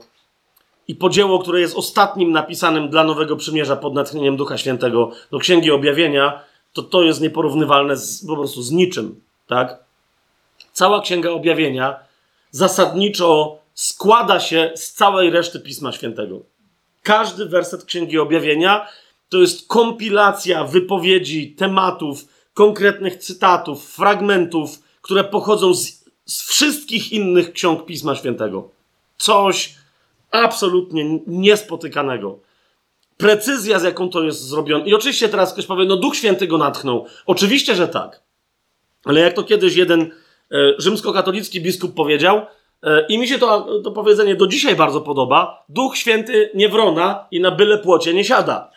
[0.88, 5.40] i po dzieło, które jest ostatnim napisanym dla Nowego Przymierza pod natchnieniem Ducha Świętego do
[5.40, 6.44] Księgi Objawienia,
[6.74, 9.80] to to jest nieporównywalne z, po prostu z niczym, tak?
[10.74, 12.00] Cała Księga Objawienia
[12.52, 16.40] zasadniczo składa się z całej reszty Pisma Świętego.
[17.04, 18.88] Każdy werset Księgi Objawienia
[19.30, 27.86] to jest kompilacja wypowiedzi, tematów, konkretnych cytatów, fragmentów, które pochodzą z, z wszystkich innych ksiąg
[27.86, 28.70] Pisma Świętego.
[29.18, 29.76] Coś
[30.32, 32.40] absolutnie niespotykanego.
[33.18, 34.86] Precyzja, z jaką to jest zrobione.
[34.86, 37.06] I oczywiście teraz ktoś powie, no Duch Święty go natchnął.
[37.26, 38.27] Oczywiście, że tak.
[39.08, 40.08] Ale jak to kiedyś jeden e,
[40.78, 42.42] rzymskokatolicki biskup powiedział,
[42.84, 45.66] E, I mi się to, to powiedzenie do dzisiaj bardzo podoba.
[45.70, 48.72] Duch Święty nie wrona i na byle płocie nie siada.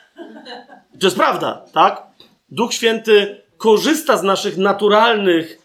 [1.01, 2.03] To jest prawda, tak?
[2.49, 5.59] Duch Święty korzysta z naszych naturalnych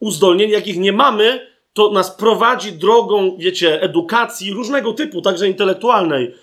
[0.00, 6.34] uzdolnień, jakich nie mamy, to nas prowadzi drogą, wiecie, edukacji różnego typu, także intelektualnej,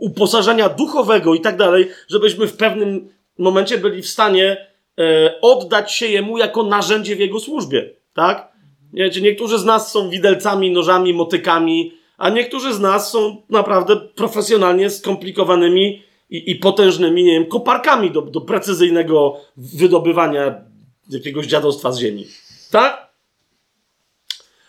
[0.00, 3.08] uposażenia duchowego i tak dalej, żebyśmy w pewnym
[3.38, 4.66] momencie byli w stanie
[5.40, 8.52] oddać się Jemu jako narzędzie w Jego służbie, tak?
[8.92, 14.90] Wiecie, niektórzy z nas są widelcami, nożami, motykami, a niektórzy z nas są naprawdę profesjonalnie
[14.90, 20.54] skomplikowanymi i, i potężnymi, nie wiem, koparkami do, do precyzyjnego wydobywania
[21.10, 22.26] jakiegoś dziadostwa z ziemi.
[22.70, 23.10] Tak?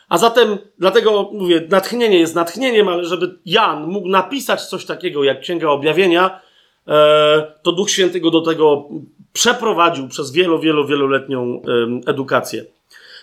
[0.10, 5.42] A zatem, dlatego mówię, natchnienie jest natchnieniem, ale żeby Jan mógł napisać coś takiego jak
[5.42, 6.42] Księga Objawienia,
[6.88, 8.90] e, to Duch Święty go do tego
[9.34, 11.62] przeprowadził przez wielo, wielo, wieloletnią
[12.06, 12.66] edukację.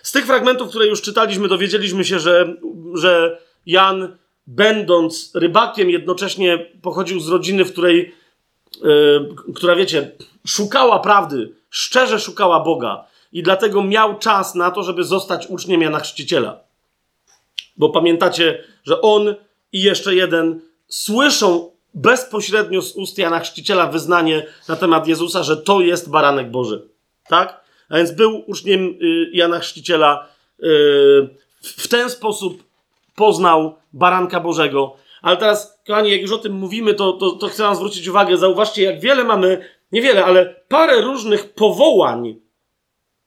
[0.03, 2.55] Z tych fragmentów, które już czytaliśmy, dowiedzieliśmy się, że,
[2.93, 4.17] że Jan,
[4.47, 8.15] będąc rybakiem, jednocześnie pochodził z rodziny, w której,
[8.81, 10.11] yy, która wiecie,
[10.47, 15.99] szukała prawdy, szczerze szukała Boga i dlatego miał czas na to, żeby zostać uczniem Jana
[15.99, 16.59] Chrzciciela.
[17.77, 19.35] Bo pamiętacie, że on
[19.71, 25.81] i jeszcze jeden słyszą bezpośrednio z ust Jana Chrzciciela wyznanie na temat Jezusa, że to
[25.81, 26.87] jest baranek Boży.
[27.27, 27.61] Tak?
[27.89, 30.27] A więc był uczniem y, Jana Chrzciciela.
[30.59, 30.65] Y,
[31.61, 32.63] w ten sposób
[33.15, 34.95] poznał baranka Bożego.
[35.21, 38.37] Ale teraz, kochani, jak już o tym mówimy, to, to, to chcę wam zwrócić uwagę.
[38.37, 42.35] Zauważcie, jak wiele mamy, niewiele, ale parę różnych powołań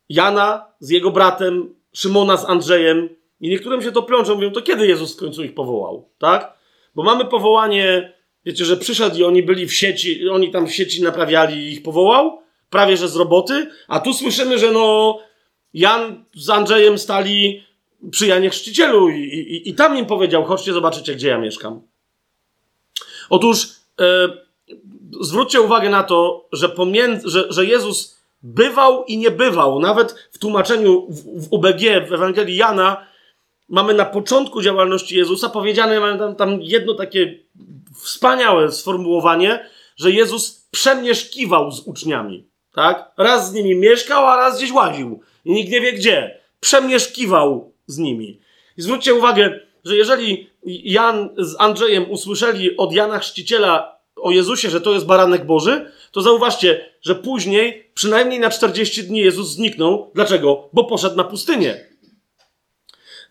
[0.09, 3.09] Jana z jego bratem, Szymona z Andrzejem.
[3.41, 6.53] I niektórym się to plączą, mówią, to kiedy Jezus w końcu ich powołał, tak?
[6.95, 8.13] Bo mamy powołanie,
[8.45, 11.83] wiecie, że przyszedł i oni byli w sieci, oni tam w sieci naprawiali i ich
[11.83, 15.19] powołał, prawie że z roboty, a tu słyszymy, że no
[15.75, 17.65] Jan z Andrzejem stali
[18.11, 21.83] przy Janie Chrzcicielu i, i, i tam im powiedział, chodźcie zobaczycie, gdzie ja mieszkam.
[23.31, 23.69] Otóż
[24.01, 24.29] e,
[25.21, 29.81] zwróćcie uwagę na to, że, pomiędzy, że, że Jezus bywał i nie bywał.
[29.81, 33.07] Nawet w tłumaczeniu w, w UBG, w Ewangelii Jana,
[33.69, 37.39] mamy na początku działalności Jezusa powiedziane, mamy tam, tam jedno takie
[37.95, 42.49] wspaniałe sformułowanie, że Jezus przemieszkiwał z uczniami.
[42.75, 43.13] Tak?
[43.17, 45.21] Raz z nimi mieszkał, a raz gdzieś łaził.
[45.45, 46.41] I nikt nie wie gdzie.
[46.61, 48.41] Przemieszkiwał z nimi.
[48.77, 54.81] I zwróćcie uwagę, że jeżeli Jan z Andrzejem usłyszeli od Jana Chrzciciela o Jezusie, że
[54.81, 60.11] to jest baranek Boży, to zauważcie, że później, przynajmniej na 40 dni, Jezus zniknął.
[60.15, 60.69] Dlaczego?
[60.73, 61.92] Bo poszedł na pustynię.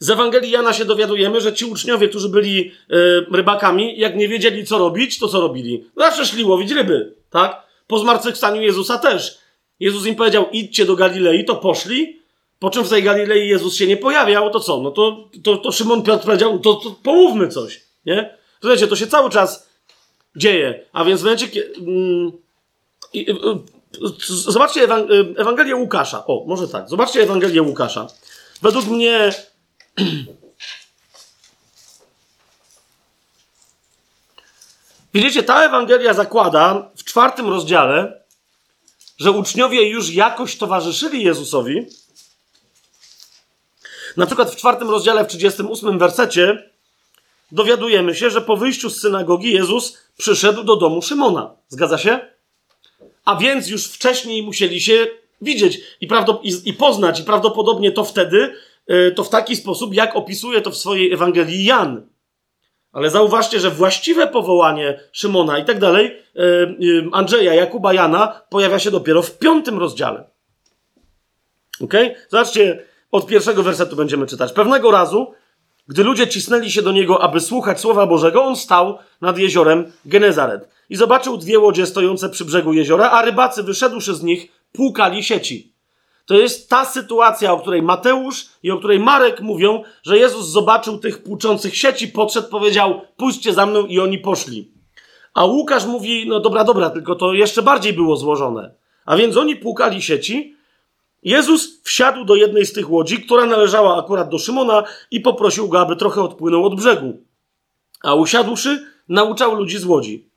[0.02, 4.66] Z Ewangelii Jana się dowiadujemy, że ci uczniowie, którzy byli y, rybakami, jak nie wiedzieli,
[4.66, 5.86] co robić, to co robili?
[5.98, 7.64] Zawsze szli łowić ryby, tak?
[7.88, 9.38] Po zmartwychwstaniu Jezusa też.
[9.80, 12.20] Jezus im powiedział, idźcie do Galilei, to poszli,
[12.60, 14.82] po czym w tej Galilei Jezus się nie pojawiał, to co?
[14.82, 18.38] No to, to, to Szymon Piotr powiedział, to, to połówmy coś, nie?
[18.62, 19.70] Słuchajcie, to się cały czas
[20.36, 20.86] dzieje.
[20.94, 21.48] A więc w momencie.
[21.78, 22.32] Mm,
[24.28, 24.84] zobaczcie
[25.38, 26.26] Ewangelię Łukasza.
[26.28, 26.90] O, może tak.
[26.90, 28.08] Zobaczcie Ewangelię Łukasza.
[28.62, 29.34] Według mnie...
[35.14, 38.22] Widzicie, ta Ewangelia zakłada w czwartym rozdziale,
[39.18, 41.86] że uczniowie już jakoś towarzyszyli Jezusowi.
[44.18, 46.70] Na przykład w czwartym rozdziale, w 38 wersecie,
[47.52, 51.56] dowiadujemy się, że po wyjściu z synagogi Jezus przyszedł do domu Szymona.
[51.70, 52.20] Zgadza się?
[53.26, 55.08] A więc już wcześniej musieli się
[55.42, 56.08] widzieć i,
[56.44, 58.56] i, i poznać, i prawdopodobnie to wtedy,
[59.16, 62.08] to w taki sposób, jak opisuje to w swojej Ewangelii Jan.
[62.92, 66.74] Ale zauważcie, że właściwe powołanie Szymona i tak dalej, e, e,
[67.12, 70.24] Andrzeja, Jakuba, Jana pojawia się dopiero w piątym rozdziale.
[71.82, 71.94] Ok?
[72.30, 74.54] Zobaczcie, od pierwszego wersetu będziemy czytać.
[74.54, 75.34] Pewnego razu,
[75.88, 80.70] gdy ludzie cisnęli się do niego, aby słuchać słowa Bożego, on stał nad jeziorem Genezaret
[80.90, 85.71] i zobaczył dwie łodzie stojące przy brzegu jeziora, a rybacy wyszedłszy z nich, płukali sieci.
[86.32, 90.98] To jest ta sytuacja, o której Mateusz i o której Marek mówią, że Jezus zobaczył
[90.98, 94.72] tych płuczących sieci, podszedł, powiedział: Pójdźcie za mną, i oni poszli.
[95.34, 98.74] A Łukasz mówi: No dobra, dobra, tylko to jeszcze bardziej było złożone.
[99.06, 100.56] A więc oni płukali sieci.
[101.24, 105.80] Jezus wsiadł do jednej z tych łodzi, która należała akurat do Szymona, i poprosił go,
[105.80, 107.18] aby trochę odpłynął od brzegu.
[108.04, 110.30] A usiadłszy, nauczał ludzi z łodzi.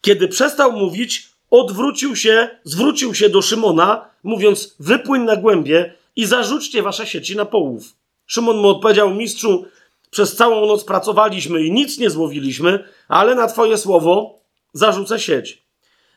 [0.00, 6.82] Kiedy przestał mówić, odwrócił się, zwrócił się do Szymona, mówiąc: Wypłyń na głębie i zarzućcie
[6.82, 7.92] wasze sieci na połów.
[8.26, 9.64] Szymon mu odpowiedział: Mistrzu,
[10.10, 14.38] przez całą noc pracowaliśmy i nic nie złowiliśmy, ale na twoje słowo
[14.72, 15.62] zarzucę sieć.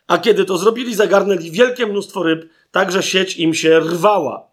[0.06, 4.48] A kiedy to zrobili, zagarnęli wielkie mnóstwo ryb, tak że sieć im się rwała.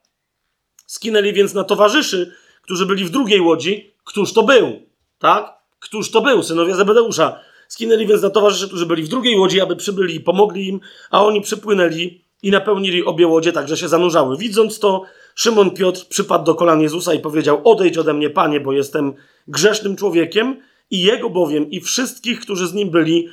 [0.88, 3.94] Skinęli więc na towarzyszy, którzy byli w drugiej łodzi.
[4.03, 4.82] Któż to był?
[5.20, 5.53] Tak?
[5.80, 6.44] Któż to był?
[6.44, 7.40] Synowie Zebedeusza.
[7.68, 10.80] Skinęli więc na towarzyszy, którzy byli w drugiej łodzi, aby przybyli i pomogli im,
[11.12, 14.38] a oni przypłynęli i napełnili obie łodzie, tak że się zanurzały.
[14.38, 15.04] Widząc to,
[15.36, 19.14] Szymon Piotr przypadł do kolan Jezusa i powiedział: Odejdź ode mnie, panie, bo jestem
[19.48, 20.62] grzesznym człowiekiem.
[20.92, 23.28] I jego bowiem i wszystkich, którzy z nim byli,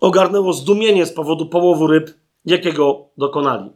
[0.00, 3.70] ogarnęło zdumienie z powodu połowu ryb, jakiego dokonali.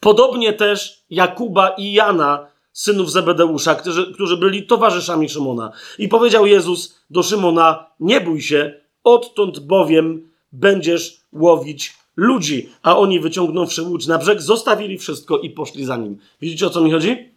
[0.00, 5.72] Podobnie też Jakuba i Jana, synów Zebedeusza, którzy, którzy byli towarzyszami Szymona.
[5.98, 13.20] I powiedział Jezus do Szymona: Nie bój się, Odtąd bowiem będziesz łowić ludzi, a oni
[13.20, 16.18] wyciągnąwszy łódź na brzeg, zostawili wszystko i poszli za nim.
[16.40, 17.32] Widzicie o co mi chodzi?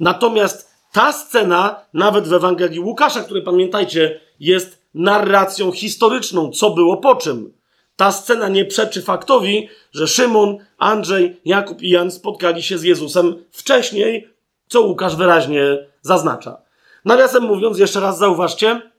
[0.00, 7.14] Natomiast ta scena, nawet w Ewangelii Łukasza, który pamiętajcie, jest narracją historyczną, co było po
[7.14, 7.52] czym.
[7.96, 13.44] Ta scena nie przeczy faktowi, że Szymon, Andrzej, Jakub i Jan spotkali się z Jezusem
[13.50, 14.28] wcześniej,
[14.68, 16.56] co Łukasz wyraźnie zaznacza.
[17.04, 18.93] Nawiasem mówiąc, jeszcze raz zauważcie,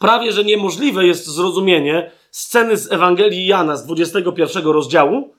[0.00, 5.34] prawie że niemożliwe jest zrozumienie sceny z Ewangelii Jana z 21 rozdziału.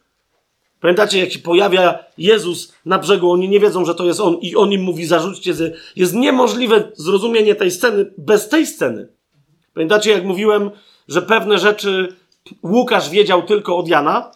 [0.81, 4.55] Pamiętacie, jak się pojawia Jezus na brzegu, oni nie wiedzą, że to jest On i
[4.55, 5.53] On im mówi, zarzućcie.
[5.53, 5.77] Z...
[5.95, 9.07] Jest niemożliwe zrozumienie tej sceny bez tej sceny.
[9.73, 10.71] Pamiętacie, jak mówiłem,
[11.07, 12.15] że pewne rzeczy
[12.63, 14.31] Łukasz wiedział tylko od Jana?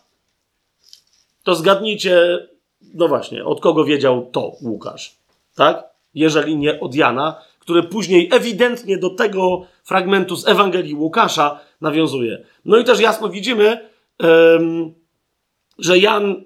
[1.44, 2.48] To zgadnijcie,
[2.94, 5.16] no właśnie, od kogo wiedział to Łukasz,
[5.56, 5.84] tak?
[6.14, 12.46] Jeżeli nie od Jana, który później ewidentnie do tego fragmentu z Ewangelii Łukasza nawiązuje.
[12.66, 13.90] No i też jasno widzimy,
[15.80, 16.44] że Jan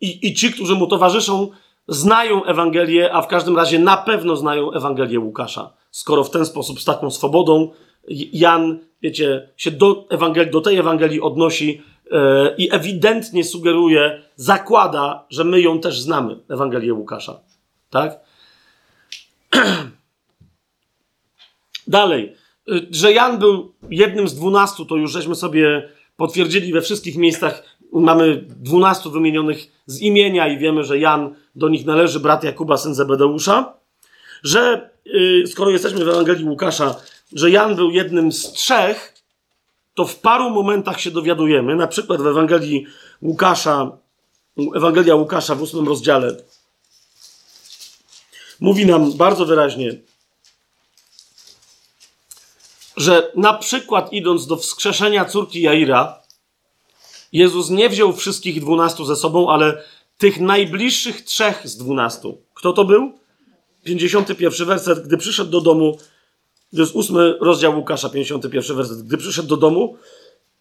[0.00, 1.50] i, i ci, którzy mu towarzyszą,
[1.88, 5.72] znają Ewangelię, a w każdym razie na pewno znają Ewangelię Łukasza.
[5.90, 7.70] Skoro w ten sposób, z taką swobodą,
[8.32, 12.20] Jan, wiecie, się do, Ewangelii, do tej Ewangelii odnosi yy,
[12.58, 17.40] i ewidentnie sugeruje, zakłada, że my ją też znamy, Ewangelię Łukasza.
[17.90, 18.20] Tak?
[21.86, 22.36] Dalej,
[22.68, 27.62] y, że Jan był jednym z dwunastu, to już żeśmy sobie potwierdzili we wszystkich miejscach.
[27.92, 32.94] Mamy dwunastu wymienionych z imienia i wiemy, że Jan do nich należy, brat Jakuba, syn
[32.94, 33.74] Zebedeusza.
[34.42, 36.96] Że yy, skoro jesteśmy w Ewangelii Łukasza,
[37.32, 39.14] że Jan był jednym z trzech,
[39.94, 42.86] to w paru momentach się dowiadujemy, na przykład w Ewangelii
[43.22, 43.98] Łukasza,
[44.74, 46.36] Ewangelia Łukasza w ósmym rozdziale,
[48.60, 49.94] mówi nam bardzo wyraźnie,
[52.96, 56.22] że na przykład idąc do wskrzeszenia córki Jaira,
[57.32, 59.82] Jezus nie wziął wszystkich dwunastu ze sobą, ale
[60.18, 62.42] tych najbliższych trzech z dwunastu.
[62.54, 63.18] Kto to był?
[63.84, 65.06] 51 werset.
[65.06, 65.98] Gdy przyszedł do domu,
[66.74, 69.02] to jest ósmy rozdział Łukasza, 51 werset.
[69.02, 69.96] Gdy przyszedł do domu,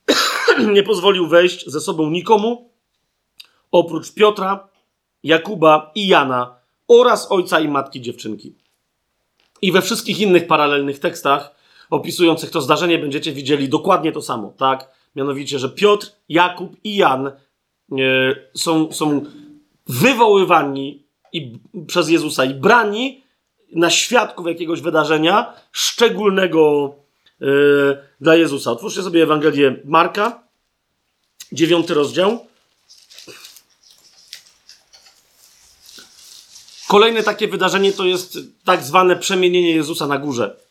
[0.74, 2.70] nie pozwolił wejść ze sobą nikomu,
[3.72, 4.68] oprócz Piotra,
[5.24, 6.56] Jakuba i Jana
[6.88, 8.56] oraz ojca i matki dziewczynki.
[9.62, 11.63] I we wszystkich innych paralelnych tekstach
[11.94, 14.90] opisujących to zdarzenie będziecie widzieli dokładnie to samo, tak?
[15.16, 17.34] Mianowicie, że Piotr, Jakub i Jan e,
[18.54, 19.26] są, są
[19.88, 21.04] wywoływani
[21.34, 23.24] i, przez Jezusa i brani
[23.76, 26.94] na świadków jakiegoś wydarzenia szczególnego
[27.42, 27.46] e,
[28.22, 28.72] dla Jezusa.
[28.72, 30.44] Otwórzcie sobie Ewangelię Marka,
[31.52, 32.48] dziewiąty rozdział.
[36.88, 40.64] Kolejne takie wydarzenie to jest tak zwane przemienienie Jezusa na górze.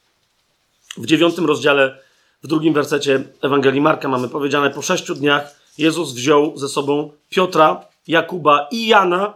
[0.97, 1.99] W dziewiątym rozdziale,
[2.43, 7.85] w drugim wersecie Ewangelii Marka mamy powiedziane, po sześciu dniach Jezus wziął ze sobą Piotra,
[8.09, 9.35] Jakuba i Jana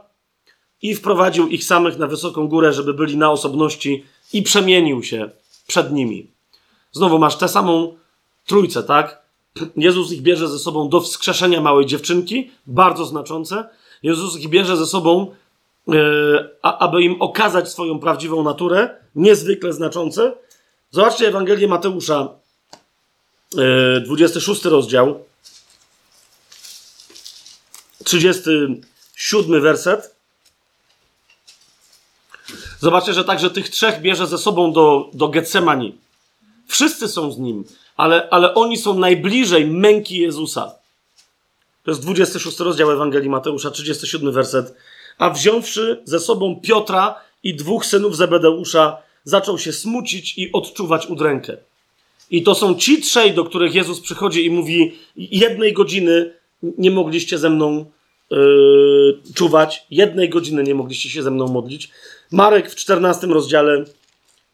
[0.82, 5.30] i wprowadził ich samych na wysoką górę, żeby byli na osobności i przemienił się
[5.66, 6.30] przed nimi.
[6.92, 7.96] Znowu masz tę samą
[8.46, 9.26] trójcę, tak?
[9.76, 13.68] Jezus ich bierze ze sobą do wskrzeszenia małej dziewczynki, bardzo znaczące.
[14.02, 15.34] Jezus ich bierze ze sobą,
[15.86, 20.32] yy, aby im okazać swoją prawdziwą naturę, niezwykle znaczące.
[20.90, 22.28] Zobaczcie Ewangelię Mateusza,
[24.04, 25.24] 26 e, rozdział,
[28.04, 30.16] 37 werset.
[32.80, 35.98] Zobaczcie, że także tych trzech bierze ze sobą do, do Getsemani.
[36.66, 37.64] Wszyscy są z nim,
[37.96, 40.72] ale, ale oni są najbliżej męki Jezusa.
[41.84, 44.74] To jest 26 rozdział Ewangelii Mateusza, 37 werset.
[45.18, 48.96] A wziąwszy ze sobą Piotra i dwóch synów Zebedeusza,
[49.26, 51.56] zaczął się smucić i odczuwać udrękę.
[52.30, 56.32] I to są ci trzej, do których Jezus przychodzi i mówi: Jednej godziny
[56.78, 57.84] nie mogliście ze mną
[58.30, 61.90] yy, czuwać, jednej godziny nie mogliście się ze mną modlić.
[62.30, 63.84] Marek w 14 rozdziale,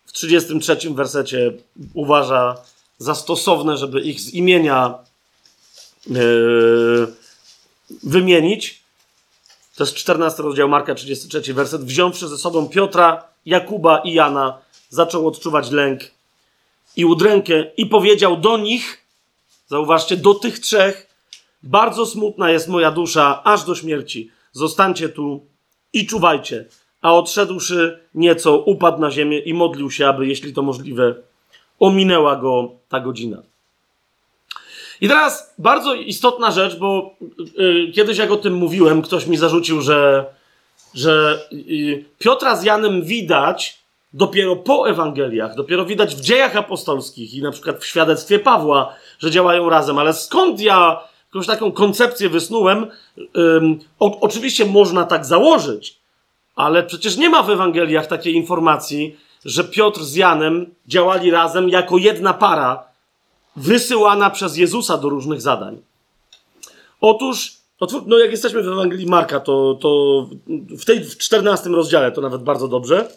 [0.07, 1.53] w 33 wersecie
[1.95, 2.57] uważa
[2.99, 4.95] za stosowne, żeby ich z imienia
[6.07, 7.07] yy,
[8.03, 8.83] wymienić.
[9.77, 11.85] To jest 14 rozdział Marka, 33 werset.
[11.85, 14.59] Wziąwszy ze sobą Piotra, Jakuba i Jana,
[14.93, 16.01] zaczął odczuwać lęk
[16.97, 19.07] i udrękę i powiedział do nich,
[19.67, 21.07] zauważcie, do tych trzech,
[21.63, 24.31] bardzo smutna jest moja dusza, aż do śmierci.
[24.53, 25.47] Zostańcie tu
[25.93, 26.65] i czuwajcie.
[27.03, 31.15] A odszedłszy nieco, upadł na ziemię i modlił się, aby, jeśli to możliwe,
[31.81, 33.43] ominęła go ta godzina.
[35.01, 37.17] I teraz bardzo istotna rzecz, bo
[37.57, 40.25] yy, kiedyś jak o tym mówiłem, ktoś mi zarzucił, że,
[40.95, 43.82] że yy, Piotra z Janem widać
[44.15, 49.31] dopiero po Ewangeliach, dopiero widać w dziejach apostolskich i na przykład w świadectwie Pawła, że
[49.31, 49.99] działają razem.
[49.99, 52.87] Ale skąd ja, jakąś taką koncepcję wysnułem.
[53.37, 55.99] Ym, o, oczywiście można tak założyć,
[56.57, 61.99] ale przecież nie ma w Ewangeliach takiej informacji, że Piotr z Janem działali razem jako
[61.99, 62.85] jedna para,
[63.57, 65.83] wysyłana przez Jezusa do różnych zadań.
[67.01, 67.57] Otóż,
[68.07, 70.27] no jak jesteśmy w Ewangelii Marka, to, to
[70.79, 73.09] w tej w 14 rozdziale to nawet bardzo dobrze.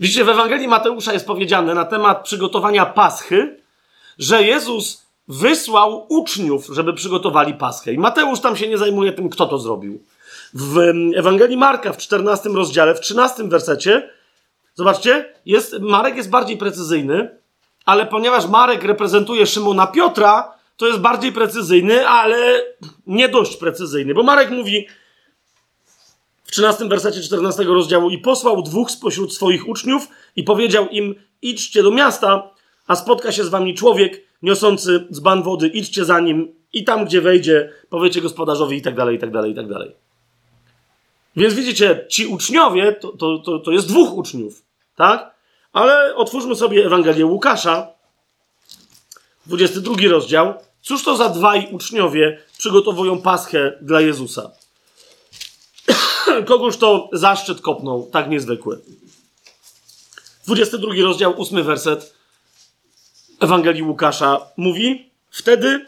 [0.00, 3.60] Widzicie, w Ewangelii Mateusza jest powiedziane na temat przygotowania Paschy,
[4.18, 7.92] że Jezus wysłał uczniów, żeby przygotowali Paschę.
[7.92, 10.04] I Mateusz tam się nie zajmuje tym, kto to zrobił.
[10.54, 10.78] W
[11.16, 14.10] Ewangelii Marka w 14 rozdziale, w 13 wersecie,
[14.74, 17.38] zobaczcie, jest, Marek jest bardziej precyzyjny,
[17.84, 22.62] ale ponieważ Marek reprezentuje Szymona Piotra, to jest bardziej precyzyjny, ale
[23.06, 24.86] nie dość precyzyjny, bo Marek mówi
[26.50, 31.82] w 13 wersecie 14 rozdziału i posłał dwóch spośród swoich uczniów i powiedział im idźcie
[31.82, 32.50] do miasta,
[32.86, 37.20] a spotka się z wami człowiek niosący dzban wody, idźcie za nim i tam, gdzie
[37.20, 39.92] wejdzie, powiecie gospodarzowi i tak dalej, i tak dalej, i tak dalej.
[41.36, 44.62] Więc widzicie, ci uczniowie, to, to, to, to jest dwóch uczniów,
[44.96, 45.34] tak?
[45.72, 47.88] Ale otwórzmy sobie Ewangelię Łukasza,
[49.46, 50.54] 22 rozdział.
[50.82, 54.59] Cóż to za dwaj uczniowie przygotowują paschę dla Jezusa?
[56.46, 58.80] Kogoż to zaszczyt kopnął, tak niezwykły.
[60.46, 62.14] 22 rozdział, 8 werset
[63.40, 65.86] Ewangelii Łukasza mówi: Wtedy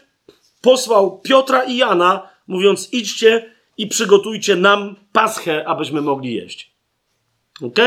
[0.61, 6.73] posłał Piotra i Jana, mówiąc: Idźcie i przygotujcie nam paschę, abyśmy mogli jeść.
[7.61, 7.79] Ok?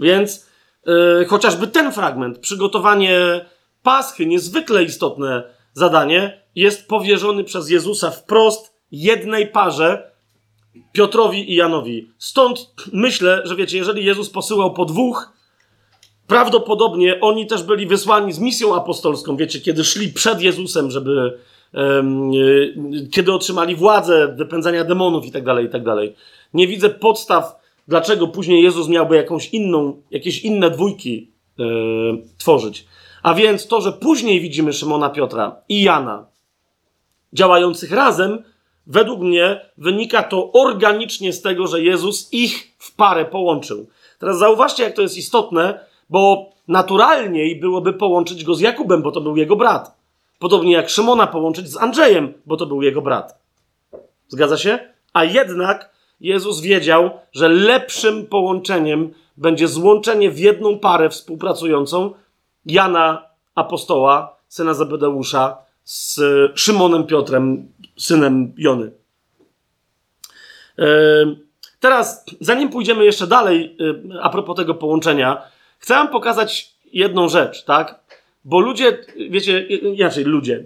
[0.00, 0.46] Więc
[0.86, 3.46] yy, chociażby ten fragment, przygotowanie
[3.82, 5.42] paschy, niezwykle istotne
[5.72, 10.07] zadanie, jest powierzony przez Jezusa wprost jednej parze,
[10.92, 12.10] Piotrowi i Janowi.
[12.18, 15.32] Stąd myślę, że wiecie, jeżeli Jezus posyłał po dwóch,
[16.26, 21.38] prawdopodobnie oni też byli wysłani z misją apostolską, wiecie, kiedy szli przed Jezusem, żeby
[21.74, 22.30] um,
[23.10, 26.14] kiedy otrzymali władzę wypędzania demonów i tak dalej, i tak dalej.
[26.54, 27.56] Nie widzę podstaw,
[27.88, 31.66] dlaczego później Jezus miałby jakąś inną, jakieś inne dwójki yy,
[32.38, 32.86] tworzyć.
[33.22, 36.26] A więc to, że później widzimy Szymona Piotra i Jana
[37.32, 38.42] działających razem,
[38.88, 43.86] według mnie wynika to organicznie z tego, że Jezus ich w parę połączył.
[44.18, 49.20] Teraz zauważcie, jak to jest istotne, bo naturalniej byłoby połączyć go z Jakubem, bo to
[49.20, 49.98] był jego brat.
[50.38, 53.38] Podobnie jak Szymona połączyć z Andrzejem, bo to był jego brat.
[54.28, 54.78] Zgadza się?
[55.12, 55.90] A jednak
[56.20, 62.12] Jezus wiedział, że lepszym połączeniem będzie złączenie w jedną parę współpracującą
[62.66, 63.22] Jana
[63.54, 66.20] apostoła, syna Zebedeusza, z
[66.54, 68.92] Szymonem Piotrem, synem Jony.
[71.80, 73.76] Teraz, zanim pójdziemy jeszcze dalej,
[74.22, 75.42] a propos tego połączenia,
[75.78, 78.00] chcę pokazać jedną rzecz, tak?
[78.44, 78.98] Bo ludzie,
[79.30, 80.64] wiecie, inaczej, ludzie.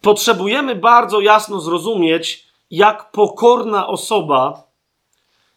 [0.00, 4.62] Potrzebujemy bardzo jasno zrozumieć, jak pokorna osoba,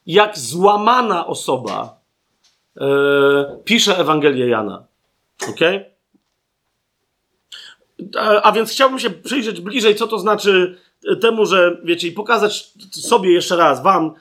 [0.06, 2.00] jak złamana osoba
[2.76, 2.84] yy,
[3.64, 4.86] pisze Ewangelię Jana.
[5.50, 5.60] Ok?
[8.44, 10.78] A, więc chciałbym się przyjrzeć bliżej, co to znaczy
[11.22, 14.14] temu, że wiecie, i pokazać sobie jeszcze raz, wam,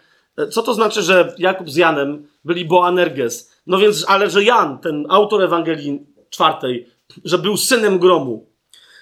[0.51, 3.53] co to znaczy, że Jakub z Janem byli Boanerges.
[3.67, 6.89] No więc, ale że Jan, ten autor Ewangelii czwartej,
[7.25, 8.47] że był synem gromu.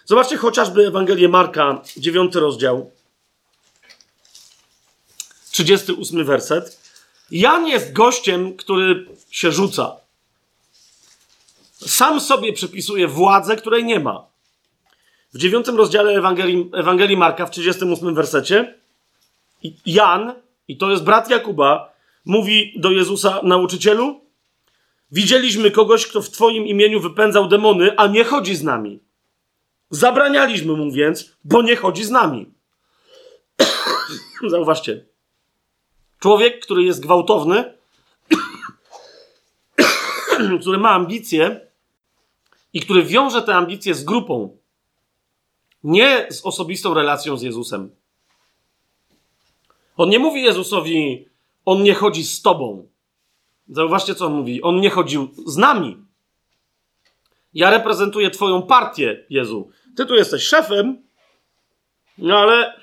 [0.04, 2.90] Zobaczcie chociażby Ewangelię Marka, dziewiąty rozdział,
[5.50, 6.82] 38 werset.
[7.30, 9.96] Jan jest gościem, który się rzuca.
[11.86, 14.31] Sam sobie przypisuje władzę, której nie ma.
[15.32, 18.74] W dziewiątym rozdziale Ewangelii, Ewangelii Marka, w 38 wersecie,
[19.86, 20.34] Jan,
[20.68, 21.92] i to jest brat Jakuba,
[22.24, 24.20] mówi do Jezusa, nauczycielu,
[25.12, 29.00] widzieliśmy kogoś, kto w Twoim imieniu wypędzał demony, a nie chodzi z nami.
[29.90, 32.46] Zabranialiśmy mu więc, bo nie chodzi z nami.
[34.50, 35.04] Zauważcie.
[36.18, 37.74] Człowiek, który jest gwałtowny,
[40.60, 41.60] który ma ambicje
[42.72, 44.56] i który wiąże te ambicje z grupą,
[45.84, 47.90] nie z osobistą relacją z Jezusem.
[49.96, 51.28] On nie mówi Jezusowi,
[51.64, 52.88] on nie chodzi z tobą.
[53.68, 54.62] Zauważcie, co on mówi.
[54.62, 55.96] On nie chodził z nami.
[57.54, 59.70] Ja reprezentuję Twoją partię, Jezu.
[59.96, 61.02] Ty tu jesteś szefem,
[62.18, 62.82] no ale.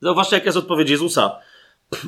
[0.00, 1.38] Zauważcie, jaka jest odpowiedź Jezusa.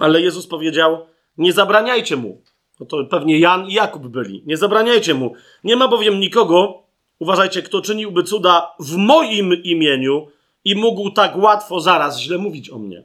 [0.01, 1.07] Ale Jezus powiedział:
[1.39, 2.43] Nie zabraniajcie mu.
[2.81, 4.43] No to pewnie Jan i Jakub byli.
[4.47, 5.35] Nie zabraniajcie mu.
[5.65, 6.84] Nie ma bowiem nikogo,
[7.25, 10.29] uważajcie, kto czyniłby cuda w moim imieniu
[10.65, 13.03] i mógł tak łatwo zaraz źle mówić o mnie.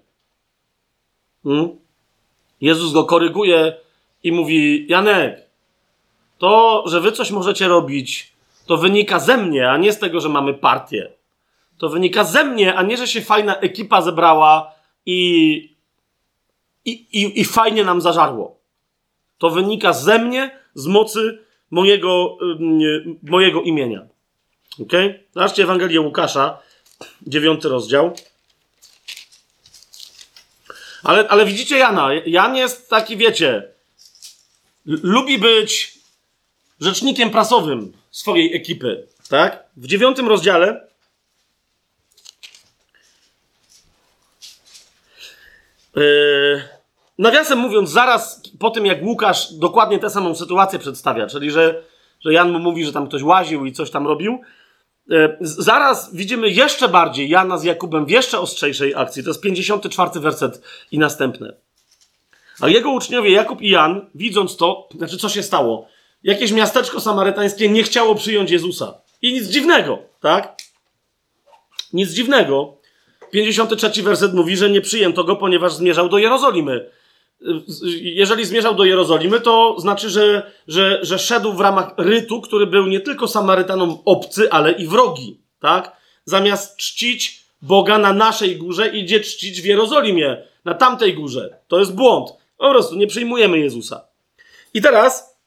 [1.43, 1.69] Hmm?
[2.61, 3.77] Jezus go koryguje
[4.23, 5.41] i mówi: Janek,
[6.37, 8.33] to, że wy coś możecie robić,
[8.65, 11.11] to wynika ze mnie, a nie z tego, że mamy partię.
[11.77, 14.71] To wynika ze mnie, a nie, że się fajna ekipa zebrała
[15.05, 15.21] i,
[16.85, 18.59] i, i, i fajnie nam zażarło.
[19.37, 21.39] To wynika ze mnie, z mocy
[21.71, 22.37] mojego,
[23.23, 24.07] mojego imienia.
[24.81, 24.91] Ok?
[25.33, 26.59] Zobaczcie Ewangelię Łukasza,
[27.27, 28.15] dziewiąty rozdział.
[31.03, 32.09] Ale, ale widzicie Jana.
[32.25, 33.63] Jan jest taki, wiecie,
[34.85, 35.99] lubi być
[36.81, 39.07] rzecznikiem prasowym swojej ekipy.
[39.29, 39.63] Tak?
[39.77, 40.89] W dziewiątym rozdziale
[45.95, 46.63] Yy,
[47.19, 51.83] nawiasem mówiąc, zaraz po tym, jak Łukasz dokładnie tę samą sytuację przedstawia, czyli że,
[52.19, 54.41] że Jan mu mówi, że tam ktoś łaził i coś tam robił,
[55.07, 59.23] yy, zaraz widzimy jeszcze bardziej Jana z Jakubem w jeszcze ostrzejszej akcji.
[59.23, 61.53] To jest 54 werset i następne.
[62.61, 65.87] A jego uczniowie Jakub i Jan, widząc to, znaczy co się stało?
[66.23, 68.93] Jakieś miasteczko samarytańskie nie chciało przyjąć Jezusa.
[69.21, 70.55] I nic dziwnego, tak?
[71.93, 72.73] Nic dziwnego.
[73.31, 76.89] 53 werset mówi, że nie przyjęto go, ponieważ zmierzał do Jerozolimy.
[78.01, 82.87] Jeżeli zmierzał do Jerozolimy, to znaczy, że, że, że szedł w ramach rytu, który był
[82.87, 85.97] nie tylko Samarytanom obcy, ale i wrogi, tak?
[86.25, 91.57] Zamiast czcić Boga na naszej górze, idzie czcić w Jerozolimie, na tamtej górze.
[91.67, 92.29] To jest błąd.
[92.57, 94.07] Po prostu nie przyjmujemy Jezusa.
[94.73, 95.39] I teraz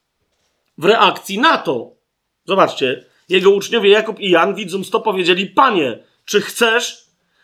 [0.78, 1.90] w reakcji na to,
[2.44, 7.01] zobaczcie, jego uczniowie Jakub i Jan, widząc to, powiedzieli: Panie, czy chcesz,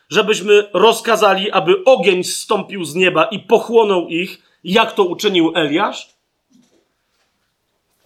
[0.08, 6.18] żebyśmy rozkazali, aby ogień zstąpił z nieba i pochłonął ich, jak to uczynił Eliasz?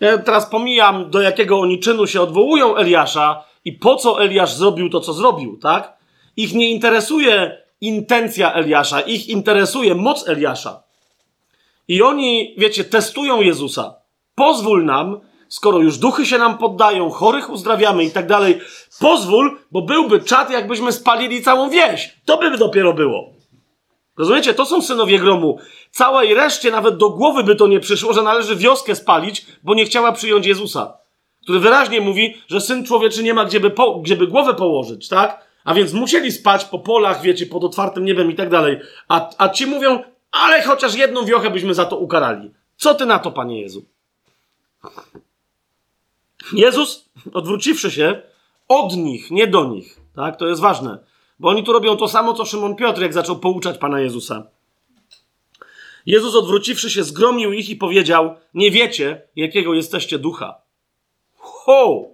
[0.01, 4.91] Ja teraz pomijam, do jakiego oni czynu się odwołują Eliasza i po co Eliasz zrobił
[4.91, 5.97] to, co zrobił, tak?
[6.37, 10.83] Ich nie interesuje intencja Eliasza, ich interesuje moc Eliasza.
[11.89, 13.95] I oni, wiecie, testują Jezusa.
[14.35, 15.21] Pozwól nam,
[15.53, 18.61] skoro już duchy się nam poddają, chorych uzdrawiamy i tak dalej,
[19.01, 22.17] pozwól, bo byłby czat, jakbyśmy spalili całą wieś.
[22.25, 23.33] To by dopiero było.
[24.19, 24.55] Rozumiecie?
[24.55, 25.59] To są synowie gromu.
[25.91, 29.85] Całej reszcie nawet do głowy by to nie przyszło, że należy wioskę spalić, bo nie
[29.85, 30.99] chciała przyjąć Jezusa.
[31.43, 35.47] Który wyraźnie mówi, że syn człowieczy nie ma gdzieby, po, głowę położyć, tak?
[35.65, 38.81] A więc musieli spać po polach, wiecie, pod otwartym niebem i tak dalej.
[39.09, 42.51] A, a ci mówią, ale chociaż jedną wiochę byśmy za to ukarali.
[42.77, 43.85] Co ty na to, panie Jezu?
[46.53, 48.23] Jezus, odwróciwszy się,
[48.69, 50.37] od nich, nie do nich, tak?
[50.37, 50.99] To jest ważne,
[51.39, 54.47] bo oni tu robią to samo, co Szymon Piotr, jak zaczął pouczać Pana Jezusa.
[56.07, 60.55] Jezus, odwróciwszy się, zgromił ich i powiedział: Nie wiecie, jakiego jesteście ducha.
[61.37, 62.05] Ho!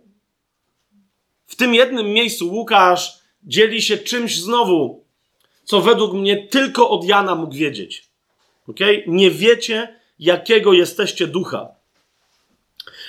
[1.47, 5.05] W tym jednym miejscu Łukasz dzieli się czymś znowu,
[5.65, 8.09] co według mnie tylko od Jana mógł wiedzieć.
[8.69, 9.05] Okay?
[9.06, 11.69] Nie wiecie, jakiego jesteście ducha.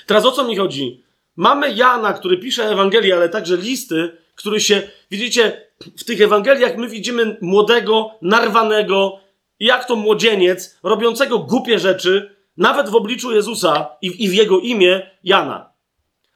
[0.05, 1.03] Teraz o co mi chodzi?
[1.39, 5.61] Mamy Jana, który pisze Ewangelię, ale także listy, który się, widzicie,
[5.97, 9.19] w tych Ewangeliach my widzimy młodego, narwanego,
[9.59, 15.09] jak to młodzieniec, robiącego głupie rzeczy, nawet w obliczu Jezusa i, i w jego imię
[15.23, 15.69] Jana.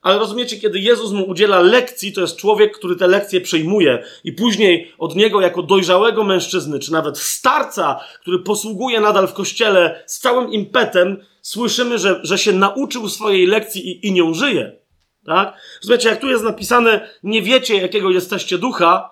[0.02, 4.32] Ale rozumiecie, kiedy Jezus mu udziela lekcji, to jest człowiek, który te lekcje przyjmuje i
[4.32, 10.20] później od niego jako dojrzałego mężczyzny, czy nawet starca, który posługuje nadal w kościele z
[10.20, 14.83] całym impetem, słyszymy, że, że się nauczył swojej lekcji i, i nią żyje.
[15.26, 15.54] Tak?
[15.82, 19.10] Rozumiecie, jak tu jest napisane, nie wiecie, jakiego jesteście ducha,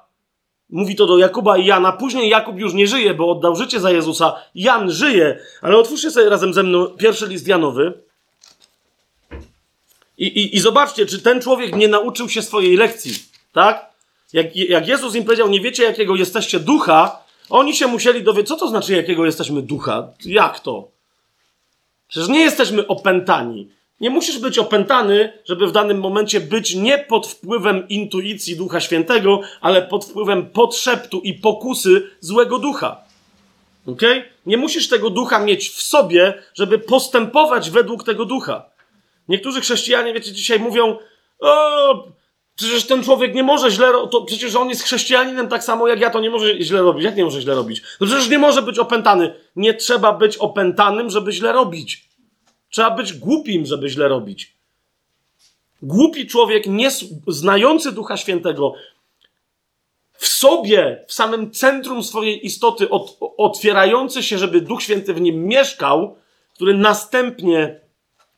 [0.69, 1.91] mówi to do Jakuba i Jana.
[1.91, 4.35] Później Jakub już nie żyje, bo oddał życie za Jezusa.
[4.55, 7.93] Jan żyje, ale otwórzcie sobie razem ze mną pierwszy list Janowy.
[10.17, 13.13] I, i, I zobaczcie, czy ten człowiek nie nauczył się swojej lekcji,
[13.53, 13.91] tak?
[14.33, 18.55] Jak, jak Jezus im powiedział, nie wiecie, jakiego jesteście ducha, oni się musieli dowiedzieć, co
[18.55, 20.07] to znaczy, jakiego jesteśmy ducha?
[20.25, 20.87] Jak to?
[22.07, 23.69] Przecież nie jesteśmy opętani.
[24.01, 29.41] Nie musisz być opętany, żeby w danym momencie być nie pod wpływem intuicji Ducha Świętego,
[29.61, 33.03] ale pod wpływem podszeptu i pokusy złego ducha.
[33.87, 34.01] Ok?
[34.45, 38.65] Nie musisz tego ducha mieć w sobie, żeby postępować według tego ducha.
[39.27, 40.97] Niektórzy chrześcijanie, wiecie, dzisiaj mówią:
[41.39, 42.07] O,
[42.55, 44.11] przecież ten człowiek nie może źle robić.
[44.27, 47.03] Przecież on jest chrześcijaninem tak samo jak ja, to nie może źle robić.
[47.03, 47.81] Jak nie może źle robić?
[48.01, 49.33] No przecież nie może być opętany.
[49.55, 52.10] Nie trzeba być opętanym, żeby źle robić.
[52.71, 54.53] Trzeba być głupim, żeby źle robić.
[55.81, 56.89] Głupi człowiek, nie
[57.27, 58.73] znający Ducha Świętego,
[60.13, 62.87] w sobie, w samym centrum swojej istoty,
[63.37, 66.15] otwierający się, żeby Duch Święty w nim mieszkał,
[66.55, 67.79] który następnie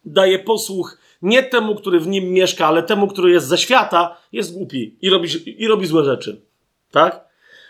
[0.06, 4.54] daje posłuch nie temu, który w nim mieszka, ale temu, który jest ze świata, jest
[4.54, 5.30] głupi i robi,
[5.64, 6.42] i robi złe rzeczy.
[6.92, 7.26] Tak?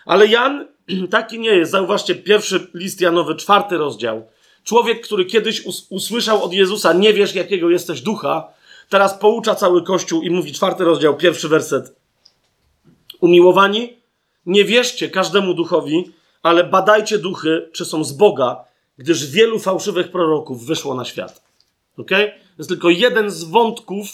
[0.05, 0.67] Ale Jan
[1.11, 1.71] taki nie jest.
[1.71, 4.27] Zauważcie, pierwszy list Janowy, czwarty rozdział.
[4.63, 8.47] Człowiek, który kiedyś us usłyszał od Jezusa, nie wiesz jakiego jesteś ducha,
[8.89, 11.95] teraz poucza cały Kościół i mówi czwarty rozdział, pierwszy werset.
[13.19, 13.93] Umiłowani,
[14.45, 16.11] nie wierzcie każdemu duchowi,
[16.43, 18.63] ale badajcie duchy, czy są z Boga,
[18.97, 21.43] gdyż wielu fałszywych proroków wyszło na świat.
[21.97, 22.09] Ok?
[22.09, 24.07] To jest tylko jeden z wątków.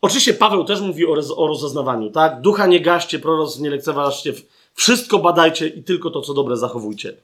[0.00, 2.40] Oczywiście Paweł też mówi o, o rozeznawaniu, tak?
[2.40, 4.32] Ducha nie gaście, proroc nie lekceważcie,
[4.74, 7.14] wszystko badajcie i tylko to, co dobre zachowujcie.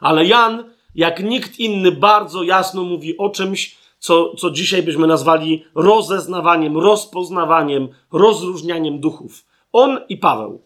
[0.00, 0.64] Ale Jan,
[0.96, 7.88] jak nikt inny, bardzo jasno mówi o czymś, co, co dzisiaj byśmy nazwali rozeznawaniem, rozpoznawaniem,
[8.12, 9.44] rozróżnianiem duchów.
[9.72, 10.62] On i Paweł.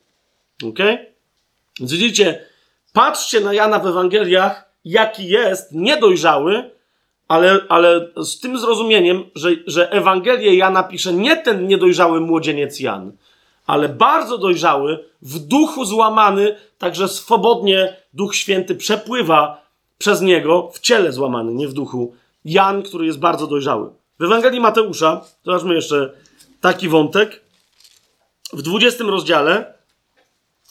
[0.69, 0.78] Ok?
[1.81, 2.44] Więc widzicie,
[2.93, 6.70] patrzcie na Jana w Ewangeliach, jaki jest niedojrzały,
[7.28, 13.12] ale, ale z tym zrozumieniem, że, że Ewangelię Jana pisze nie ten niedojrzały młodzieniec Jan,
[13.66, 19.70] ale bardzo dojrzały, w duchu złamany, także swobodnie Duch Święty przepływa
[20.01, 22.14] przez niego, w ciele złamany, nie w duchu.
[22.44, 23.90] Jan, który jest bardzo dojrzały.
[24.18, 26.12] W Ewangelii Mateusza, zobaczmy jeszcze
[26.60, 27.40] taki wątek,
[28.52, 29.74] w 20 rozdziale,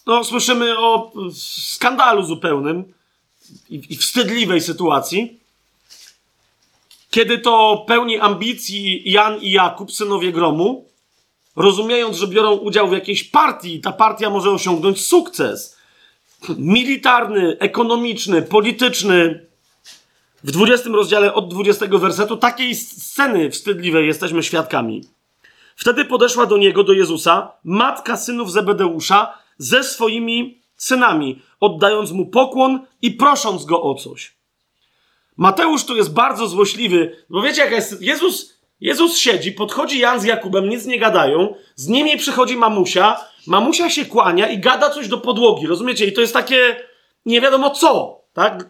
[0.05, 2.93] no, słyszymy o skandalu zupełnym
[3.69, 5.39] i, i wstydliwej sytuacji,
[7.09, 10.85] kiedy to pełni ambicji Jan i Jakub, synowie gromu,
[11.55, 15.78] rozumiejąc, że biorą udział w jakiejś partii, ta partia może osiągnąć sukces
[16.57, 19.45] militarny, ekonomiczny, polityczny.
[20.43, 25.03] W 20 rozdziale od 20 wersetu takiej sceny wstydliwej jesteśmy świadkami.
[25.75, 32.79] Wtedy podeszła do niego, do Jezusa, matka synów Zebedeusza ze swoimi synami, oddając mu pokłon
[33.01, 34.35] i prosząc go o coś.
[35.37, 38.01] Mateusz tu jest bardzo złośliwy, bo wiecie, jaka jest.
[38.01, 43.17] Jezus, Jezus siedzi, podchodzi Jan z Jakubem, nic nie gadają, z nimi przychodzi mamusia,
[43.49, 46.05] mamusia się kłania i gada coś do podłogi, rozumiecie?
[46.05, 46.75] I to jest takie
[47.25, 48.67] nie wiadomo co, tak?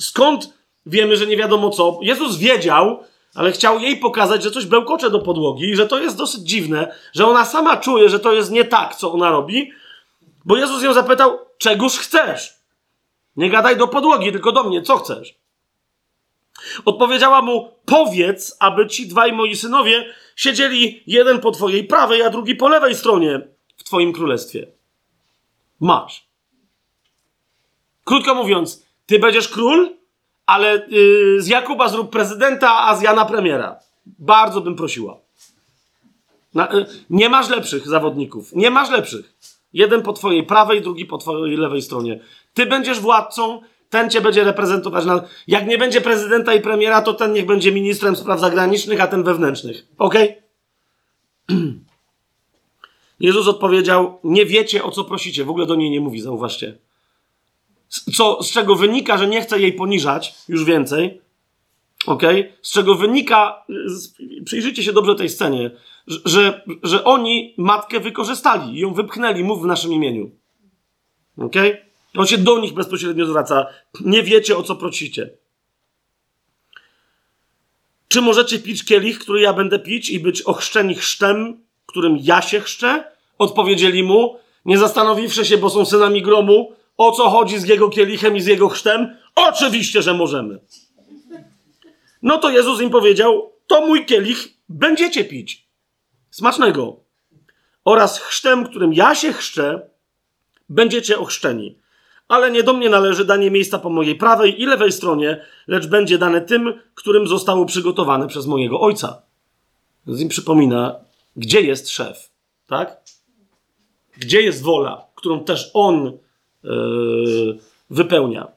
[0.00, 0.54] Skąd
[0.86, 1.98] wiemy, że nie wiadomo co?
[2.02, 3.04] Jezus wiedział,
[3.34, 6.94] ale chciał jej pokazać, że coś bełkocze do podłogi i że to jest dosyć dziwne,
[7.12, 9.72] że ona sama czuje, że to jest nie tak, co ona robi,
[10.44, 12.54] bo Jezus ją zapytał, czegoż chcesz?
[13.36, 15.34] Nie gadaj do podłogi, tylko do mnie, co chcesz?
[16.84, 22.54] Odpowiedziała mu: Powiedz, aby ci dwaj moi synowie siedzieli jeden po twojej prawej, a drugi
[22.54, 23.53] po lewej stronie
[23.84, 24.66] w twoim królestwie.
[25.80, 26.28] Masz.
[28.04, 29.96] Krótko mówiąc, ty będziesz król,
[30.46, 33.80] ale yy, z Jakuba zrób prezydenta, a z Jana premiera.
[34.06, 35.16] Bardzo bym prosiła.
[36.54, 38.52] Na, yy, nie masz lepszych zawodników.
[38.52, 39.34] Nie masz lepszych.
[39.72, 42.20] Jeden po twojej prawej, drugi po twojej lewej stronie.
[42.54, 45.04] Ty będziesz władcą, ten cię będzie reprezentować.
[45.04, 45.24] Na...
[45.46, 49.22] Jak nie będzie prezydenta i premiera, to ten niech będzie ministrem spraw zagranicznych, a ten
[49.22, 49.86] wewnętrznych.
[49.98, 50.14] Ok?
[53.20, 55.44] Jezus odpowiedział: Nie wiecie, o co prosicie.
[55.44, 56.78] W ogóle do niej nie mówi, zauważcie.
[57.88, 61.20] Co, z czego wynika, że nie chce jej poniżać już więcej.
[62.06, 62.22] Ok?
[62.62, 63.64] Z czego wynika,
[64.44, 65.70] przyjrzyjcie się dobrze tej scenie,
[66.06, 70.30] że, że oni matkę wykorzystali, ją wypchnęli, mów w naszym imieniu.
[71.38, 71.56] Ok?
[72.16, 73.66] On się do nich bezpośrednio zwraca.
[74.00, 75.30] Nie wiecie, o co prosicie.
[78.08, 82.60] Czy możecie pić kielich, który ja będę pić i być ochrzczeni chrztem, którym ja się
[82.60, 83.04] chrzczę?
[83.38, 88.36] Odpowiedzieli mu, nie zastanowiwszy się, bo są synami gromu, o co chodzi z jego kielichem
[88.36, 89.16] i z jego chrztem?
[89.34, 90.60] Oczywiście, że możemy.
[92.22, 95.68] No to Jezus im powiedział, to mój kielich będziecie pić.
[96.30, 97.00] Smacznego.
[97.84, 99.90] Oraz chrztem, którym ja się chrzczę,
[100.68, 101.78] będziecie ochrzczeni
[102.28, 106.18] ale nie do mnie należy danie miejsca po mojej prawej i lewej stronie, lecz będzie
[106.18, 109.22] dane tym, którym zostało przygotowane przez mojego ojca.
[110.06, 110.96] Więc im przypomina,
[111.36, 112.30] gdzie jest szef,
[112.66, 113.00] tak?
[114.16, 116.18] Gdzie jest wola, którą też on
[116.62, 117.58] yy,
[117.90, 118.48] wypełnia.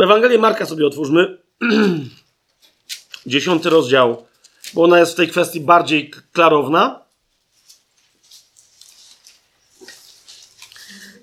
[0.00, 1.38] Ewangelię Marka sobie otwórzmy.
[3.26, 4.26] Dziesiąty rozdział,
[4.74, 7.06] bo ona jest w tej kwestii bardziej klarowna.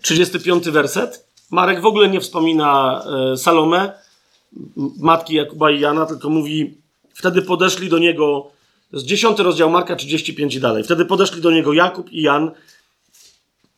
[0.02, 1.28] 35 werset.
[1.52, 3.04] Marek w ogóle nie wspomina
[3.34, 3.94] e, Salome,
[5.00, 6.78] matki Jakuba i Jana, tylko mówi,
[7.14, 8.52] wtedy podeszli do niego,
[8.94, 10.84] z 10 rozdział Marka 35 i dalej.
[10.84, 12.52] Wtedy podeszli do niego Jakub i Jan,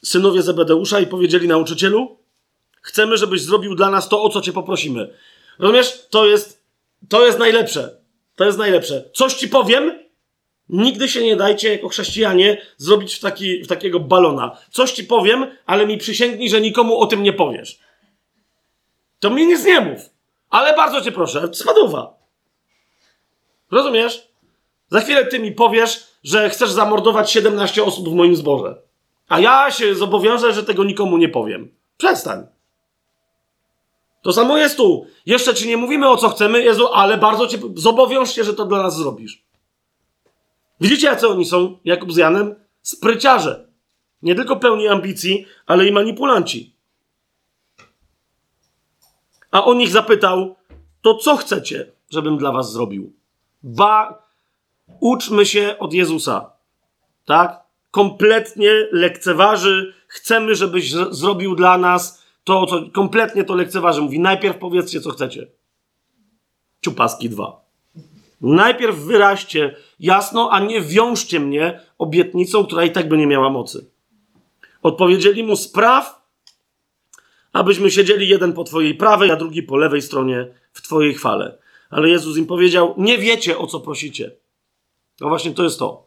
[0.04, 2.18] synowie Zebedeusza i powiedzieli nauczycielu,
[2.82, 5.14] chcemy, żebyś zrobił dla nas to, o co cię poprosimy.
[5.60, 6.08] Rozumiesz?
[6.10, 6.62] To jest,
[7.10, 7.98] to jest najlepsze.
[8.36, 9.04] To jest najlepsze.
[9.14, 10.06] Coś ci powiem,
[10.70, 14.58] Nigdy się nie dajcie jako chrześcijanie zrobić w, taki, w takiego balona.
[14.72, 17.80] Coś ci powiem, ale mi przysięgnij, że nikomu o tym nie powiesz.
[19.20, 20.10] To mi nic nie mów.
[20.50, 22.14] Ale bardzo cię proszę, spadowa.
[23.72, 24.28] Rozumiesz?
[24.88, 28.82] Za chwilę ty mi powiesz, że chcesz zamordować 17 osób w moim zborze.
[29.28, 31.72] A ja się zobowiążę, że tego nikomu nie powiem.
[31.98, 32.48] Przestań.
[34.22, 35.06] To samo jest tu.
[35.26, 38.66] Jeszcze ci nie mówimy o co chcemy, Jezu, ale bardzo cię zobowiąż się, że to
[38.66, 39.46] dla nas zrobisz.
[40.82, 42.56] Widzicie, jacy oni są, Jakub z Janem?
[42.82, 43.68] Spryciarze.
[44.22, 46.76] Nie tylko pełni ambicji, ale i manipulanci.
[49.52, 50.56] A on ich zapytał,
[51.02, 53.14] to co chcecie, żebym dla was zrobił?
[53.64, 54.25] Ba,
[55.00, 56.52] uczmy się od Jezusa.
[57.26, 57.66] Tak?
[57.92, 64.02] Kompletnie lekceważy, chcemy, żebyś zrobił dla nas to, co kompletnie to lekceważy.
[64.02, 65.48] Mówi, najpierw powiedzcie, co chcecie.
[66.82, 67.66] Ciupaski dwa.
[68.42, 73.90] Najpierw wyraźcie jasno, a nie wiążcie mnie obietnicą, która i tak by nie miała mocy.
[74.82, 76.28] Odpowiedzieli mu: Spraw,
[77.54, 81.58] abyśmy siedzieli jeden po twojej prawej, a drugi po lewej stronie w twojej chwale.
[81.90, 84.32] Ale Jezus im powiedział: Nie wiecie, o co prosicie.
[85.22, 86.06] No właśnie to jest to.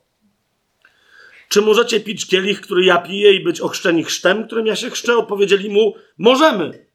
[1.48, 5.16] Czy możecie pić kielich, który ja piję i być ochrzczeni chrztem, którym ja się chrzczę?
[5.16, 6.86] Odpowiedzieli mu: Możemy.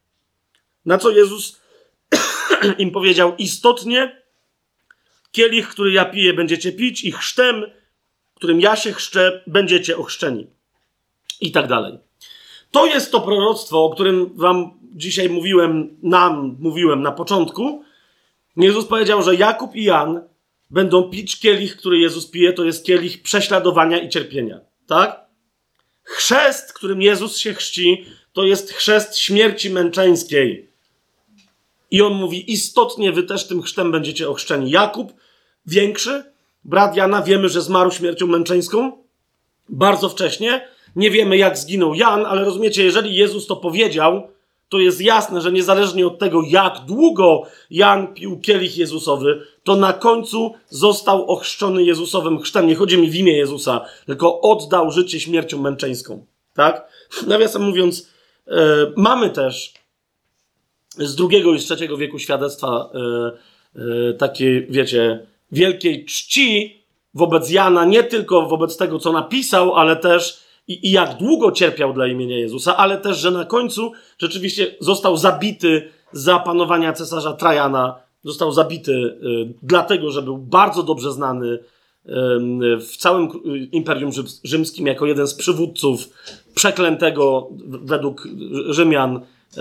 [0.85, 1.61] Na co Jezus
[2.77, 4.21] im powiedział: Istotnie,
[5.31, 7.65] kielich, który ja piję, będziecie pić, i chrztem,
[8.35, 10.47] którym ja się chrzczę, będziecie ochrzczeni.
[11.41, 11.99] I tak dalej.
[12.71, 17.83] To jest to proroctwo, o którym wam dzisiaj mówiłem, nam mówiłem na początku.
[18.57, 20.21] Jezus powiedział, że Jakub i Jan
[20.69, 24.59] będą pić kielich, który Jezus pije, to jest kielich prześladowania i cierpienia.
[24.87, 25.25] Tak?
[26.03, 30.69] Chrzest, którym Jezus się chrzci, to jest chrzest śmierci męczeńskiej.
[31.91, 34.71] I on mówi: Istotnie wy też tym chrztem będziecie ochrzczeni.
[34.71, 35.13] Jakub,
[35.65, 36.23] większy,
[36.63, 39.03] brat Jana, wiemy, że zmarł śmiercią męczeńską
[39.69, 40.67] bardzo wcześnie.
[40.95, 44.27] Nie wiemy, jak zginął Jan, ale rozumiecie, jeżeli Jezus to powiedział,
[44.73, 49.93] to jest jasne, że niezależnie od tego, jak długo Jan pił kielich Jezusowy, to na
[49.93, 52.67] końcu został ochrzczony Jezusowym chrztem.
[52.67, 56.25] Nie chodzi mi w imię Jezusa, tylko oddał życie śmiercią męczeńską.
[56.53, 56.87] Tak?
[57.27, 58.09] Nawiasem mówiąc,
[58.47, 58.53] e,
[58.97, 59.73] mamy też
[60.97, 63.79] z drugiego i z trzeciego wieku świadectwa e,
[64.09, 66.81] e, takiej, wiecie, wielkiej czci
[67.13, 71.93] wobec Jana, nie tylko wobec tego, co napisał, ale też i, i jak długo cierpiał
[71.93, 77.95] dla imienia Jezusa, ale też, że na końcu rzeczywiście został zabity za panowania cesarza Trajana.
[78.23, 81.59] Został zabity y, dlatego, że był bardzo dobrze znany y,
[82.77, 83.29] w całym
[83.71, 84.11] Imperium
[84.43, 86.09] Rzymskim jako jeden z przywódców
[86.55, 88.27] przeklętego według
[88.69, 89.59] Rzymian y,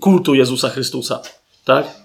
[0.00, 1.20] kultu Jezusa Chrystusa.
[1.64, 2.02] Tak?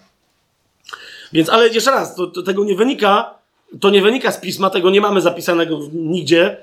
[1.33, 3.33] Więc, ale jeszcze raz, to, to, tego nie wynika,
[3.79, 6.57] to nie wynika z pisma, tego nie mamy zapisanego nigdzie,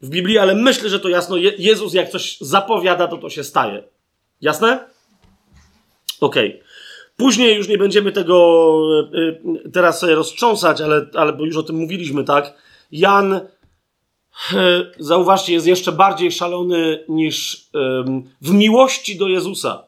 [0.00, 1.36] w Biblii, ale myślę, że to jasno.
[1.36, 3.84] Je Jezus, jak coś zapowiada, to to się staje.
[4.40, 4.88] Jasne?
[6.20, 6.62] Okej.
[7.16, 8.78] Później już nie będziemy tego
[9.14, 12.54] y, teraz roztrząsać, ale, ale bo już o tym mówiliśmy, tak?
[12.92, 13.40] Jan, y,
[14.98, 17.58] zauważcie, jest jeszcze bardziej szalony niż y,
[18.40, 19.86] w miłości do Jezusa.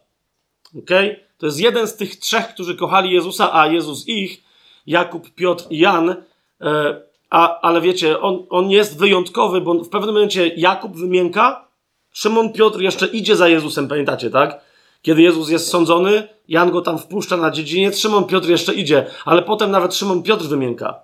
[0.78, 1.26] Okay?
[1.38, 4.42] To jest jeden z tych trzech, którzy kochali Jezusa, a Jezus ich,
[4.86, 6.16] Jakub, Piotr i Jan.
[7.30, 11.68] A, ale wiecie, on, on jest wyjątkowy, bo w pewnym momencie Jakub wymienka,
[12.12, 14.60] Szymon Piotr jeszcze idzie za Jezusem, pamiętacie, tak?
[15.02, 19.42] Kiedy Jezus jest sądzony, Jan go tam wpuszcza na dziedziniec, Szymon Piotr jeszcze idzie, ale
[19.42, 21.00] potem nawet Szymon Piotr wymienka.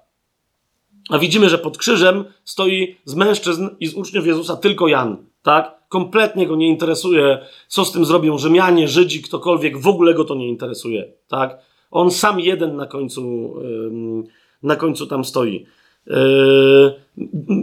[1.10, 5.82] A widzimy, że pod krzyżem stoi z mężczyzn i z uczniów Jezusa tylko Jan, tak?
[5.88, 7.38] Kompletnie go nie interesuje,
[7.68, 11.58] co z tym zrobią Rzymianie, Żydzi, ktokolwiek, w ogóle go to nie interesuje, tak?
[11.90, 13.54] On sam jeden na końcu,
[14.62, 15.66] na końcu tam stoi.
[16.06, 16.94] Yy,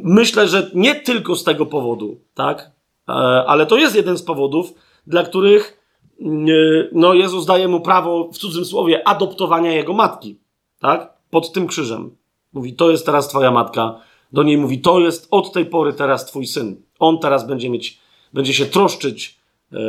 [0.03, 2.71] myślę, że nie tylko z tego powodu, tak?
[3.09, 3.11] E,
[3.47, 4.73] ale to jest jeden z powodów,
[5.07, 5.77] dla których
[6.19, 10.39] yy, no, Jezus daje mu prawo, w cudzym słowie, adoptowania jego matki,
[10.79, 11.13] tak?
[11.29, 12.15] Pod tym krzyżem.
[12.53, 13.99] Mówi, to jest teraz twoja matka.
[14.33, 16.81] Do niej mówi, to jest od tej pory teraz twój syn.
[16.99, 17.99] On teraz będzie mieć,
[18.33, 19.39] będzie się troszczyć
[19.71, 19.79] yy,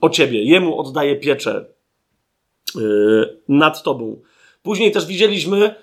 [0.00, 0.44] o ciebie.
[0.44, 1.64] Jemu oddaje pieczę
[3.48, 4.20] nad tobą.
[4.62, 5.74] Później też widzieliśmy,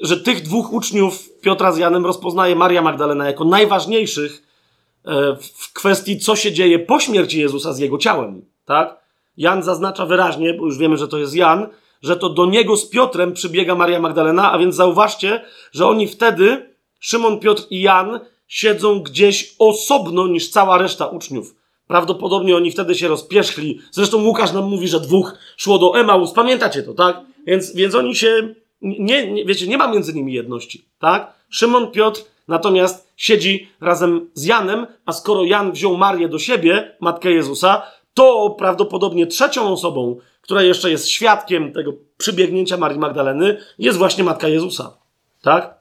[0.00, 5.10] że tych dwóch uczniów Piotra z Janem rozpoznaje Maria Magdalena jako najważniejszych y,
[5.42, 8.42] w kwestii, co się dzieje po śmierci Jezusa z jego ciałem.
[8.64, 8.96] Tak?
[9.36, 11.68] Jan zaznacza wyraźnie, bo już wiemy, że to jest Jan,
[12.02, 16.74] że to do niego z Piotrem przybiega Maria Magdalena, a więc zauważcie, że oni wtedy,
[17.00, 21.54] Szymon, Piotr i Jan, siedzą gdzieś osobno niż cała reszta uczniów.
[21.86, 23.80] Prawdopodobnie oni wtedy się rozpierzchli.
[23.90, 26.32] Zresztą Łukasz nam mówi, że dwóch szło do Emaus.
[26.32, 27.20] Pamiętacie to, tak?
[27.46, 31.32] Więc, więc oni się nie, nie, wiecie, nie ma między nimi jedności, tak?
[31.50, 37.30] Szymon Piotr natomiast siedzi razem z Janem, a skoro Jan wziął Marię do siebie, matkę
[37.30, 37.82] Jezusa,
[38.14, 44.48] to prawdopodobnie trzecią osobą, która jeszcze jest świadkiem tego przybiegnięcia Marii Magdaleny, jest właśnie matka
[44.48, 44.96] Jezusa,
[45.42, 45.78] tak?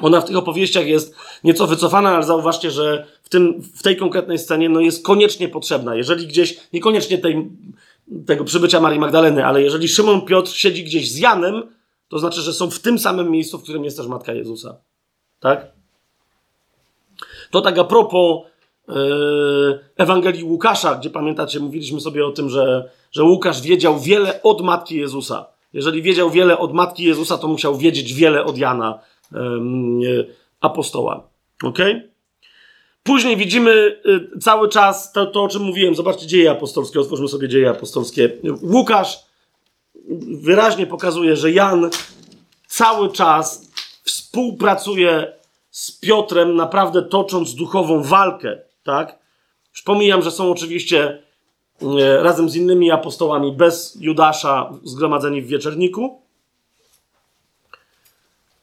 [0.00, 4.38] Ona w tych opowieściach jest nieco wycofana, ale zauważcie, że w, tym, w tej konkretnej
[4.38, 5.94] scenie no jest koniecznie potrzebna.
[5.94, 7.50] Jeżeli gdzieś, niekoniecznie tej
[8.26, 11.62] tego przybycia Marii Magdaleny, ale jeżeli Szymon Piotr siedzi gdzieś z Janem,
[12.08, 14.76] to znaczy, że są w tym samym miejscu, w którym jest też Matka Jezusa.
[15.40, 15.66] Tak?
[17.50, 18.42] To tak a propos
[18.88, 18.94] yy,
[19.96, 24.96] Ewangelii Łukasza, gdzie pamiętacie, mówiliśmy sobie o tym, że, że Łukasz wiedział wiele od Matki
[24.96, 25.46] Jezusa.
[25.72, 28.98] Jeżeli wiedział wiele od Matki Jezusa, to musiał wiedzieć wiele od Jana,
[29.32, 31.28] yy, apostoła.
[31.62, 31.78] Ok?
[33.02, 35.94] Później widzimy yy, cały czas to, to, o czym mówiłem.
[35.94, 38.30] Zobaczcie dzieje apostolskie, otwórzmy sobie dzieje apostolskie.
[38.62, 39.26] Łukasz
[40.40, 41.90] wyraźnie pokazuje, że Jan
[42.66, 43.70] cały czas
[44.04, 45.32] współpracuje
[45.70, 49.18] z Piotrem, naprawdę tocząc duchową walkę, tak?
[49.72, 51.22] Już pomijam, że są oczywiście
[51.82, 56.22] e, razem z innymi apostołami bez Judasza zgromadzeni w wieczerniku.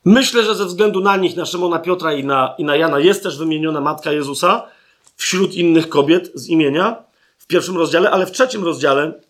[0.05, 3.23] Myślę, że ze względu na nich, na Szymona Piotra i na, i na Jana jest
[3.23, 4.67] też wymieniona Matka Jezusa
[5.15, 7.03] wśród innych kobiet z imienia
[7.37, 9.21] w pierwszym rozdziale, ale w trzecim rozdziale,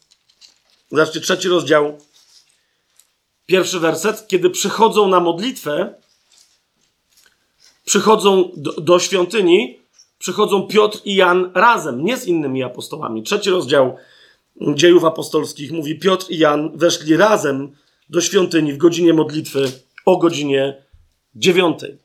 [0.93, 1.97] zobaczcie, trzeci rozdział,
[3.45, 5.95] pierwszy werset, kiedy przychodzą na modlitwę,
[7.85, 9.79] przychodzą do, do świątyni,
[10.19, 13.23] przychodzą Piotr i Jan razem, nie z innymi apostołami.
[13.23, 13.97] Trzeci rozdział
[14.61, 17.75] dziejów apostolskich mówi: Piotr i Jan weszli razem
[18.09, 19.71] do świątyni w godzinie modlitwy
[20.05, 20.83] o godzinie
[21.35, 21.97] dziewiątej.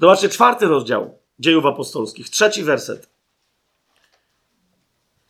[0.00, 3.11] Zobaczcie, czwarty rozdział dziejów apostolskich, trzeci werset.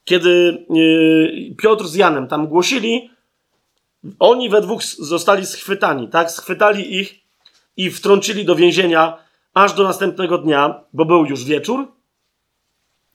[0.05, 3.11] Kiedy yy, Piotr z Janem tam głosili,
[4.19, 6.31] oni we dwóch zostali schwytani, tak?
[6.31, 7.15] Schwytali ich
[7.77, 9.19] i wtrącili do więzienia
[9.55, 11.89] aż do następnego dnia, bo był już wieczór.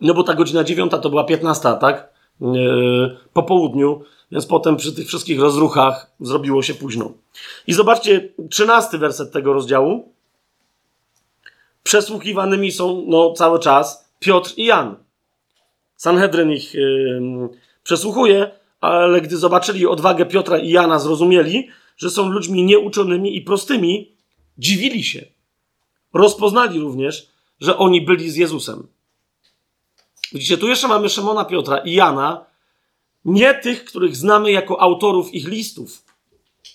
[0.01, 2.09] No bo ta godzina dziewiąta to była piętnasta, tak?
[2.41, 4.01] Yy, po południu,
[4.31, 7.11] więc potem przy tych wszystkich rozruchach zrobiło się późno.
[7.67, 10.13] I zobaczcie, trzynasty werset tego rozdziału.
[11.83, 14.95] Przesłuchiwanymi są no, cały czas Piotr i Jan.
[15.97, 17.49] Sanhedryn ich yy,
[17.83, 18.51] przesłuchuje,
[18.81, 21.67] ale gdy zobaczyli odwagę Piotra i Jana, zrozumieli,
[21.97, 24.11] że są ludźmi nieuczonymi i prostymi,
[24.57, 25.25] dziwili się.
[26.13, 27.27] Rozpoznali również,
[27.59, 28.87] że oni byli z Jezusem.
[30.33, 32.45] Widzicie, tu jeszcze mamy Szymona Piotra i Jana,
[33.25, 36.03] nie tych, których znamy jako autorów ich listów.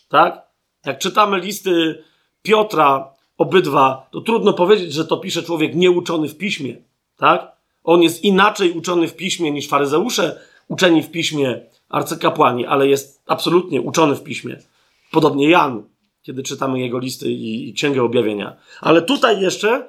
[0.08, 0.42] Tak?
[0.86, 2.04] Jak czytamy listy
[2.42, 6.76] Piotra, obydwa, to trudno powiedzieć, że to pisze człowiek nieuczony w piśmie.
[7.16, 7.52] Tak?
[7.84, 13.80] On jest inaczej uczony w piśmie niż faryzeusze, uczeni w piśmie arcykapłani, ale jest absolutnie
[13.80, 14.56] uczony w piśmie.
[15.10, 15.82] Podobnie Jan,
[16.22, 18.56] kiedy czytamy jego listy i, i Księgę Objawienia.
[18.80, 19.88] Ale tutaj jeszcze,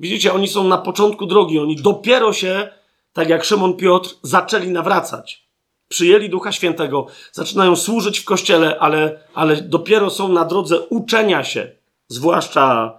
[0.00, 2.68] widzicie, oni są na początku drogi, oni dopiero się,
[3.12, 5.50] tak jak Szymon Piotr, zaczęli nawracać.
[5.88, 11.72] Przyjęli Ducha Świętego, zaczynają służyć w kościele, ale, ale dopiero są na drodze uczenia się,
[12.08, 12.98] zwłaszcza,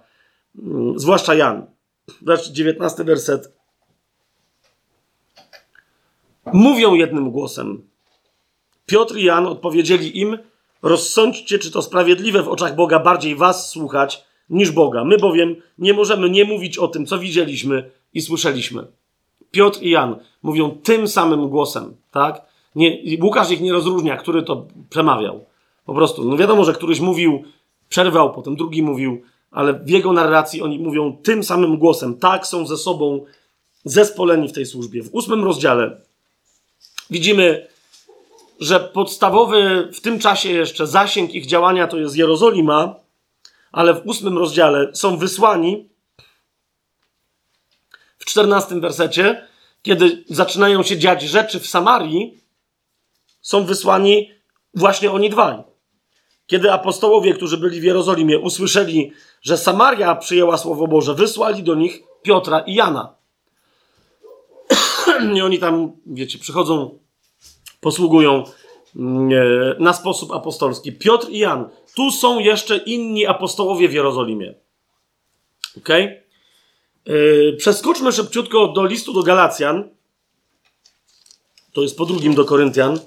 [0.58, 1.66] mm, zwłaszcza Jan.
[2.20, 3.61] Zobaczcie, 19 werset.
[6.52, 7.82] Mówią jednym głosem.
[8.86, 10.38] Piotr i Jan odpowiedzieli im:
[10.82, 15.04] Rozsądźcie, czy to sprawiedliwe w oczach Boga bardziej was słuchać niż Boga.
[15.04, 18.86] My bowiem nie możemy nie mówić o tym, co widzieliśmy i słyszeliśmy.
[19.50, 22.42] Piotr i Jan mówią tym samym głosem, tak?
[22.74, 25.44] Nie, Łukasz ich nie rozróżnia, który to przemawiał.
[25.86, 27.42] Po prostu, no wiadomo, że któryś mówił,
[27.88, 32.18] przerwał, potem drugi mówił, ale w jego narracji oni mówią tym samym głosem.
[32.18, 33.24] Tak, są ze sobą
[33.84, 35.02] zespoleni w tej służbie.
[35.02, 36.00] W ósmym rozdziale
[37.10, 37.72] widzimy
[38.62, 42.94] że podstawowy w tym czasie jeszcze zasięg ich działania to jest Jerozolima,
[43.72, 45.88] ale w ósmym rozdziale są wysłani
[48.18, 49.48] w czternastym wersecie,
[49.82, 52.38] kiedy zaczynają się dziać rzeczy w Samarii,
[53.40, 54.30] są wysłani
[54.74, 55.62] właśnie oni dwaj.
[56.46, 59.12] Kiedy apostołowie, którzy byli w Jerozolimie, usłyszeli,
[59.42, 63.14] że Samaria przyjęła Słowo Boże, wysłali do nich Piotra i Jana.
[65.36, 66.98] I oni tam, wiecie, przychodzą
[67.80, 68.44] posługują
[68.96, 70.92] mm, e, na sposób apostolski.
[70.92, 71.68] Piotr i Jan.
[71.96, 74.54] Tu są jeszcze inni apostołowie w Jerozolimie.
[75.78, 75.88] Ok?
[77.06, 79.88] Yy, przeskoczmy szybciutko do listu do Galacjan.
[81.72, 82.98] To jest po drugim do Koryntian,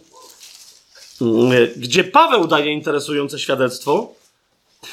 [1.22, 4.14] yy, gdzie Paweł daje interesujące świadectwo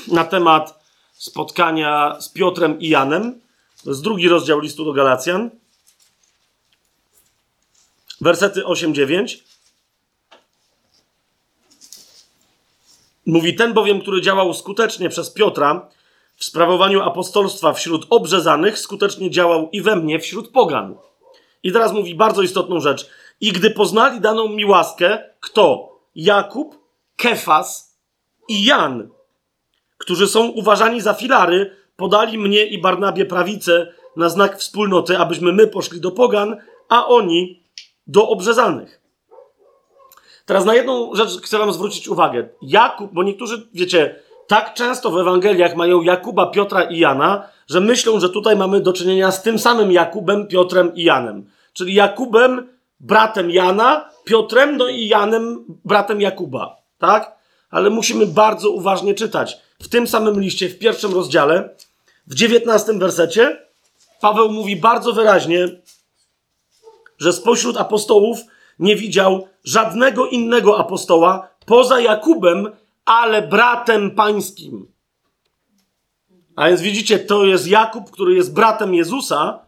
[0.09, 0.82] na temat
[1.12, 3.40] spotkania z Piotrem i Janem.
[3.84, 5.51] To jest drugi rozdział listu do Galacjan.
[8.22, 9.38] Wersety 8-9.
[13.26, 15.88] Mówi, ten bowiem, który działał skutecznie przez Piotra
[16.36, 20.96] w sprawowaniu apostolstwa wśród obrzezanych, skutecznie działał i we mnie wśród pogan.
[21.62, 23.10] I teraz mówi bardzo istotną rzecz.
[23.40, 25.98] I gdy poznali daną mi łaskę, kto?
[26.14, 26.78] Jakub,
[27.16, 27.98] Kefas
[28.48, 29.08] i Jan,
[29.98, 35.66] którzy są uważani za filary, podali mnie i Barnabie prawicę na znak wspólnoty, abyśmy my
[35.66, 36.56] poszli do pogan,
[36.88, 37.61] a oni
[38.06, 39.00] do obrzezanych.
[40.46, 42.48] Teraz na jedną rzecz chcę wam zwrócić uwagę.
[42.62, 48.20] Jakub, bo niektórzy, wiecie, tak często w Ewangeliach mają Jakuba, Piotra i Jana, że myślą,
[48.20, 51.50] że tutaj mamy do czynienia z tym samym Jakubem, Piotrem i Janem.
[51.72, 52.68] Czyli Jakubem,
[53.00, 56.76] bratem Jana, Piotrem, no i Janem, bratem Jakuba.
[56.98, 57.36] Tak?
[57.70, 59.58] Ale musimy bardzo uważnie czytać.
[59.82, 61.68] W tym samym liście, w pierwszym rozdziale,
[62.26, 63.66] w dziewiętnastym wersecie,
[64.20, 65.68] Paweł mówi bardzo wyraźnie,
[67.22, 68.38] że spośród apostołów
[68.78, 72.70] nie widział żadnego innego apostoła poza Jakubem,
[73.04, 74.86] ale bratem pańskim.
[76.56, 79.58] A więc widzicie, to jest Jakub, który jest bratem Jezusa,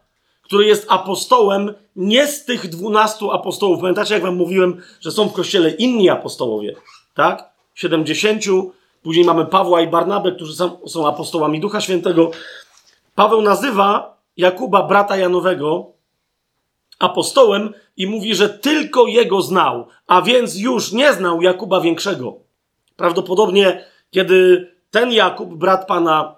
[0.41, 3.79] który jest apostołem nie z tych dwunastu apostołów.
[3.79, 6.75] Pamiętacie, jak wam mówiłem, że są w kościele inni apostołowie,
[7.13, 7.49] tak?
[7.75, 8.71] Siedemdziesięciu.
[9.03, 10.55] Później mamy Pawła i Barnabę, którzy
[10.85, 12.31] są, apostołami Ducha Świętego.
[13.15, 15.94] Paweł nazywa Jakuba, brata Janowego,
[16.99, 22.39] apostołem i mówi, że tylko jego znał, a więc już nie znał Jakuba Większego.
[22.95, 26.35] Prawdopodobnie, kiedy ten Jakub, brat pana,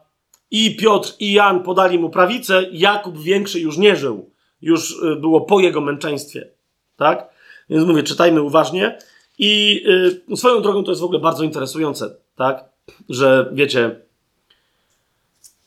[0.51, 4.31] i Piotr i Jan podali mu prawicę, Jakub Większy już nie żył.
[4.61, 6.49] Już y, było po jego męczeństwie.
[6.97, 7.29] Tak?
[7.69, 8.97] Więc mówię, czytajmy uważnie.
[9.37, 9.83] I
[10.27, 12.65] yy, swoją drogą to jest w ogóle bardzo interesujące, tak?
[13.09, 14.01] Że wiecie,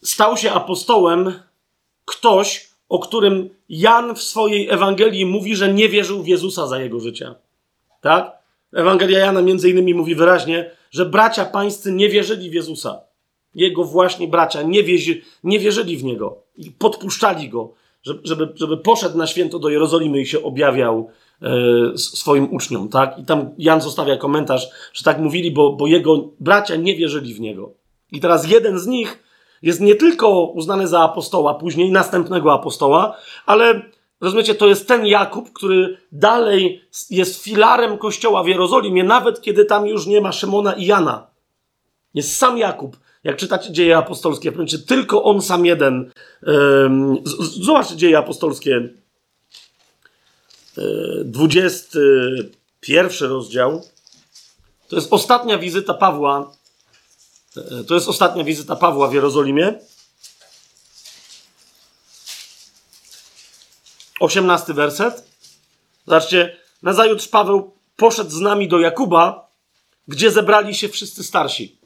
[0.03, 1.33] stał się apostołem
[2.05, 7.01] ktoś, o którym Jan w swojej Ewangelii mówi, że nie wierzył w Jezusa za jego
[7.01, 7.35] życia.
[8.01, 8.39] Tak?
[8.73, 13.01] Ewangelia Jana między innymi mówi wyraźnie, że bracia pańscy nie wierzyli w Jezusa.
[13.55, 17.73] Jego właśnie bracia nie, wierzy, nie wierzyli w Niego i podpuszczali Go,
[18.03, 21.11] żeby, żeby poszedł na święto do Jerozolimy i się objawiał
[21.43, 22.89] e, swoim uczniom.
[22.89, 23.19] Tak?
[23.19, 27.41] I tam Jan zostawia komentarz, że tak mówili, bo, bo jego bracia nie wierzyli w
[27.41, 27.73] Niego.
[28.13, 29.30] I teraz jeden z nich
[29.63, 33.17] jest nie tylko uznany za apostoła, później następnego apostoła,
[33.47, 33.83] ale
[34.21, 39.87] rozumiecie, to jest ten Jakub, który dalej jest filarem kościoła w Jerozolimie, nawet kiedy tam
[39.87, 41.27] już nie ma Szymona i Jana.
[42.15, 42.97] Jest sam Jakub.
[43.25, 46.11] Jak czytacie dzieje apostolskie, powiem tylko on sam jeden.
[47.39, 48.89] zobaczcie dzieje apostolskie.
[51.25, 53.83] 21 rozdział.
[54.89, 56.45] To jest ostatnia wizyta Pawła E,
[57.89, 59.75] to jest ostatnia wizyta Pawła w Jerozolimie.
[64.21, 65.25] Osiemnasty werset.
[66.07, 69.51] Zobaczcie, nazajutrz Paweł poszedł z nami do Jakuba,
[70.09, 71.77] gdzie zebrali się wszyscy starsi.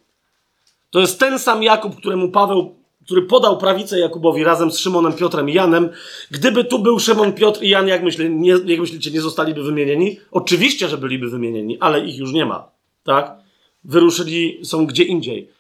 [0.91, 2.75] To jest ten sam Jakub, któremu Paweł,
[3.05, 5.91] który podał prawicę Jakubowi razem z Szymonem, Piotrem i Janem.
[6.31, 10.21] Gdyby tu był Szymon, Piotr i Jan, jak, myślę, nie, jak myślicie, nie zostaliby wymienieni?
[10.31, 12.71] Oczywiście, że byliby wymienieni, ale ich już nie ma.
[13.05, 13.37] Tak?
[13.85, 15.54] Wyruszyli, są gdzie indziej.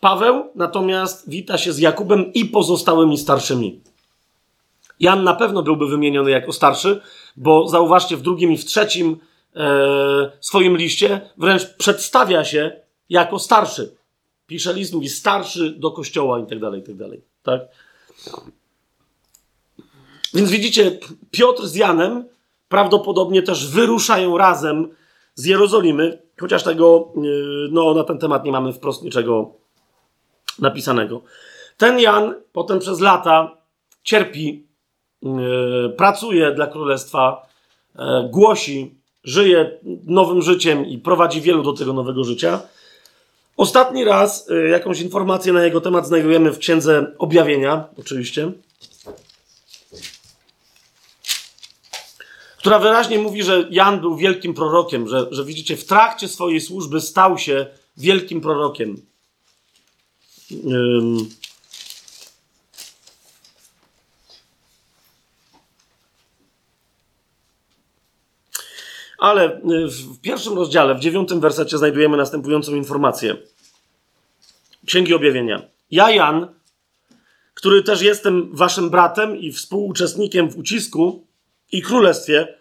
[0.00, 3.80] Paweł natomiast wita się z Jakubem i pozostałymi starszymi.
[5.00, 7.00] Jan na pewno byłby wymieniony jako starszy,
[7.36, 9.16] bo zauważcie, w drugim i w trzecim
[9.56, 12.80] e, swoim liście wręcz przedstawia się
[13.10, 13.96] jako starszy.
[14.46, 17.22] Pisze list, mówi starszy do kościoła i tak dalej, i tak dalej.
[17.42, 17.60] Tak?
[20.34, 20.98] Więc widzicie,
[21.30, 22.24] Piotr z Janem
[22.68, 24.88] prawdopodobnie też wyruszają razem
[25.34, 27.20] z Jerozolimy, chociaż tego e,
[27.70, 29.54] no, na ten temat nie mamy wprost niczego
[30.58, 31.22] napisanego.
[31.76, 33.56] Ten Jan potem przez lata
[34.02, 34.66] cierpi,
[35.22, 37.46] yy, pracuje dla królestwa,
[37.94, 38.94] yy, głosi,
[39.24, 42.60] żyje nowym życiem i prowadzi wielu do tego nowego życia.
[43.56, 48.52] Ostatni raz yy, jakąś informację na jego temat znajdujemy w księdze Objawienia, oczywiście,
[52.58, 57.00] która wyraźnie mówi, że Jan był wielkim prorokiem, że, że widzicie, w trakcie swojej służby
[57.00, 57.66] stał się
[57.96, 58.96] wielkim prorokiem.
[69.18, 73.36] Ale y, w pierwszym rozdziale, w dziewiątym wersecie znajdujemy następującą informację.
[74.86, 75.62] Księgi Objawienia.
[75.90, 76.48] Ja, Jan,
[77.54, 81.26] który też jestem waszym bratem i współuczestnikiem w ucisku
[81.72, 82.54] i królestwie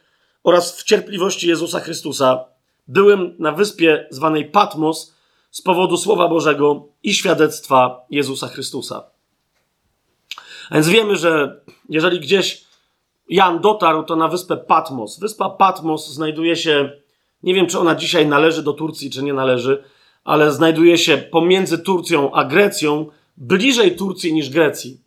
[0.43, 2.45] oraz w cierpliwości Jezusa Chrystusa,
[2.87, 5.13] byłem na wyspie zwanej Patmos
[5.51, 9.03] z powodu Słowa Bożego i świadectwa Jezusa Chrystusa.
[10.69, 12.67] A więc wiemy, że jeżeli gdzieś
[13.29, 15.19] Jan dotarł, to na wyspę Patmos.
[15.19, 16.91] Wyspa Patmos znajduje się,
[17.43, 19.83] nie wiem czy ona dzisiaj należy do Turcji, czy nie należy,
[20.23, 23.05] ale znajduje się pomiędzy Turcją a Grecją,
[23.37, 25.01] bliżej Turcji niż Grecji.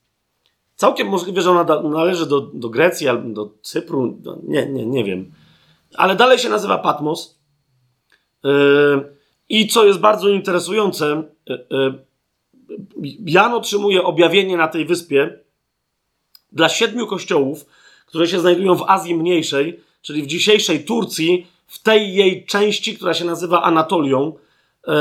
[0.77, 5.33] Całkiem możliwe, że ona należy do, do Grecji albo do Cypru, nie, nie, nie wiem.
[5.95, 7.39] Ale dalej się nazywa Patmos.
[8.45, 9.20] Yy,
[9.51, 11.93] i co jest bardzo interesujące, e, e,
[13.27, 15.39] Jan otrzymuje objawienie na tej wyspie
[16.53, 17.67] dla siedmiu kościołów,
[18.07, 23.15] które się znajdują w Azji Mniejszej, czyli w dzisiejszej Turcji, w tej jej części, która
[23.15, 24.33] się nazywa Anatolią,
[24.87, 24.93] e,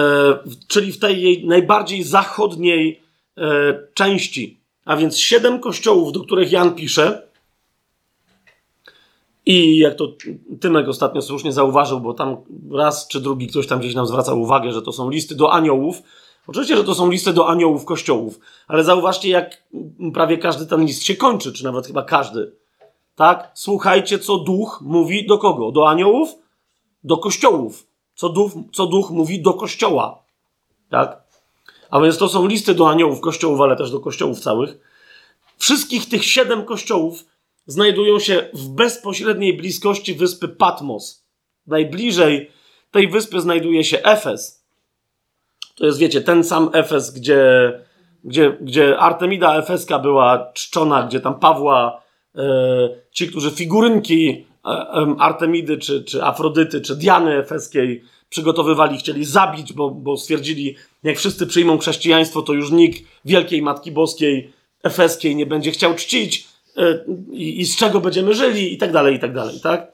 [0.67, 3.01] czyli w tej jej najbardziej zachodniej
[3.93, 4.59] części.
[4.85, 7.28] A więc siedem kościołów, do których Jan pisze.
[9.49, 10.07] I jak to
[10.61, 12.37] Tymek ostatnio słusznie zauważył, bo tam
[12.71, 16.01] raz czy drugi ktoś tam gdzieś nam zwracał uwagę, że to są listy do aniołów.
[16.47, 19.63] Oczywiście, że to są listy do aniołów kościołów, ale zauważcie, jak
[20.13, 22.51] prawie każdy ten list się kończy, czy nawet chyba każdy.
[23.15, 23.51] Tak?
[23.53, 25.71] Słuchajcie, co duch mówi do kogo?
[25.71, 26.29] Do aniołów?
[27.03, 27.87] Do kościołów.
[28.15, 30.23] Co duch, co duch mówi do kościoła.
[30.89, 31.23] Tak?
[31.91, 34.79] A więc to są listy do aniołów kościołów, ale też do kościołów całych.
[35.57, 37.25] Wszystkich tych siedem kościołów
[37.69, 41.25] znajdują się w bezpośredniej bliskości wyspy Patmos.
[41.67, 42.51] Najbliżej
[42.91, 44.65] tej wyspy znajduje się Efes.
[45.75, 47.71] To jest, wiecie, ten sam Efes, gdzie,
[48.23, 52.01] gdzie, gdzie Artemida Efeska była czczona, gdzie tam Pawła,
[52.35, 52.41] e,
[53.11, 59.73] ci, którzy figurynki e, e, Artemidy, czy, czy Afrodyty, czy Diany Efeskiej przygotowywali, chcieli zabić,
[59.73, 65.45] bo, bo stwierdzili, jak wszyscy przyjmą chrześcijaństwo, to już nikt Wielkiej Matki Boskiej Efeskiej nie
[65.45, 66.48] będzie chciał czcić
[67.31, 69.91] i, i z czego będziemy żyli i tak dalej, i tak dalej, tak?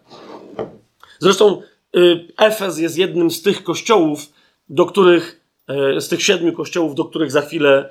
[1.20, 1.62] Zresztą
[1.98, 4.34] y, Efes jest jednym z tych kościołów,
[4.70, 7.90] do których, e, z tych siedmiu kościołów, do których za chwilę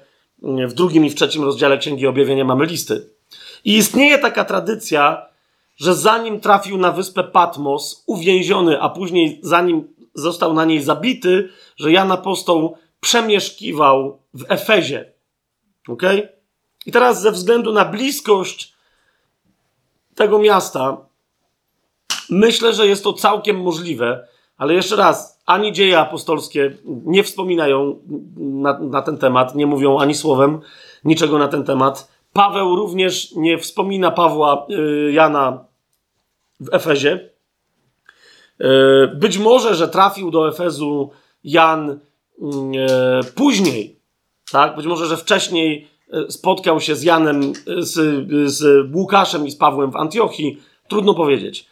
[0.62, 3.08] y, w drugim i w trzecim rozdziale Księgi Objawienia mamy listy.
[3.64, 5.26] I istnieje taka tradycja,
[5.76, 11.92] że zanim trafił na wyspę Patmos, uwięziony, a później zanim został na niej zabity, że
[11.92, 15.12] Jan Apostoł przemieszkiwał w Efezie.
[15.88, 16.02] Ok?
[16.86, 18.73] I teraz ze względu na bliskość
[20.14, 20.96] tego miasta,
[22.30, 27.98] myślę, że jest to całkiem możliwe, ale jeszcze raz, ani dzieje apostolskie nie wspominają
[28.36, 30.60] na, na ten temat, nie mówią ani słowem
[31.04, 32.08] niczego na ten temat.
[32.32, 35.64] Paweł również nie wspomina Pawła y, Jana
[36.60, 37.30] w Efezie.
[38.60, 38.64] Y,
[39.14, 41.10] być może, że trafił do Efezu
[41.44, 41.98] Jan e,
[43.34, 44.00] później,
[44.52, 44.76] tak?
[44.76, 45.88] Być może, że wcześniej
[46.28, 50.62] spotkał się z Janem, z, z Łukaszem i z Pawłem w Antiochii.
[50.88, 51.66] Trudno powiedzieć.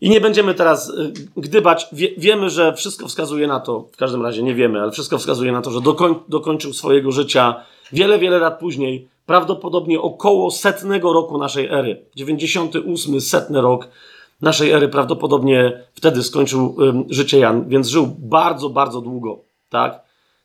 [0.00, 0.92] I nie będziemy teraz
[1.36, 1.88] gdybać.
[1.92, 5.52] Wie, wiemy, że wszystko wskazuje na to, w każdym razie nie wiemy, ale wszystko wskazuje
[5.52, 7.54] na to, że dokoń, dokończył swojego życia
[7.92, 12.04] wiele, wiele lat później, prawdopodobnie około setnego roku naszej ery.
[12.16, 13.88] 98, setny rok
[14.40, 20.00] naszej ery, prawdopodobnie wtedy skończył um, życie Jan, więc żył bardzo, bardzo długo tak?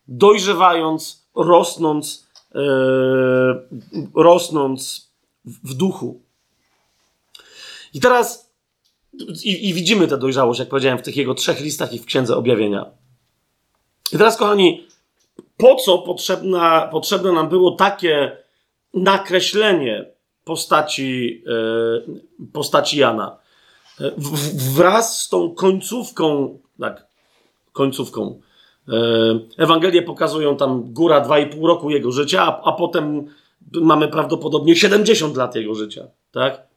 [0.08, 2.27] Dojrzewając, rosnąc,
[4.16, 5.12] rosnąc
[5.46, 6.22] w duchu.
[7.94, 8.54] I teraz
[9.44, 12.36] i, i, widzimy tę dojrzałość, jak powiedziałem, w tych jego trzech listach i w Księdze
[12.36, 12.86] Objawienia.
[14.12, 14.88] I teraz, kochani,
[15.58, 18.38] po co potrzebna, potrzebne nam było takie
[18.94, 20.06] nakreślenie
[20.44, 23.38] postaci, yy, postaci Jana?
[24.18, 27.08] W, wraz z tą końcówką, tak,
[27.72, 28.47] końcówką, E,
[29.58, 33.28] Ewangelie pokazują tam góra 2,5 roku jego życia, a, a potem
[33.74, 36.68] mamy prawdopodobnie 70 lat jego życia, tak?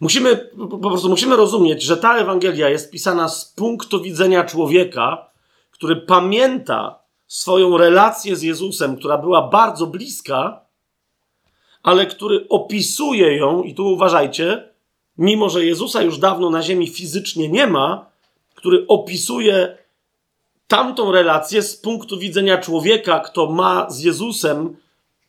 [0.00, 0.36] Musimy,
[0.70, 5.30] po prostu musimy rozumieć, że ta Ewangelia jest pisana z punktu widzenia człowieka,
[5.70, 10.60] który pamięta swoją relację z Jezusem, która była bardzo bliska,
[11.82, 14.68] ale który opisuje ją, i tu uważajcie,
[15.18, 18.06] mimo że Jezusa już dawno na ziemi fizycznie nie ma,
[18.54, 19.83] który opisuje
[20.66, 24.76] tamtą relację z punktu widzenia człowieka, kto ma z Jezusem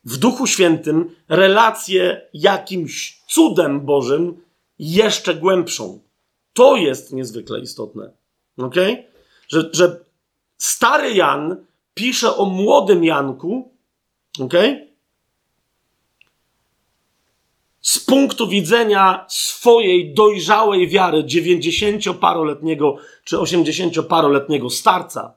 [0.03, 4.41] w Duchu Świętym relację jakimś cudem Bożym
[4.80, 5.99] jeszcze głębszą.
[6.53, 8.12] To jest niezwykle istotne.
[8.57, 8.76] ok?
[9.48, 9.99] Że, że
[10.57, 13.72] stary Jan pisze o młodym Janku,
[14.40, 14.53] ok?
[17.86, 25.34] Z punktu widzenia swojej dojrzałej wiary 90-paroletniego czy 80-paroletniego starca.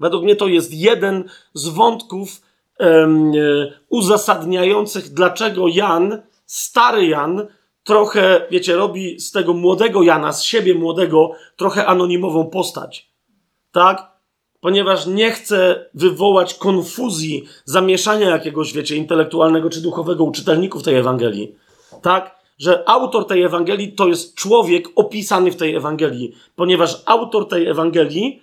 [0.00, 2.40] Według mnie to jest jeden z wątków
[2.78, 3.32] um,
[3.88, 7.46] uzasadniających, dlaczego Jan, stary Jan,
[7.84, 13.10] trochę, wiecie, robi z tego młodego Jana, z siebie młodego, trochę anonimową postać.
[13.72, 14.10] Tak?
[14.60, 21.63] Ponieważ nie chce wywołać konfuzji, zamieszania jakiegoś, wiecie, intelektualnego czy duchowego u czytelników tej Ewangelii
[22.04, 22.44] tak?
[22.58, 28.42] Że autor tej Ewangelii to jest człowiek opisany w tej Ewangelii, ponieważ autor tej Ewangelii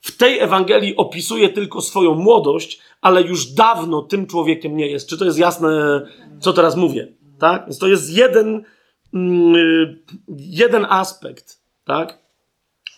[0.00, 5.08] w tej Ewangelii opisuje tylko swoją młodość, ale już dawno tym człowiekiem nie jest.
[5.08, 6.00] Czy to jest jasne,
[6.40, 7.08] co teraz mówię?
[7.38, 7.62] Tak?
[7.64, 8.64] Więc to jest jeden,
[9.14, 12.18] mm, jeden aspekt, tak?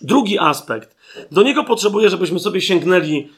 [0.01, 0.97] Drugi aspekt.
[1.33, 3.29] Do niego potrzebuję, żebyśmy sobie sięgnęli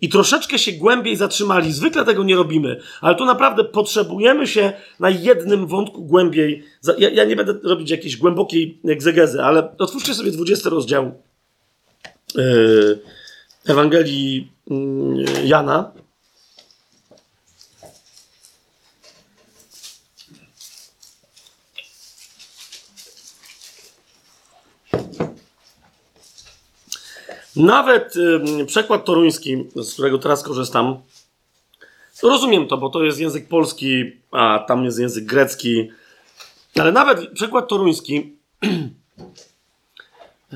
[0.00, 1.72] i troszeczkę się głębiej zatrzymali.
[1.72, 6.64] Zwykle tego nie robimy, ale tu naprawdę potrzebujemy się na jednym wątku głębiej.
[6.98, 11.12] Ja, ja nie będę robić jakiejś głębokiej egzegezy, ale otwórzcie sobie 20 rozdział
[12.34, 12.98] yy,
[13.66, 15.92] Ewangelii yy, Jana.
[27.56, 28.14] Nawet
[28.66, 30.96] przekład toruński, z którego teraz korzystam,
[32.22, 35.90] rozumiem to, bo to jest język polski, a tam jest język grecki,
[36.80, 38.68] ale nawet przekład toruński y,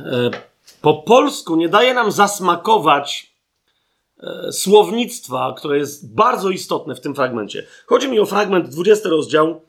[0.82, 3.32] po polsku nie daje nam zasmakować
[4.48, 7.66] y, słownictwa, które jest bardzo istotne w tym fragmencie.
[7.86, 9.60] Chodzi mi o fragment 20 rozdział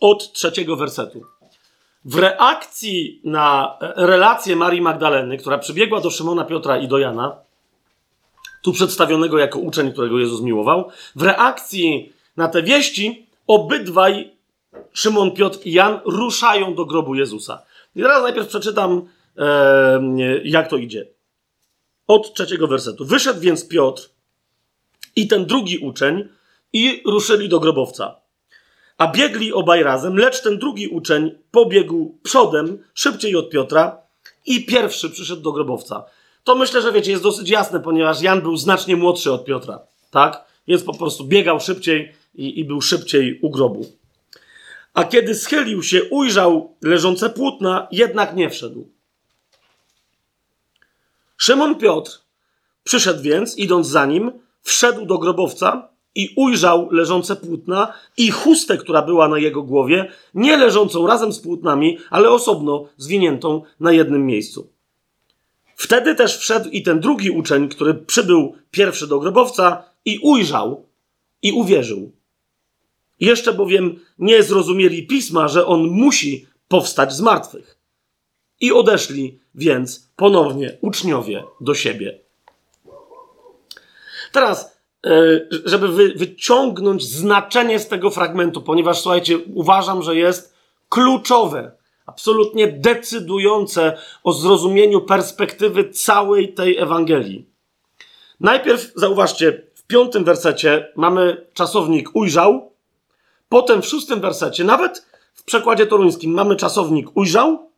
[0.00, 1.24] od trzeciego wersetu.
[2.04, 7.36] W reakcji na relację Marii Magdaleny, która przybiegła do Szymona Piotra i do Jana,
[8.62, 14.30] tu przedstawionego jako uczeń, którego Jezus miłował, w reakcji na te wieści obydwaj,
[14.92, 17.62] Szymon Piotr i Jan, ruszają do grobu Jezusa.
[17.96, 19.08] I teraz najpierw przeczytam,
[19.38, 20.00] e,
[20.44, 21.06] jak to idzie.
[22.06, 23.04] Od trzeciego wersetu.
[23.04, 24.10] Wyszedł więc Piotr
[25.16, 26.28] i ten drugi uczeń
[26.72, 28.16] i ruszyli do grobowca
[29.04, 33.98] a biegli obaj razem, lecz ten drugi uczeń pobiegł przodem, szybciej od Piotra
[34.46, 36.04] i pierwszy przyszedł do grobowca.
[36.44, 40.44] To myślę, że wiecie, jest dosyć jasne, ponieważ Jan był znacznie młodszy od Piotra, tak?
[40.68, 43.86] Więc po prostu biegał szybciej i, i był szybciej u grobu.
[44.94, 48.88] A kiedy schylił się, ujrzał leżące płótna, jednak nie wszedł.
[51.36, 52.20] Szymon Piotr
[52.84, 54.32] przyszedł więc, idąc za nim,
[54.62, 60.56] wszedł do grobowca i ujrzał leżące płótna i chustę, która była na jego głowie, nie
[60.56, 64.68] leżącą razem z płótnami, ale osobno zwiniętą na jednym miejscu.
[65.76, 70.86] Wtedy też wszedł i ten drugi uczeń, który przybył pierwszy do grobowca i ujrzał
[71.42, 72.12] i uwierzył.
[73.20, 77.78] Jeszcze bowiem nie zrozumieli pisma, że on musi powstać z martwych.
[78.60, 82.18] I odeszli więc ponownie uczniowie do siebie.
[84.32, 84.73] Teraz
[85.64, 90.54] żeby wy, wyciągnąć znaczenie z tego fragmentu, ponieważ słuchajcie, uważam, że jest
[90.88, 91.72] kluczowe,
[92.06, 97.46] absolutnie decydujące o zrozumieniu perspektywy całej tej Ewangelii.
[98.40, 102.72] Najpierw zauważcie, w piątym wersecie mamy czasownik ujrzał,
[103.48, 107.70] potem w szóstym wersecie, nawet w przekładzie toruńskim mamy czasownik ujrzał,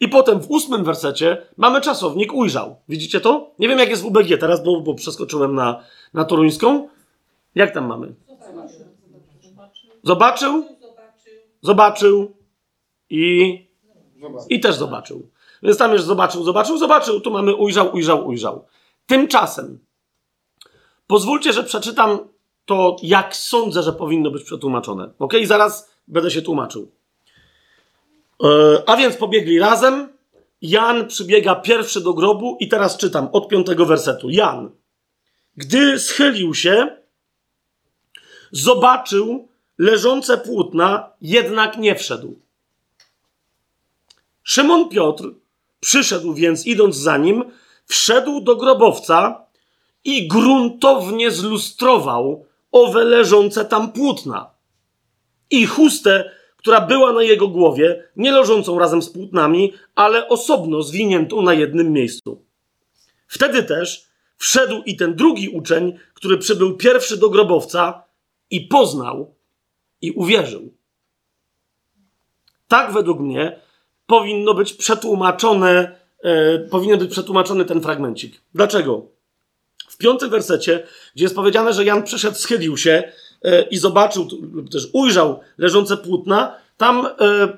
[0.00, 2.76] i potem w ósmym wersecie mamy czasownik ujrzał.
[2.88, 3.50] Widzicie to?
[3.58, 5.84] Nie wiem, jak jest w UBG teraz, bo, bo przeskoczyłem na,
[6.14, 6.88] na toruńską.
[7.54, 8.14] Jak tam mamy?
[10.02, 10.64] Zobaczył?
[11.62, 12.36] Zobaczył
[13.10, 13.54] i,
[14.48, 15.30] i też zobaczył.
[15.62, 17.20] Więc tam już zobaczył, zobaczył, zobaczył.
[17.20, 18.64] Tu mamy ujrzał, ujrzał, ujrzał.
[19.06, 19.78] Tymczasem
[21.06, 22.18] pozwólcie, że przeczytam
[22.64, 25.10] to, jak sądzę, że powinno być przetłumaczone.
[25.18, 25.34] Ok?
[25.44, 26.90] Zaraz będę się tłumaczył.
[28.42, 30.08] E, a więc pobiegli razem.
[30.62, 34.30] Jan przybiega pierwszy do grobu i teraz czytam od piątego wersetu.
[34.30, 34.70] Jan,
[35.56, 36.96] gdy schylił się,
[38.52, 39.48] zobaczył
[39.78, 42.40] leżące płótna, jednak nie wszedł.
[44.42, 45.24] Szymon Piotr
[45.80, 47.44] przyszedł więc, idąc za nim,
[47.86, 49.44] wszedł do grobowca
[50.04, 54.50] i gruntownie zlustrował owe leżące tam płótna
[55.50, 56.30] i chustę
[56.68, 61.92] która była na jego głowie, nie leżącą razem z płótnami, ale osobno zwiniętą na jednym
[61.92, 62.44] miejscu.
[63.26, 68.02] Wtedy też wszedł i ten drugi uczeń, który przybył pierwszy do grobowca
[68.50, 69.34] i poznał
[70.00, 70.74] i uwierzył.
[72.68, 73.60] Tak według mnie
[74.06, 78.40] powinno być przetłumaczone, e, powinien być przetłumaczony ten fragmencik.
[78.54, 79.06] Dlaczego?
[79.88, 83.12] W piątym wersecie, gdzie jest powiedziane, że Jan przyszedł, schylił się,
[83.70, 87.56] i zobaczył, lub też ujrzał leżące płótna, tam e, e,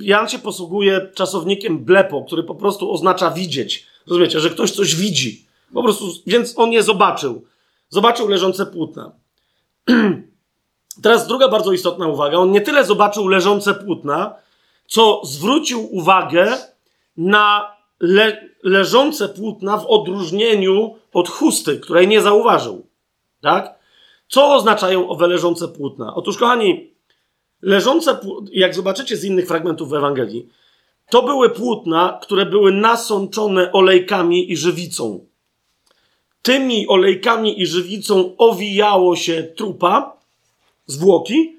[0.00, 3.86] Jan się posługuje czasownikiem blepo, który po prostu oznacza widzieć.
[4.06, 5.46] Rozumiecie, że ktoś coś widzi.
[5.74, 7.44] Po prostu, więc on je zobaczył.
[7.88, 9.12] Zobaczył leżące płótna.
[11.02, 12.38] Teraz druga bardzo istotna uwaga.
[12.38, 14.34] On nie tyle zobaczył leżące płótna,
[14.86, 16.56] co zwrócił uwagę
[17.16, 22.86] na le leżące płótna w odróżnieniu od chusty, której nie zauważył.
[23.40, 23.75] Tak?
[24.28, 26.14] Co oznaczają owe leżące płótna?
[26.14, 26.90] Otóż, kochani,
[27.62, 28.18] leżące,
[28.52, 30.48] jak zobaczycie z innych fragmentów w Ewangelii,
[31.10, 35.26] to były płótna, które były nasączone olejkami i żywicą.
[36.42, 40.16] Tymi olejkami i żywicą owijało się trupa,
[40.86, 41.56] zwłoki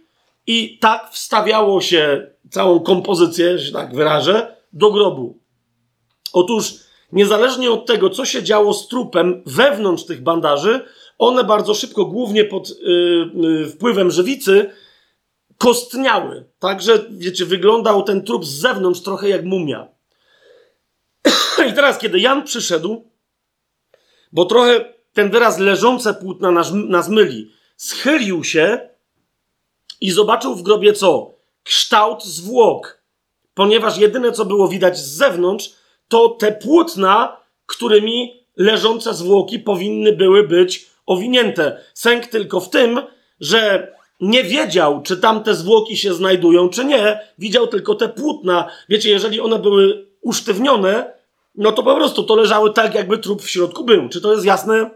[0.48, 5.38] i tak wstawiało się całą kompozycję, że tak wyrażę, do grobu.
[6.34, 6.74] Otóż
[7.12, 10.86] niezależnie od tego, co się działo z trupem wewnątrz tych bandaży,
[11.18, 12.70] one bardzo szybko, głównie pod
[13.34, 14.70] yy, wpływem żywicy,
[15.58, 16.46] kostniały.
[16.60, 19.88] Także, wiecie, wyglądał ten trup z zewnątrz trochę jak mumia.
[21.70, 23.12] I teraz, kiedy Jan przyszedł,
[24.32, 28.90] bo trochę ten wyraz leżące płótna nas, nas myli, schylił się
[30.02, 31.34] i zobaczył w grobie co?
[31.64, 33.02] Kształt zwłok.
[33.54, 35.74] Ponieważ jedyne, co było widać z zewnątrz,
[36.08, 41.82] to te płótna, którymi leżące zwłoki powinny były być owinięte.
[41.94, 43.02] Sęk tylko w tym,
[43.40, 47.20] że nie wiedział, czy tam te zwłoki się znajdują, czy nie.
[47.38, 48.70] Widział tylko te płótna.
[48.90, 51.14] Wiecie, jeżeli one były usztywnione,
[51.56, 54.10] no to po prostu to leżały tak, jakby trup w środku był.
[54.10, 54.90] Czy to jest jasne?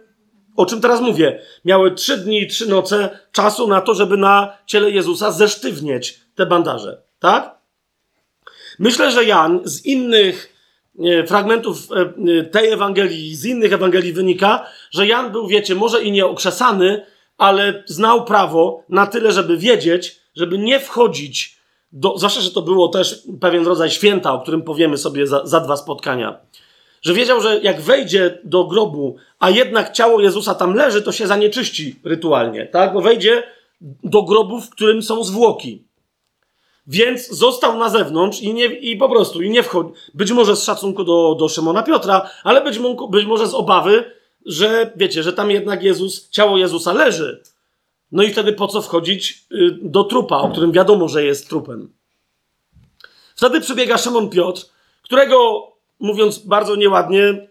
[0.58, 1.42] O czym teraz mówię?
[1.66, 6.46] Miały trzy dni i trzy noce czasu na to, żeby na ciele Jezusa zesztywnieć te
[6.46, 7.02] bandaże.
[7.20, 7.56] Tak?
[8.80, 10.51] Myślę, że Jan z innych
[11.28, 16.26] fragmentów e, tej Ewangelii, z innych Ewangelii wynika, że Jan był, wiecie, może i nie
[16.26, 17.06] okrzesany,
[17.38, 21.62] ale znał prawo na tyle, żeby wiedzieć, żeby nie wchodzić
[21.92, 25.60] do, zwłaszcza, że to było też pewien rodzaj święta, o którym powiemy sobie za, za
[25.60, 26.40] dwa spotkania.
[27.02, 31.28] Że wiedział, że jak wejdzie do grobu, a jednak ciało Jezusa tam leży, to się
[31.28, 32.94] zanieczyści rytualnie, tak?
[32.94, 33.44] Bo wejdzie
[34.04, 35.84] do grobu, w którym są zwłoki.
[36.88, 39.90] Więc został na zewnątrz i, nie, i po prostu i nie wchodzi.
[40.14, 42.80] Być może z szacunku do, do Szymona Piotra, ale być,
[43.10, 44.12] być może z obawy,
[44.46, 47.44] że wiecie, że tam jednak Jezus, ciało Jezusa leży.
[48.12, 51.94] No i wtedy po co wchodzić y, do trupa, o którym wiadomo, że jest trupem.
[53.36, 54.62] Wtedy przybiega Szymon Piotr,
[55.02, 55.68] którego,
[56.00, 57.48] mówiąc bardzo nieładnie,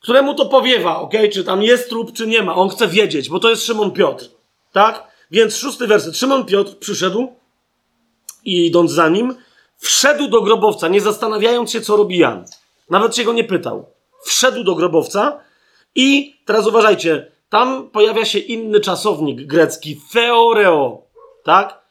[0.00, 1.12] któremu to powiewa, ok?
[1.32, 2.54] Czy tam jest trup, czy nie ma.
[2.54, 4.24] On chce wiedzieć, bo to jest Szymon Piotr.
[4.72, 5.11] Tak?
[5.32, 6.16] Więc szósty werset.
[6.16, 7.32] Szymon Piotr przyszedł
[8.44, 9.34] i idąc za nim,
[9.78, 12.44] wszedł do grobowca, nie zastanawiając się, co robi Jan.
[12.90, 13.86] Nawet się go nie pytał.
[14.24, 15.40] Wszedł do grobowca
[15.94, 21.02] i teraz uważajcie, tam pojawia się inny czasownik grecki, theoreo,
[21.44, 21.82] tak?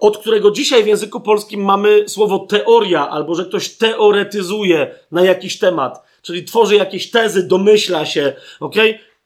[0.00, 5.58] Od którego dzisiaj w języku polskim mamy słowo teoria, albo że ktoś teoretyzuje na jakiś
[5.58, 8.74] temat, czyli tworzy jakieś tezy, domyśla się, ok?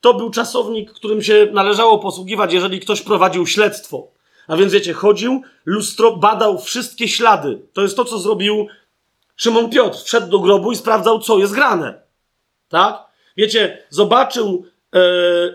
[0.00, 4.08] To był czasownik, którym się należało posługiwać, jeżeli ktoś prowadził śledztwo.
[4.48, 7.62] A więc wiecie, chodził, lustro, badał wszystkie ślady.
[7.72, 8.66] To jest to, co zrobił
[9.36, 9.98] Szymon Piotr.
[10.04, 12.02] Wszedł do grobu i sprawdzał, co jest grane.
[12.68, 13.04] Tak?
[13.36, 14.64] Wiecie, zobaczył
[14.94, 15.00] e,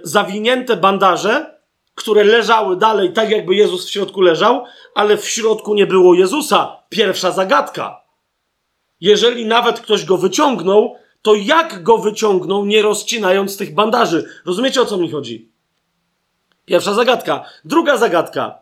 [0.03, 1.55] zawinięte bandaże,
[1.95, 4.65] które leżały dalej, tak jakby Jezus w środku leżał,
[4.95, 6.77] ale w środku nie było Jezusa.
[6.89, 8.01] Pierwsza zagadka.
[9.01, 10.95] Jeżeli nawet ktoś go wyciągnął,
[11.25, 14.25] to jak go wyciągnął, nie rozcinając tych bandaży?
[14.45, 15.49] Rozumiecie o co mi chodzi?
[16.65, 17.45] Pierwsza zagadka.
[17.65, 18.59] Druga zagadka.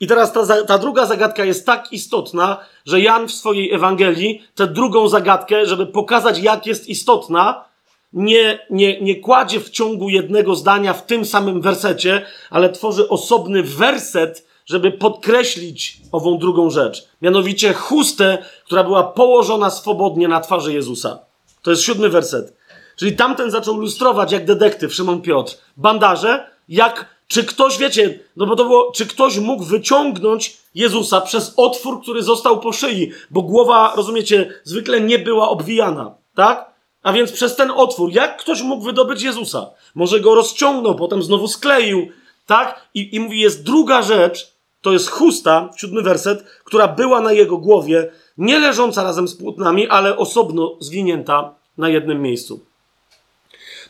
[0.00, 4.66] I teraz ta, ta druga zagadka jest tak istotna, że Jan w swojej Ewangelii tę
[4.66, 7.64] drugą zagadkę, żeby pokazać, jak jest istotna,
[8.12, 13.62] nie, nie, nie kładzie w ciągu jednego zdania w tym samym wersecie, ale tworzy osobny
[13.62, 17.08] werset, żeby podkreślić ową drugą rzecz.
[17.22, 21.33] Mianowicie chustę, która była położona swobodnie na twarzy Jezusa.
[21.64, 22.56] To jest siódmy werset.
[22.96, 25.56] Czyli tamten zaczął lustrować jak detektyw Szymon Piotr.
[25.76, 31.54] Bandaże, jak, czy ktoś, wiecie, no bo to było, czy ktoś mógł wyciągnąć Jezusa przez
[31.56, 36.70] otwór, który został po szyi, bo głowa, rozumiecie, zwykle nie była obwijana, tak?
[37.02, 39.70] A więc przez ten otwór, jak ktoś mógł wydobyć Jezusa?
[39.94, 42.08] Może go rozciągnął, potem znowu skleił,
[42.46, 42.88] tak?
[42.94, 47.58] I, i mówi, jest druga rzecz, to jest chusta, siódmy werset, która była na jego
[47.58, 52.60] głowie, nie leżąca razem z płótnami, ale osobno zwinięta na jednym miejscu.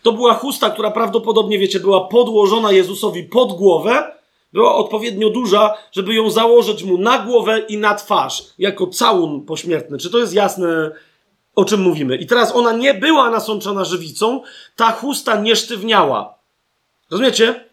[0.02, 4.12] To była chusta, która prawdopodobnie, wiecie, była podłożona Jezusowi pod głowę,
[4.52, 9.98] była odpowiednio duża, żeby ją założyć mu na głowę i na twarz, jako całun pośmiertny.
[9.98, 10.92] Czy to jest jasne,
[11.54, 12.16] o czym mówimy?
[12.16, 14.42] I teraz ona nie była nasączona żywicą,
[14.76, 16.34] ta chusta nie sztywniała.
[17.10, 17.64] Rozumiecie?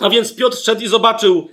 [0.00, 1.48] A więc Piotr szedł i zobaczył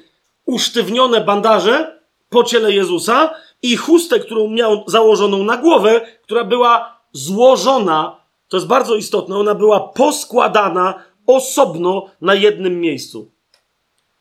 [0.45, 1.99] usztywnione bandaże
[2.30, 8.67] po ciele Jezusa i chustę, którą miał założoną na głowę, która była złożona, to jest
[8.67, 13.31] bardzo istotne, ona była poskładana osobno na jednym miejscu.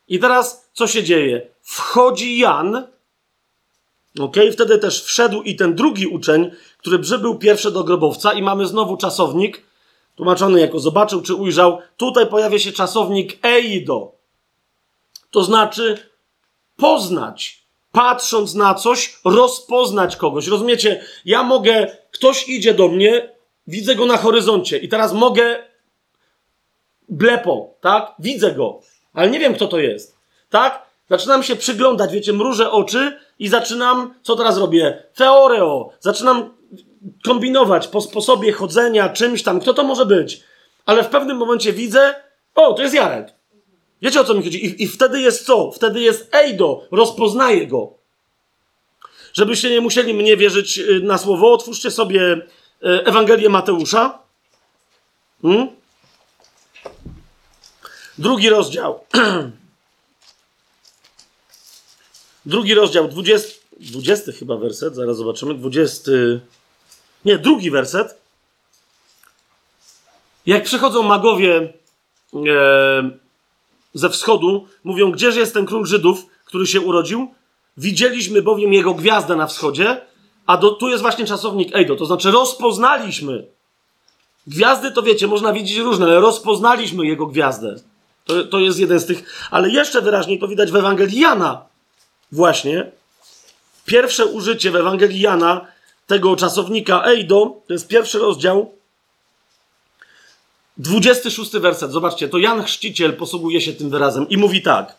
[0.08, 1.48] I teraz co się dzieje?
[1.62, 2.86] Wchodzi Jan,
[4.20, 4.36] ok?
[4.52, 8.96] Wtedy też wszedł i ten drugi uczeń, który przybył pierwszy do grobowca, i mamy znowu
[8.96, 9.62] czasownik,
[10.16, 11.78] tłumaczony jako zobaczył czy ujrzał.
[11.96, 14.12] Tutaj pojawia się czasownik eido.
[15.30, 16.10] To znaczy
[16.76, 17.57] poznać,
[17.92, 20.46] patrząc na coś, rozpoznać kogoś.
[20.46, 21.04] Rozumiecie?
[21.24, 23.32] Ja mogę, ktoś idzie do mnie,
[23.66, 25.56] widzę go na horyzoncie i teraz mogę
[27.08, 28.14] blepo, tak?
[28.18, 28.80] Widzę go,
[29.12, 30.18] ale nie wiem, kto to jest,
[30.50, 30.88] tak?
[31.10, 35.02] Zaczynam się przyglądać, wiecie, mrużę oczy i zaczynam, co teraz robię?
[35.14, 35.90] Teoreo.
[36.00, 36.54] Zaczynam
[37.24, 40.42] kombinować po sposobie chodzenia, czymś tam, kto to może być.
[40.86, 42.14] Ale w pewnym momencie widzę,
[42.54, 43.37] o, to jest Jarek.
[44.02, 44.66] Wiecie o co mi chodzi?
[44.66, 45.72] I, I, wtedy jest co?
[45.72, 47.94] Wtedy jest Ejdo, rozpoznaję go.
[49.32, 52.46] Żebyście nie musieli mnie wierzyć y, na słowo, otwórzcie sobie y,
[52.82, 54.18] Ewangelię Mateusza.
[55.42, 55.68] Hmm?
[58.18, 59.04] Drugi rozdział.
[62.46, 65.54] Drugi rozdział, 20, 20 chyba werset, zaraz zobaczymy.
[65.54, 66.10] 20.
[67.24, 68.18] Nie, drugi werset.
[70.46, 71.72] Jak przychodzą magowie
[72.34, 73.10] e,
[73.94, 77.34] ze wschodu, mówią: Gdzież jest ten król Żydów, który się urodził?
[77.76, 80.00] Widzieliśmy bowiem jego gwiazdę na wschodzie,
[80.46, 83.46] a do, tu jest właśnie czasownik Ejdo, to znaczy rozpoznaliśmy.
[84.46, 87.76] Gwiazdy to wiecie, można widzieć różne, ale rozpoznaliśmy jego gwiazdę.
[88.24, 91.64] To, to jest jeden z tych, ale jeszcze wyraźniej to widać w Ewangelii Jana.
[92.32, 92.90] Właśnie.
[93.84, 95.66] Pierwsze użycie w Ewangelii Jana
[96.06, 98.72] tego czasownika Ejdo, to jest pierwszy rozdział,
[100.78, 101.92] 26 werset.
[101.92, 104.96] Zobaczcie, to Jan Chrzciciel posługuje się tym wyrazem i mówi tak.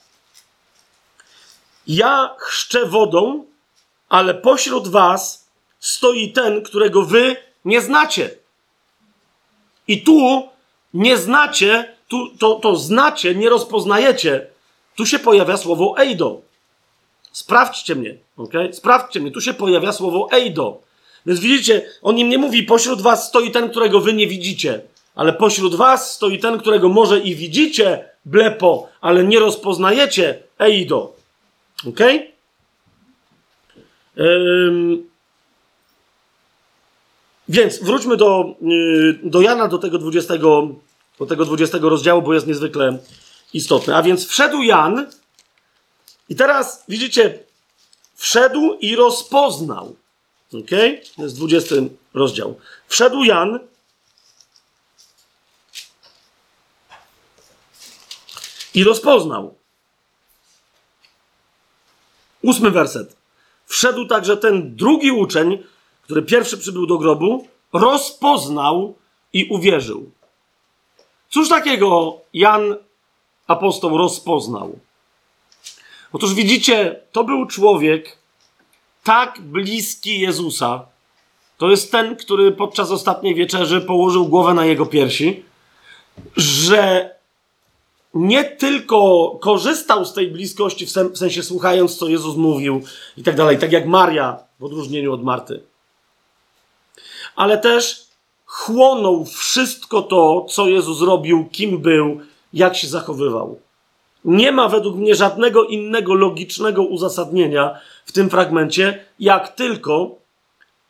[1.88, 3.46] Ja chrzczę wodą,
[4.10, 5.48] ale pośród was
[5.80, 7.36] stoi ten, którego wy
[7.66, 8.32] nie znacie.
[9.88, 10.50] I tu
[10.94, 14.48] nie znacie, tu, to, to znacie, nie rozpoznajecie.
[14.96, 16.42] Tu się pojawia słowo Ejdo.
[17.32, 18.54] Sprawdźcie mnie, ok?
[18.72, 19.32] Sprawdźcie mnie.
[19.32, 20.82] Tu się pojawia słowo Ejdo.
[21.26, 24.82] Więc widzicie, on im nie mówi, pośród was stoi ten, którego wy nie widzicie.
[25.20, 31.16] Ale pośród was stoi ten, którego może i widzicie, blepo, ale nie rozpoznajecie, Eido.
[31.88, 32.00] Ok?
[34.20, 35.10] Ym...
[37.50, 40.38] Więc wróćmy do, yy, do Jana, do tego, 20,
[41.20, 42.98] do tego 20 rozdziału, bo jest niezwykle
[43.54, 43.96] istotny.
[43.96, 45.08] A więc wszedł Jan
[46.30, 47.40] i teraz widzicie,
[48.16, 49.96] wszedł i rozpoznał.
[50.54, 50.72] Ok?
[51.16, 51.76] To jest 20
[52.14, 52.56] rozdział.
[52.88, 53.60] Wszedł Jan
[58.80, 59.56] i rozpoznał.
[62.42, 63.16] Ósmy werset.
[63.66, 65.64] Wszedł także ten drugi uczeń,
[66.04, 68.96] który pierwszy przybył do grobu, rozpoznał
[69.34, 70.12] i uwierzył.
[71.30, 72.76] Cóż takiego Jan
[73.48, 74.80] apostoł rozpoznał?
[76.14, 78.18] Otóż widzicie, to był człowiek
[79.04, 80.86] tak bliski Jezusa.
[81.58, 85.44] To jest ten, który podczas ostatniej wieczerzy położył głowę na jego piersi,
[86.38, 87.19] że
[88.14, 92.82] nie tylko korzystał z tej bliskości, w, sensie słuchając, co Jezus mówił
[93.18, 95.64] i tak dalej, tak jak Maria w odróżnieniu od Marty,
[97.36, 98.06] ale też
[98.46, 102.20] chłonął wszystko to, co Jezus robił, kim był,
[102.54, 103.60] jak się zachowywał.
[104.26, 110.16] Nie ma według mnie żadnego innego logicznego uzasadnienia w tym fragmencie, jak tylko,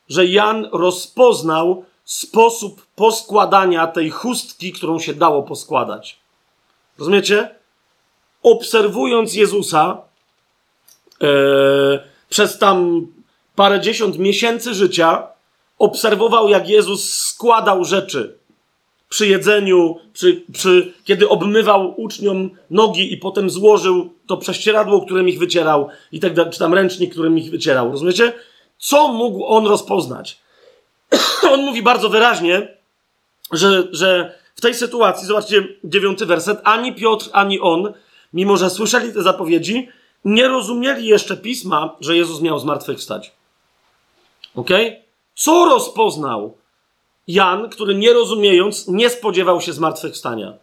[0.10, 6.20] że Jan rozpoznał sposób poskładania tej chustki, którą się dało poskładać.
[7.00, 7.50] Rozumiecie?
[8.44, 10.02] Obserwując Jezusa
[11.22, 11.28] e,
[12.30, 13.08] przez tam
[13.56, 15.28] parę dziesiąt miesięcy życia,
[15.80, 18.40] obserwował, jak Jezus składał rzeczy
[19.10, 25.40] przy jedzeniu, przy, przy, kiedy obmywał uczniom nogi i potem złożył to prześcieradło, którym ich
[25.40, 27.92] wycierał, i tak dalej, czy tam ręcznik, którym ich wycierał.
[27.92, 28.34] Rozumiecie?
[28.78, 30.40] Co mógł on rozpoznać?
[31.54, 32.68] on mówi bardzo wyraźnie,
[33.52, 37.94] że, że w tej sytuacji, zobaczcie dziewiąty werset, ani Piotr, ani on,
[38.34, 39.90] mimo że słyszeli te zapowiedzi,
[40.26, 43.32] nie rozumieli jeszcze pisma, że Jezus miał zmartwychwstać.
[44.56, 44.70] Ok?
[45.36, 46.58] Co rozpoznał
[47.28, 50.54] Jan, który nie rozumiejąc, nie spodziewał się zmartwychwstania?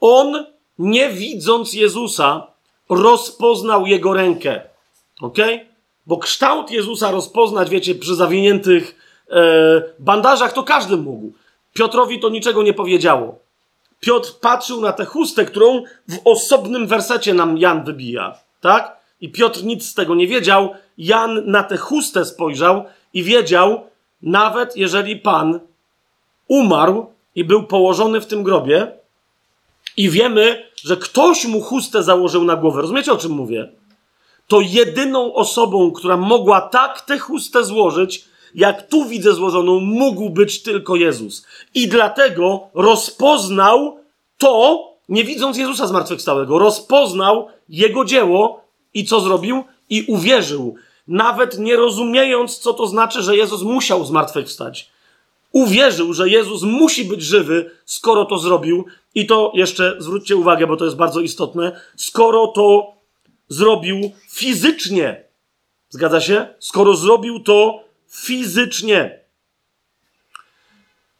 [0.00, 0.46] On,
[0.78, 2.46] nie widząc Jezusa,
[2.88, 4.60] rozpoznał jego rękę.
[5.20, 5.38] Ok?
[6.06, 8.96] Bo kształt Jezusa rozpoznać, wiecie, przy zawiniętych
[9.30, 11.32] e, bandażach, to każdy mógł.
[11.76, 13.38] Piotrowi to niczego nie powiedziało.
[14.00, 18.96] Piotr patrzył na tę chustę, którą w osobnym wersecie nam Jan wybija, tak?
[19.20, 20.74] I Piotr nic z tego nie wiedział.
[20.98, 23.80] Jan na tę chustę spojrzał i wiedział,
[24.22, 25.60] nawet jeżeli Pan
[26.48, 28.92] umarł i był położony w tym grobie,
[29.96, 32.82] i wiemy, że ktoś mu chustę założył na głowę.
[32.82, 33.68] Rozumiecie, o czym mówię?
[34.48, 38.24] To jedyną osobą, która mogła tak tę chustę złożyć,
[38.54, 41.46] jak tu widzę złożoną, mógł być tylko Jezus.
[41.74, 43.98] I dlatego rozpoznał
[44.38, 49.64] to, nie widząc Jezusa zmartwychwstałego, rozpoznał jego dzieło i co zrobił?
[49.90, 50.74] I uwierzył,
[51.08, 54.90] nawet nie rozumiejąc, co to znaczy, że Jezus musiał zmartwychwstać.
[55.52, 58.84] Uwierzył, że Jezus musi być żywy, skoro to zrobił.
[59.14, 61.80] I to jeszcze zwróćcie uwagę, bo to jest bardzo istotne.
[61.96, 62.92] Skoro to
[63.48, 65.24] zrobił fizycznie.
[65.88, 66.46] Zgadza się?
[66.58, 69.20] Skoro zrobił to fizycznie.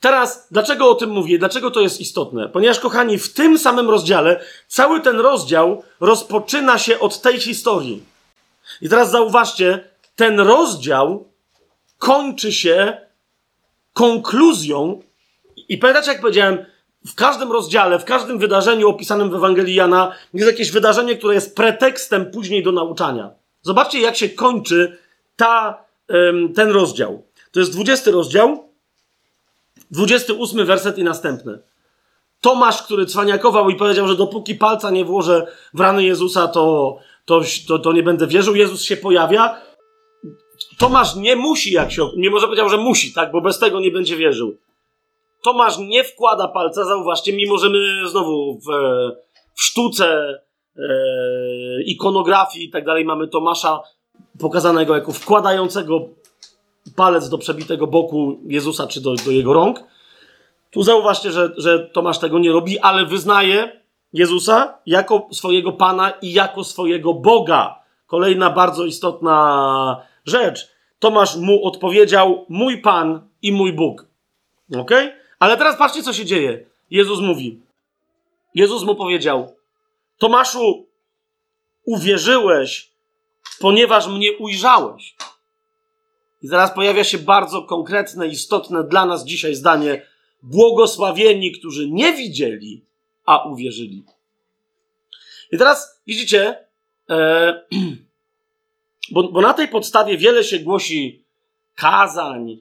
[0.00, 1.38] Teraz, dlaczego o tym mówię?
[1.38, 2.48] Dlaczego to jest istotne?
[2.48, 8.04] Ponieważ, kochani, w tym samym rozdziale, cały ten rozdział rozpoczyna się od tej historii.
[8.82, 11.28] I teraz zauważcie, ten rozdział
[11.98, 12.96] kończy się
[13.92, 15.02] konkluzją.
[15.68, 16.64] I pamiętacie, jak powiedziałem,
[17.06, 21.56] w każdym rozdziale, w każdym wydarzeniu opisanym w Ewangelii Jana jest jakieś wydarzenie, które jest
[21.56, 23.30] pretekstem później do nauczania.
[23.62, 24.98] Zobaczcie, jak się kończy
[25.36, 25.84] ta,
[26.54, 27.26] ten rozdział.
[27.52, 28.72] To jest 20 rozdział,
[29.90, 31.58] 28 werset i następny.
[32.40, 37.40] Tomasz, który cwaniakował i powiedział, że dopóki palca nie włożę w rany Jezusa, to, to,
[37.68, 38.56] to, to nie będę wierzył.
[38.56, 39.60] Jezus się pojawia.
[40.78, 42.10] Tomasz nie musi, jak się.
[42.16, 44.56] Nie może powiedział, że musi, tak, bo bez tego nie będzie wierzył.
[45.42, 48.68] Tomasz nie wkłada palca, zauważcie, mimo że my znowu w,
[49.54, 50.38] w sztuce,
[50.76, 53.80] e, ikonografii i tak dalej mamy Tomasza
[54.38, 56.08] pokazanego jako wkładającego
[56.96, 59.84] palec do przebitego boku Jezusa czy do, do jego rąk.
[60.70, 63.80] Tu zauważcie, że, że Tomasz tego nie robi, ale wyznaje
[64.12, 67.82] Jezusa jako swojego Pana i jako swojego Boga.
[68.06, 70.68] Kolejna bardzo istotna rzecz.
[70.98, 74.06] Tomasz mu odpowiedział: Mój Pan i mój Bóg.
[74.78, 74.90] Ok?
[75.38, 76.66] Ale teraz patrzcie, co się dzieje.
[76.90, 77.60] Jezus mówi.
[78.54, 79.54] Jezus mu powiedział:
[80.18, 80.86] Tomaszu,
[81.84, 82.95] uwierzyłeś,
[83.60, 85.16] ponieważ mnie ujrzałeś.
[86.42, 90.06] I zaraz pojawia się bardzo konkretne, istotne dla nas dzisiaj zdanie:
[90.42, 92.84] błogosławieni, którzy nie widzieli,
[93.26, 94.04] a uwierzyli.
[95.52, 96.58] I teraz widzicie,
[97.10, 97.60] e,
[99.12, 101.24] bo, bo na tej podstawie wiele się głosi
[101.74, 102.58] kazań,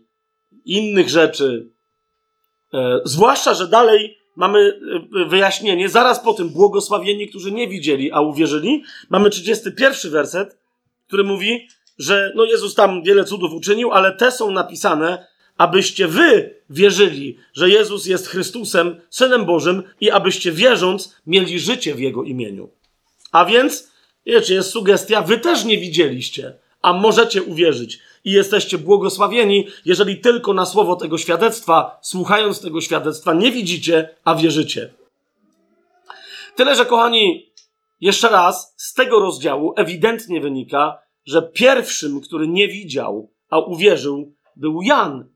[0.66, 1.70] innych rzeczy.
[2.74, 4.80] E, zwłaszcza, że dalej mamy
[5.16, 8.84] e, wyjaśnienie, zaraz po tym błogosławieni, którzy nie widzieli, a uwierzyli.
[9.10, 10.65] Mamy 31 werset,
[11.08, 11.68] który mówi,
[11.98, 15.28] że no Jezus tam wiele cudów uczynił, ale te są napisane,
[15.58, 22.00] abyście wy wierzyli, że Jezus jest Chrystusem, Synem Bożym i abyście wierząc mieli życie w
[22.00, 22.70] Jego imieniu.
[23.32, 23.92] A więc,
[24.26, 30.54] wiecie, jest sugestia, wy też nie widzieliście, a możecie uwierzyć i jesteście błogosławieni, jeżeli tylko
[30.54, 34.94] na słowo tego świadectwa, słuchając tego świadectwa, nie widzicie, a wierzycie.
[36.56, 37.50] Tyle, że kochani,
[38.02, 44.82] jeszcze raz, z tego rozdziału ewidentnie wynika, że pierwszym, który nie widział, a uwierzył, był
[44.82, 45.30] Jan.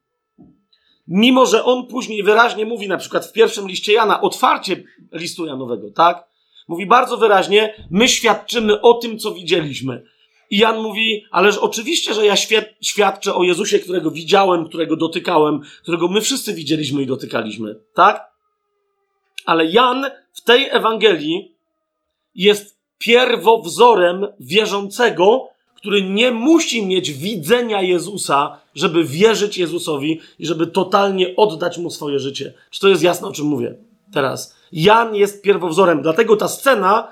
[1.07, 5.91] Mimo, że on później wyraźnie mówi, na przykład w pierwszym liście Jana, otwarcie listu Janowego,
[5.91, 6.29] tak?
[6.67, 10.03] Mówi bardzo wyraźnie, my świadczymy o tym, co widzieliśmy.
[10.49, 12.35] I Jan mówi, ależ oczywiście, że ja
[12.81, 18.31] świadczę o Jezusie, którego widziałem, którego dotykałem, którego my wszyscy widzieliśmy i dotykaliśmy, tak?
[19.45, 21.55] Ale Jan w tej Ewangelii
[22.40, 31.35] jest pierwowzorem wierzącego, który nie musi mieć widzenia Jezusa, żeby wierzyć Jezusowi i żeby totalnie
[31.35, 32.53] oddać mu swoje życie.
[32.69, 33.76] Czy to jest jasne, o czym mówię
[34.14, 34.56] teraz?
[34.72, 37.08] Jan jest pierwowzorem, dlatego ta scena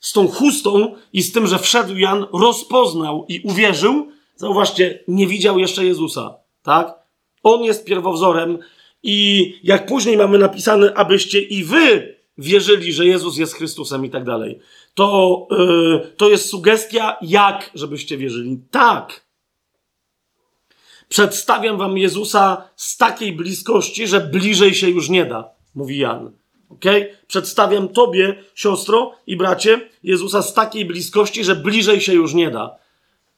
[0.00, 4.08] z tą chustą i z tym, że wszedł Jan, rozpoznał i uwierzył.
[4.36, 6.94] Zauważcie, nie widział jeszcze Jezusa, tak?
[7.42, 8.58] On jest pierwowzorem
[9.02, 14.24] i jak później mamy napisane, abyście i wy wierzyli, że Jezus jest Chrystusem i tak
[14.24, 14.60] dalej
[14.94, 18.58] to, yy, to jest sugestia, jak żebyście wierzyli.
[18.70, 19.30] Tak.
[21.08, 26.32] Przedstawiam wam Jezusa z takiej bliskości, że bliżej się już nie da, mówi Jan.
[26.68, 27.16] Okay?
[27.26, 32.76] Przedstawiam tobie, siostro i bracie, Jezusa z takiej bliskości, że bliżej się już nie da.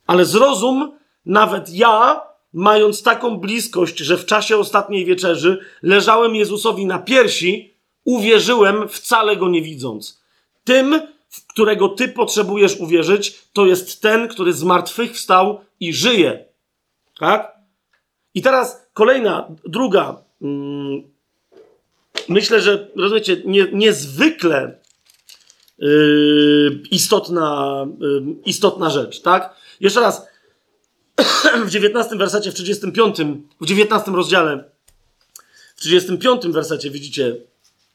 [0.07, 0.93] Ale zrozum,
[1.27, 2.21] nawet ja,
[2.53, 7.72] mając taką bliskość, że w czasie ostatniej wieczerzy leżałem Jezusowi na piersi,
[8.05, 10.23] uwierzyłem, wcale go nie widząc.
[10.65, 16.45] Tym, w którego ty potrzebujesz uwierzyć, to jest ten, który z martwych wstał i żyje.
[17.19, 17.53] Tak?
[18.35, 21.03] I teraz kolejna, druga, mm,
[22.29, 24.79] myślę, że rozumiecie, nie, niezwykle
[25.79, 29.55] yy, istotna, yy, istotna rzecz, tak?
[29.81, 30.27] Jeszcze raz,
[31.67, 33.17] w 19 wersecie, w 35,
[33.61, 34.65] w 19 rozdziale,
[35.77, 37.37] w 35 wersecie widzicie,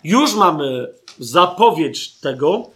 [0.04, 2.70] już mamy zapowiedź tego,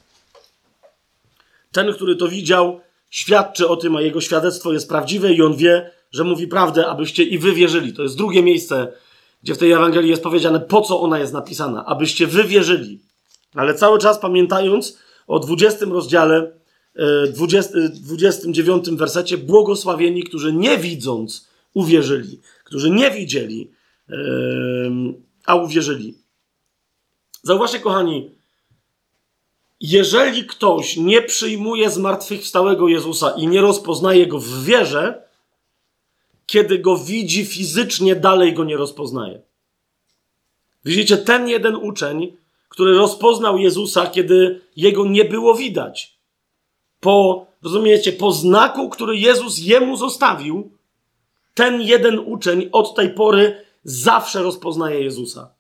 [1.71, 5.91] ten, który to widział, świadczy o tym, a jego świadectwo jest prawdziwe i on wie,
[6.11, 7.93] że mówi prawdę, abyście i wy wierzyli.
[7.93, 8.93] To jest drugie miejsce,
[9.43, 12.99] gdzie w tej Ewangelii jest powiedziane, po co ona jest napisana, abyście wy wierzyli.
[13.55, 16.51] Ale cały czas pamiętając o 20 rozdziale,
[17.33, 23.71] 20, e, 29 wersecie, błogosławieni, którzy nie widząc uwierzyli, którzy nie widzieli,
[25.45, 26.20] a uwierzyli.
[27.43, 28.31] Zauważcie, kochani,
[29.79, 35.23] jeżeli ktoś nie przyjmuje zmartwychwstałego Jezusa i nie rozpoznaje go w wierze,
[36.45, 39.41] kiedy go widzi fizycznie, dalej go nie rozpoznaje.
[40.85, 42.37] Widzicie, ten jeden uczeń,
[42.69, 46.17] który rozpoznał Jezusa, kiedy jego nie było widać.
[46.99, 50.71] Po, rozumiecie, po znaku, który Jezus jemu zostawił,
[51.53, 55.53] ten jeden uczeń od tej pory zawsze rozpoznaje Jezusa.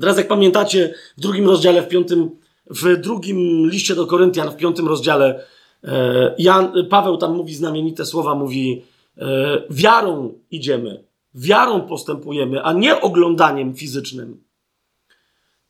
[0.00, 2.30] Teraz, jak pamiętacie, w drugim rozdziale, w piątym,
[2.70, 5.44] w drugim liście do Koryntian, w piątym rozdziale,
[5.84, 8.84] e, Jan, Paweł tam mówi znamienite słowa, mówi:
[9.18, 9.26] e,
[9.70, 14.44] Wiarą idziemy, wiarą postępujemy, a nie oglądaniem fizycznym.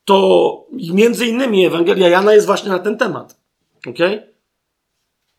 [0.05, 3.39] To między innymi Ewangelia Jana jest właśnie na ten temat.
[3.87, 3.97] Ok?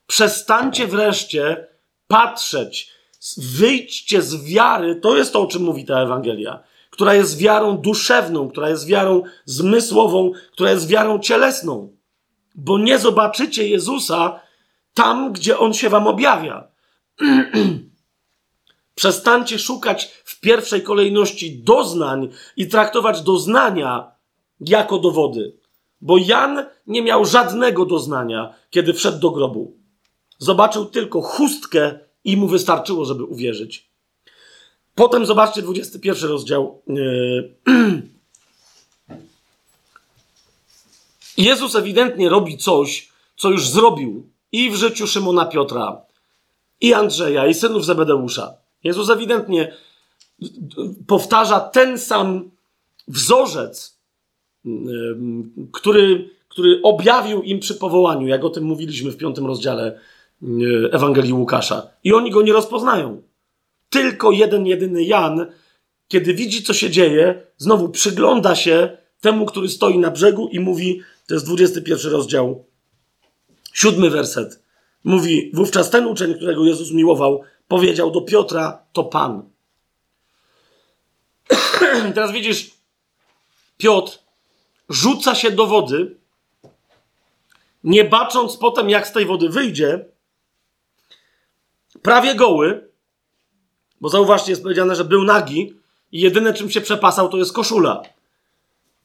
[0.06, 1.66] Przestańcie wreszcie
[2.06, 2.90] patrzeć,
[3.36, 6.62] wyjdźcie z wiary, to jest to, o czym mówi ta Ewangelia
[6.98, 11.96] która jest wiarą duszewną, która jest wiarą zmysłową, która jest wiarą cielesną.
[12.54, 14.40] Bo nie zobaczycie Jezusa
[14.94, 16.68] tam, gdzie On się wam objawia.
[18.94, 24.12] Przestańcie szukać w pierwszej kolejności doznań i traktować doznania
[24.60, 25.56] jako dowody.
[26.00, 29.76] Bo Jan nie miał żadnego doznania, kiedy wszedł do grobu.
[30.38, 33.87] Zobaczył tylko chustkę i mu wystarczyło, żeby uwierzyć.
[34.98, 36.82] Potem zobaczcie 21 rozdział.
[36.86, 37.52] Yy.
[41.36, 46.02] Jezus ewidentnie robi coś, co już zrobił i w życiu Szymona Piotra,
[46.80, 48.54] i Andrzeja, i synów Zebedeusza.
[48.84, 49.72] Jezus ewidentnie
[51.06, 52.50] powtarza ten sam
[53.08, 53.98] wzorzec,
[54.64, 55.16] yy,
[55.72, 60.00] który, który objawił im przy powołaniu, jak o tym mówiliśmy w piątym rozdziale
[60.42, 61.86] yy, Ewangelii Łukasza.
[62.04, 63.27] I oni go nie rozpoznają
[63.90, 65.46] tylko jeden, jedyny Jan,
[66.08, 71.00] kiedy widzi, co się dzieje, znowu przygląda się temu, który stoi na brzegu i mówi,
[71.26, 72.64] to jest 21 rozdział,
[73.72, 74.62] siódmy werset.
[75.04, 79.50] Mówi, wówczas ten uczeń, którego Jezus miłował, powiedział do Piotra, to Pan.
[82.14, 82.70] Teraz widzisz,
[83.76, 84.18] Piotr
[84.88, 86.16] rzuca się do wody,
[87.84, 90.04] nie bacząc potem, jak z tej wody wyjdzie,
[92.02, 92.87] prawie goły,
[94.00, 95.74] bo zauważcie, jest powiedziane, że był nagi
[96.12, 98.02] i jedyne czym się przepasał to jest koszula.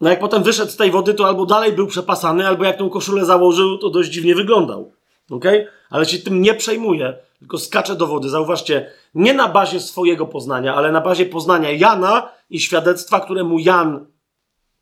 [0.02, 2.90] No jak potem wyszedł z tej wody, to albo dalej był przepasany, albo jak tą
[2.90, 4.92] koszulę założył, to dość dziwnie wyglądał.
[5.30, 5.46] ok?
[5.90, 8.30] Ale się tym nie przejmuje, tylko skacze do wody.
[8.30, 13.60] Zauważcie, nie na bazie swojego poznania, ale na bazie poznania Jana i świadectwa, które mu
[13.60, 14.06] Jan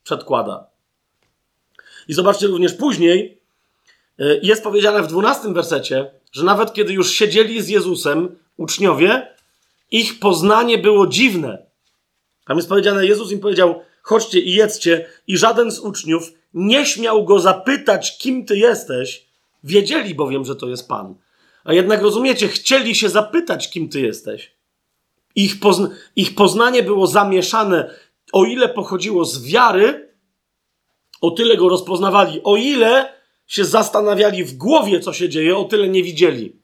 [0.04, 0.68] przedkłada.
[2.08, 3.38] I zobaczcie również później,
[4.20, 9.28] y, jest powiedziane w dwunastym wersecie, że nawet kiedy już siedzieli z Jezusem uczniowie,
[9.92, 11.66] ich poznanie było dziwne.
[12.46, 17.26] Tam jest powiedziane, Jezus im powiedział, chodźcie i jedzcie, i żaden z uczniów nie śmiał
[17.26, 19.26] go zapytać, kim ty jesteś,
[19.64, 21.16] wiedzieli bowiem, że to jest Pan.
[21.64, 24.52] A jednak rozumiecie, chcieli się zapytać, kim ty jesteś.
[25.36, 27.96] Ich, pozna ich poznanie było zamieszane,
[28.34, 30.16] o ile pochodziło z wiary,
[31.22, 33.14] o tyle go rozpoznawali, o ile
[33.48, 36.61] się zastanawiali w głowie, co się dzieje, o tyle nie widzieli.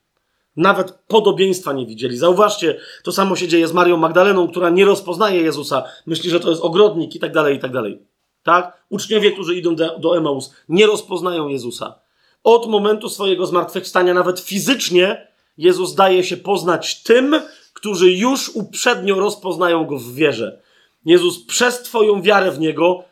[0.58, 2.18] Nawet podobieństwa nie widzieli.
[2.18, 5.84] Zauważcie, to samo się dzieje z Marią Magdaleną, która nie rozpoznaje Jezusa.
[6.06, 8.00] Myśli, że to jest ogrodnik i tak dalej, i tak dalej.
[8.44, 8.86] Tak?
[8.90, 12.00] Uczniowie, którzy idą do, Emaus, nie rozpoznają Jezusa.
[12.44, 15.28] Od momentu swojego zmartwychwstania, nawet fizycznie,
[15.58, 17.36] Jezus daje się poznać tym,
[17.74, 20.62] którzy już uprzednio rozpoznają Go w wierze.
[21.06, 23.04] Jezus przez Twoją wiarę w Niego,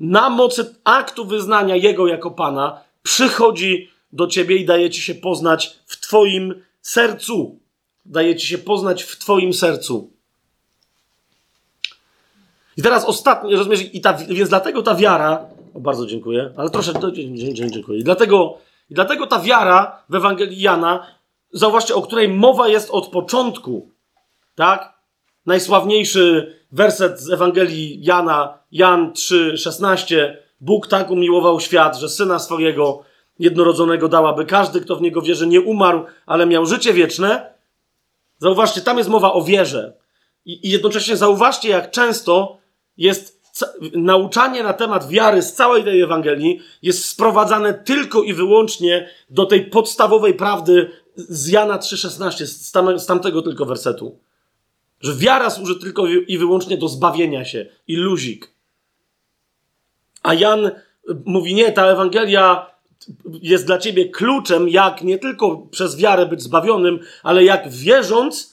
[0.00, 5.78] na mocy aktu wyznania Jego jako Pana, przychodzi do Ciebie i daje Ci się poznać
[5.86, 7.58] w Twoim sercu.
[8.04, 10.10] Daje ci się poznać w Twoim sercu.
[12.76, 17.12] I teraz ostatnie, rozumiesz, i ta, więc dlatego ta wiara, o bardzo dziękuję, ale troszeczkę,
[17.52, 17.98] dziękuję.
[17.98, 18.58] I dlatego,
[18.90, 21.06] I dlatego ta wiara w Ewangelii Jana,
[21.52, 23.90] zauważcie, o której mowa jest od początku,
[24.54, 24.92] tak?
[25.46, 30.34] Najsławniejszy werset z Ewangelii Jana, Jan 3,16.
[30.60, 33.02] Bóg tak umiłował świat, że syna swojego
[33.38, 37.54] jednorodzonego dał, aby każdy, kto w niego wierzy, nie umarł, ale miał życie wieczne.
[38.38, 39.96] Zauważcie, tam jest mowa o wierze.
[40.44, 42.58] I, i jednocześnie zauważcie, jak często
[42.96, 43.42] jest
[43.94, 49.66] nauczanie na temat wiary z całej tej Ewangelii jest sprowadzane tylko i wyłącznie do tej
[49.66, 54.18] podstawowej prawdy z Jana 3,16, z, tam, z tamtego tylko wersetu.
[55.00, 58.52] Że wiara służy tylko i wyłącznie do zbawienia się i luzik.
[60.22, 60.70] A Jan
[61.24, 62.71] mówi, nie, ta Ewangelia
[63.42, 68.52] jest dla ciebie kluczem, jak nie tylko przez wiarę być zbawionym, ale jak wierząc,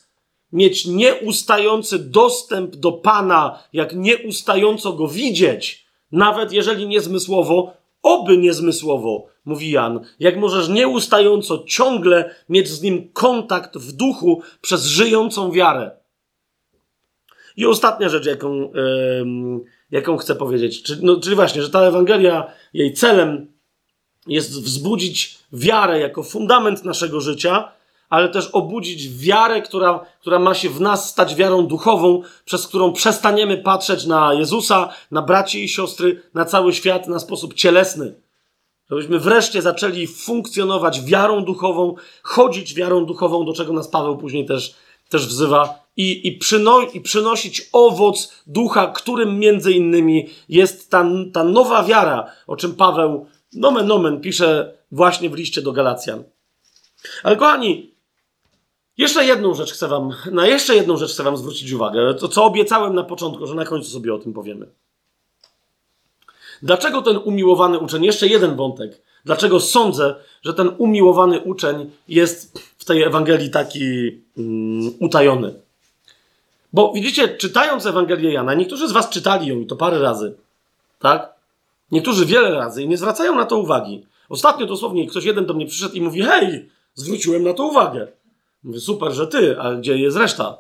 [0.53, 9.71] mieć nieustający dostęp do Pana, jak nieustająco go widzieć, nawet jeżeli niezmysłowo, oby niezmysłowo, mówi
[9.71, 15.91] Jan, jak możesz nieustająco ciągle mieć z nim kontakt w duchu przez żyjącą wiarę.
[17.57, 18.71] I ostatnia rzecz, jaką,
[19.91, 23.58] jaką chcę powiedzieć, czyli, no, czyli właśnie, że ta Ewangelia, jej celem
[24.29, 27.71] jest wzbudzić wiarę jako fundament naszego życia,
[28.09, 32.93] ale też obudzić wiarę, która, która ma się w nas stać wiarą duchową, przez którą
[32.93, 38.15] przestaniemy patrzeć na Jezusa, na braci i siostry, na cały świat na sposób cielesny.
[38.89, 44.75] Żebyśmy wreszcie zaczęli funkcjonować wiarą duchową, chodzić wiarą duchową, do czego nas Paweł później też,
[45.09, 51.43] też wzywa, i, i, przyno, i przynosić owoc ducha, którym między innymi jest ta, ta
[51.43, 56.23] nowa wiara, o czym Paweł nomen nomen pisze właśnie w liście do Galacjan.
[57.23, 57.91] Ale kochani,
[58.97, 62.45] jeszcze jedną rzecz chcę wam, na jeszcze jedną rzecz chcę wam zwrócić uwagę, to co
[62.45, 64.65] obiecałem na początku, że na końcu sobie o tym powiemy.
[66.61, 72.85] Dlaczego ten umiłowany uczeń, jeszcze jeden wątek, dlaczego sądzę, że ten umiłowany uczeń jest w
[72.85, 75.53] tej Ewangelii taki um, utajony?
[76.73, 80.35] Bo widzicie, czytając Ewangelię Jana, niektórzy z was czytali ją i to parę razy,
[80.99, 81.38] tak?
[81.91, 84.05] Niektórzy wiele razy nie zwracają na to uwagi.
[84.29, 88.07] Ostatnio dosłownie ktoś jeden do mnie przyszedł i mówi: Hej, zwróciłem na to uwagę.
[88.63, 90.57] Mówię: Super, że ty, ale gdzie jest reszta?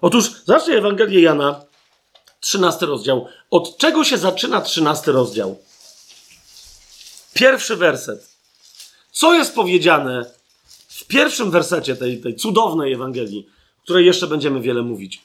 [0.00, 1.64] Otóż zacznij Ewangelię Jana,
[2.40, 3.26] 13 rozdział.
[3.50, 5.58] Od czego się zaczyna 13 rozdział?
[7.34, 8.30] Pierwszy werset.
[9.12, 10.24] Co jest powiedziane
[10.88, 13.48] w pierwszym wersecie tej, tej cudownej Ewangelii,
[13.80, 15.22] o której jeszcze będziemy wiele mówić?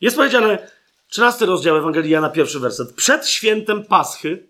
[0.00, 0.70] Jest powiedziane,
[1.08, 2.94] 13 rozdział Ewangelii Jana, pierwszy werset.
[2.94, 4.48] Przed świętem Paschy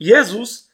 [0.00, 0.70] Jezus,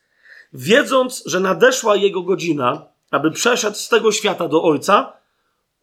[0.52, 5.12] wiedząc, że nadeszła jego godzina, aby przeszedł z tego świata do Ojca,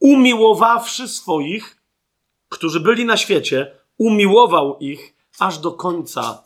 [0.00, 1.76] umiłowawszy swoich,
[2.48, 6.42] którzy byli na świecie, umiłował ich aż do końca.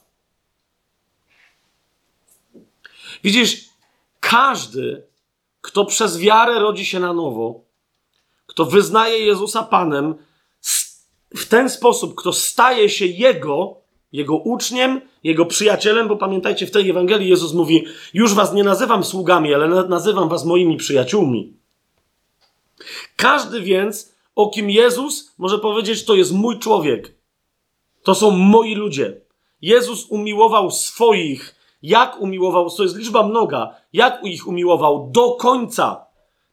[3.24, 3.64] Widzisz,
[4.20, 5.06] każdy,
[5.60, 7.60] kto przez wiarę rodzi się na nowo,
[8.46, 10.14] kto wyznaje Jezusa Panem,
[11.36, 13.76] w ten sposób, kto staje się Jego,
[14.12, 17.84] Jego uczniem, Jego przyjacielem, bo pamiętajcie, w tej Ewangelii Jezus mówi,
[18.15, 21.56] już was nie nazywam sługami, ale nazywam was moimi przyjaciółmi.
[23.16, 27.15] Każdy więc, o kim Jezus może powiedzieć, to jest mój człowiek.
[28.02, 29.20] To są moi ludzie.
[29.62, 31.55] Jezus umiłował swoich.
[31.82, 32.70] Jak umiłował?
[32.70, 33.74] To jest liczba mnoga.
[33.92, 35.10] Jak ich umiłował?
[35.12, 36.06] Do końca.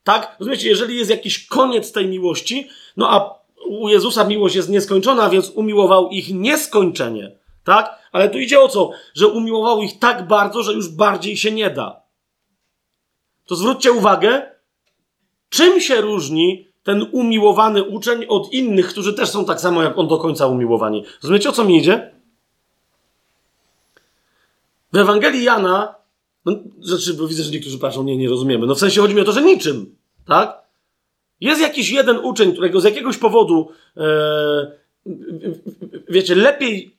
[0.03, 0.35] Tak?
[0.39, 5.49] Rozumiecie, jeżeli jest jakiś koniec tej miłości, no a u Jezusa miłość jest nieskończona, więc
[5.49, 7.39] umiłował ich nieskończenie.
[7.63, 8.09] Tak?
[8.11, 8.91] Ale tu idzie o co?
[9.13, 12.01] Że umiłował ich tak bardzo, że już bardziej się nie da.
[13.45, 14.51] To zwróćcie uwagę,
[15.49, 20.07] czym się różni ten umiłowany uczeń od innych, którzy też są tak samo jak on
[20.07, 21.03] do końca umiłowani.
[21.23, 22.13] Rozumiecie, o co mi idzie?
[24.93, 25.95] W Ewangelii Jana,
[26.45, 28.67] no, znaczy, bo widzę, że niektórzy patrzą, nie, nie rozumiemy.
[28.67, 29.95] No w sensie chodzi mi o to, że niczym,
[30.27, 30.62] tak?
[31.43, 34.71] Jest jakiś jeden uczeń, którego z jakiegoś powodu, e,
[36.09, 36.95] wiecie, lepiej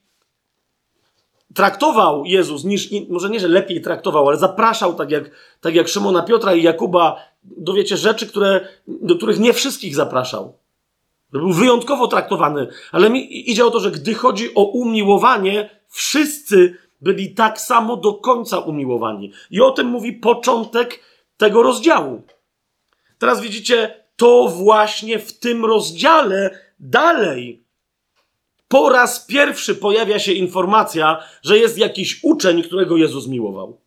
[1.55, 6.23] traktował Jezus niż, może nie, że lepiej traktował, ale zapraszał, tak jak, tak jak Szymona
[6.23, 10.59] Piotra i Jakuba, do wiecie, rzeczy, które, do których nie wszystkich zapraszał.
[11.33, 17.35] Był wyjątkowo traktowany, ale mi idzie o to, że gdy chodzi o umiłowanie, wszyscy byli
[17.35, 19.33] tak samo do końca umiłowani.
[19.51, 21.01] I o tym mówi początek
[21.37, 22.23] tego rozdziału.
[23.19, 27.65] Teraz widzicie, to właśnie w tym rozdziale dalej
[28.69, 33.81] po raz pierwszy pojawia się informacja, że jest jakiś uczeń, którego Jezus miłował.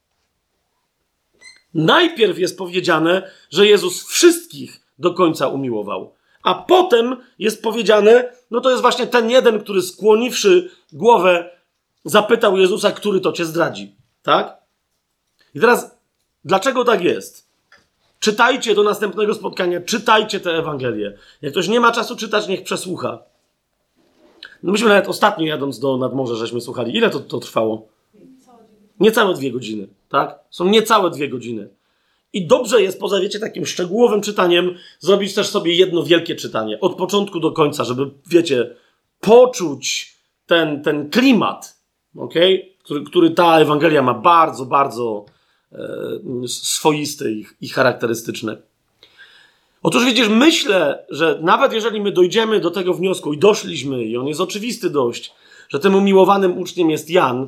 [1.74, 8.70] Najpierw jest powiedziane, że Jezus wszystkich do końca umiłował, a potem jest powiedziane, no to
[8.70, 11.50] jest właśnie ten jeden, który skłoniwszy głowę,
[12.04, 13.96] zapytał Jezusa, który to cię zdradzi.
[14.22, 14.58] Tak?
[15.56, 15.98] I teraz,
[16.46, 17.47] dlaczego tak jest?
[18.20, 21.18] Czytajcie do następnego spotkania, czytajcie tę Ewangelię.
[21.42, 23.20] Jak ktoś nie ma czasu czytać, niech przesłucha.
[24.64, 26.98] No myśmy nawet ostatnio jadąc do nadmorza, żeśmy słuchali.
[26.98, 27.88] Ile to, to trwało?
[29.00, 30.40] Niecałe dwie godziny, tak?
[30.50, 31.70] Są niecałe dwie godziny.
[32.34, 36.80] I dobrze jest, poza wiecie, takim szczegółowym czytaniem, zrobić też sobie jedno wielkie czytanie.
[36.80, 38.76] Od początku do końca, żeby, wiecie,
[39.20, 40.16] poczuć
[40.46, 41.78] ten, ten klimat,
[42.18, 42.70] okay?
[42.84, 45.26] który, który ta Ewangelia ma bardzo, bardzo
[45.72, 48.58] e, swoisty i, charakterystyczny.
[49.84, 54.28] Otóż widzisz, myślę, że nawet jeżeli my dojdziemy do tego wniosku i doszliśmy, i on
[54.28, 55.34] jest oczywisty dość,
[55.70, 57.48] że tym umiłowanym uczniem jest Jan,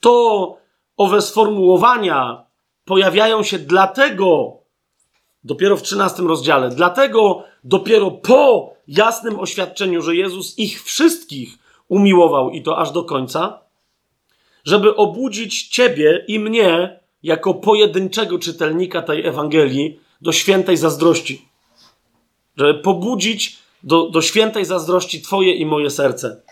[0.00, 0.56] to
[0.96, 2.44] owe sformułowania
[2.84, 4.58] pojawiają się dlatego,
[5.44, 12.62] dopiero w 13 rozdziale, dlatego dopiero po jasnym oświadczeniu, że Jezus ich wszystkich umiłował i
[12.62, 13.61] to aż do końca,
[14.64, 21.48] żeby obudzić ciebie i mnie jako pojedynczego czytelnika tej Ewangelii do świętej zazdrości.
[22.56, 26.42] Żeby pobudzić do, do świętej zazdrości Twoje i moje serce.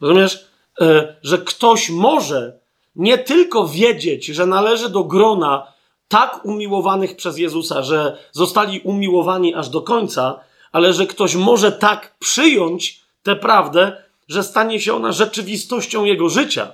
[0.00, 0.46] Rozumiesz?
[0.80, 2.58] E, że ktoś może
[2.96, 5.72] nie tylko wiedzieć, że należy do grona
[6.08, 10.40] tak umiłowanych przez Jezusa, że zostali umiłowani aż do końca,
[10.72, 16.72] ale że ktoś może tak przyjąć tę prawdę, że stanie się ona rzeczywistością jego życia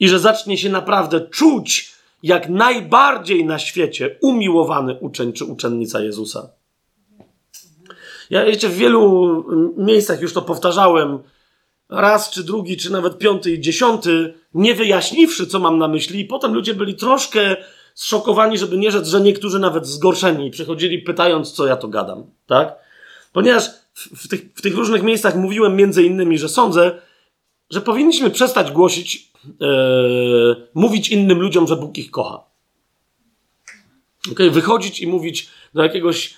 [0.00, 6.48] i że zacznie się naprawdę czuć jak najbardziej na świecie umiłowany uczeń czy uczennica Jezusa.
[8.30, 9.44] Ja wiecie, w wielu
[9.76, 11.18] miejscach już to powtarzałem,
[11.88, 16.24] raz czy drugi, czy nawet piąty i dziesiąty, nie wyjaśniwszy, co mam na myśli, i
[16.24, 17.56] potem ludzie byli troszkę
[17.94, 22.74] zszokowani, żeby nie rzec, że niektórzy nawet zgorszeni przychodzili pytając, co ja to gadam, tak?
[23.32, 27.00] Ponieważ w, tych, w tych różnych miejscach mówiłem między innymi, że sądzę,
[27.70, 29.66] że powinniśmy przestać głosić, e,
[30.74, 32.44] mówić innym ludziom, że Bóg ich kocha.
[34.32, 34.50] Okay?
[34.50, 36.34] Wychodzić i mówić do jakiegoś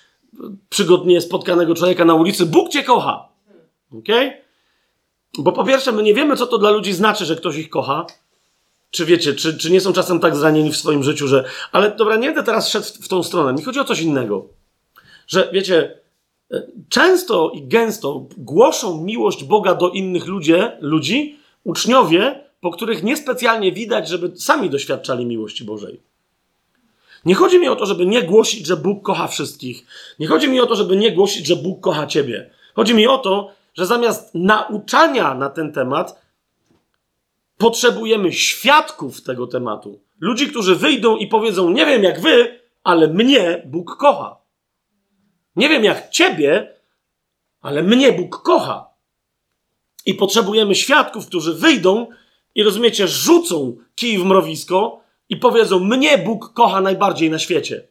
[0.69, 3.29] przygodnie spotkanego człowieka na ulicy, Bóg cię kocha.
[3.99, 4.43] Okay?
[5.39, 8.07] Bo po pierwsze, my nie wiemy, co to dla ludzi znaczy, że ktoś ich kocha.
[8.91, 11.45] Czy wiecie, czy, czy nie są czasem tak zranieni w swoim życiu, że.
[11.73, 13.53] Ale dobra, nie będę teraz szedł w, w tą stronę.
[13.53, 14.49] Mi chodzi o coś innego.
[15.27, 16.02] Że wiecie,
[16.89, 24.09] często i gęsto głoszą miłość Boga do innych ludzi, ludzi uczniowie, po których niespecjalnie widać,
[24.09, 26.01] żeby sami doświadczali miłości Bożej.
[27.25, 29.87] Nie chodzi mi o to, żeby nie głosić, że Bóg kocha wszystkich.
[30.19, 32.51] Nie chodzi mi o to, żeby nie głosić, że Bóg kocha ciebie.
[32.75, 36.23] Chodzi mi o to, że zamiast nauczania na ten temat,
[37.59, 40.01] potrzebujemy świadków tego tematu.
[40.21, 44.42] Ludzi, którzy wyjdą i powiedzą: Nie wiem jak wy, ale mnie Bóg kocha.
[45.57, 46.75] Nie wiem jak ciebie,
[47.61, 48.87] ale mnie Bóg kocha.
[50.07, 52.07] I potrzebujemy świadków, którzy wyjdą
[52.55, 57.89] i rozumiecie, rzucą kij w mrowisko i powiedzą: Mnie Bóg kocha najbardziej na świecie.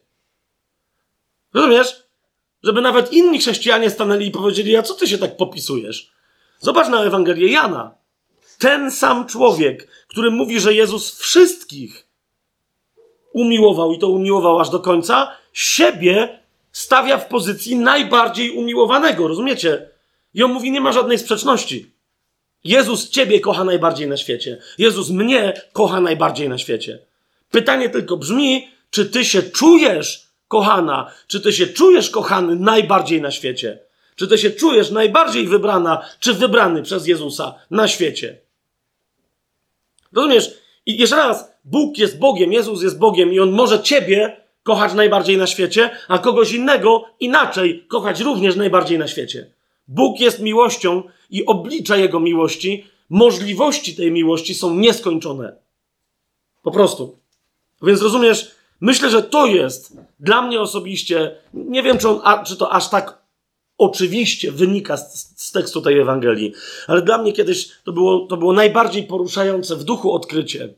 [1.54, 2.02] Rozumiesz?
[2.62, 6.12] Żeby nawet inni chrześcijanie stanęli i powiedzieli: A co ty się tak popisujesz?
[6.58, 7.94] Zobacz na Ewangelię Jana.
[8.58, 12.08] Ten sam człowiek, który mówi, że Jezus wszystkich
[13.32, 16.41] umiłował i to umiłował aż do końca, siebie
[16.72, 19.28] stawia w pozycji najbardziej umiłowanego.
[19.28, 19.88] Rozumiecie?
[20.34, 21.92] I on mówi: Nie ma żadnej sprzeczności.
[22.64, 24.58] Jezus ciebie kocha najbardziej na świecie.
[24.78, 26.98] Jezus mnie kocha najbardziej na świecie.
[27.50, 33.30] Pytanie tylko brzmi, czy ty się czujesz kochana, czy ty się czujesz kochany najbardziej na
[33.30, 33.78] świecie?
[34.16, 38.38] Czy ty się czujesz najbardziej wybrana, czy wybrany przez Jezusa na świecie?
[40.12, 40.50] Rozumiesz?
[40.86, 45.36] I jeszcze raz, Bóg jest Bogiem, Jezus jest Bogiem i On może ciebie kochać najbardziej
[45.36, 49.50] na świecie, a kogoś innego inaczej kochać również najbardziej na świecie.
[49.88, 55.56] Bóg jest miłością i oblicza Jego miłości, możliwości tej miłości są nieskończone.
[56.62, 57.18] Po prostu.
[57.82, 58.50] Więc rozumiesz,
[58.80, 62.88] myślę, że to jest dla mnie osobiście, nie wiem, czy, on, a, czy to aż
[62.88, 63.22] tak
[63.78, 66.52] oczywiście wynika z, z, tekstu tej Ewangelii,
[66.86, 70.74] ale dla mnie kiedyś to było, to było najbardziej poruszające w duchu odkrycie,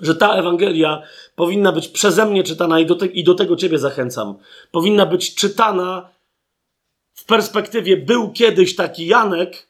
[0.00, 1.02] że ta Ewangelia
[1.36, 4.34] powinna być przeze mnie czytana i do, te, i do tego Ciebie zachęcam.
[4.70, 6.08] Powinna być czytana
[7.14, 9.68] w perspektywie był kiedyś taki Janek,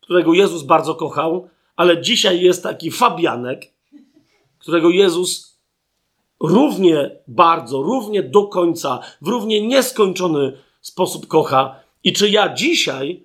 [0.00, 3.72] którego Jezus bardzo kochał, ale dzisiaj jest taki Fabianek,
[4.58, 5.58] którego Jezus
[6.40, 11.80] równie bardzo, równie do końca, w równie nieskończony sposób kocha.
[12.04, 13.24] I czy ja dzisiaj,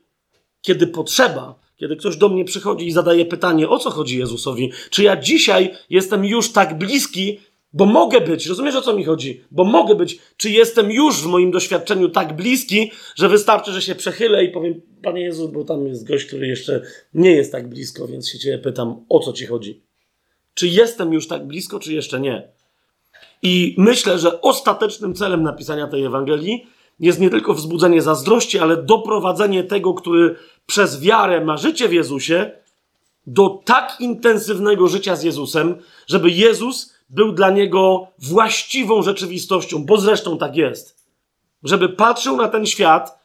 [0.62, 5.04] kiedy potrzeba, kiedy ktoś do mnie przychodzi i zadaje pytanie, o co chodzi Jezusowi, czy
[5.04, 7.40] ja dzisiaj jestem już tak bliski,
[7.74, 9.44] bo mogę być, rozumiesz o co mi chodzi?
[9.52, 13.96] Bo mogę być, czy jestem już w moim doświadczeniu tak bliski, że wystarczy, że się
[13.96, 16.82] przechylę i powiem, Panie Jezu, bo tam jest gość, który jeszcze
[17.14, 19.82] nie jest tak blisko, więc się Ciebie pytam, o co Ci chodzi?
[20.54, 22.50] Czy jestem już tak blisko, czy jeszcze nie?
[23.44, 26.68] I myślę, że ostatecznym celem napisania tej Ewangelii
[27.00, 30.36] jest nie tylko wzbudzenie zazdrości, ale doprowadzenie tego, który
[30.66, 32.52] przez wiarę ma życie w Jezusie,
[33.28, 40.38] do tak intensywnego życia z Jezusem, żeby Jezus był dla niego właściwą rzeczywistością, bo zresztą
[40.38, 41.06] tak jest.
[41.64, 43.20] Żeby patrzył na ten świat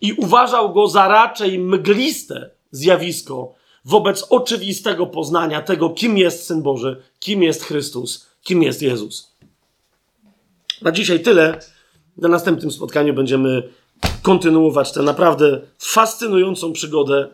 [0.00, 3.54] i uważał go za raczej mgliste zjawisko
[3.84, 9.34] wobec oczywistego poznania tego, kim jest Syn Boży, kim jest Chrystus, kim jest Jezus.
[10.82, 11.60] Na dzisiaj tyle.
[12.16, 13.68] Na następnym spotkaniu będziemy
[14.22, 17.28] kontynuować tę naprawdę fascynującą przygodę,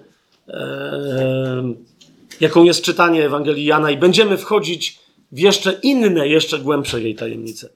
[0.48, 1.74] e,
[2.40, 4.98] jaką jest czytanie Ewangelii Jana, i będziemy wchodzić
[5.32, 7.68] w jeszcze inne, jeszcze głębsze jej tajemnice.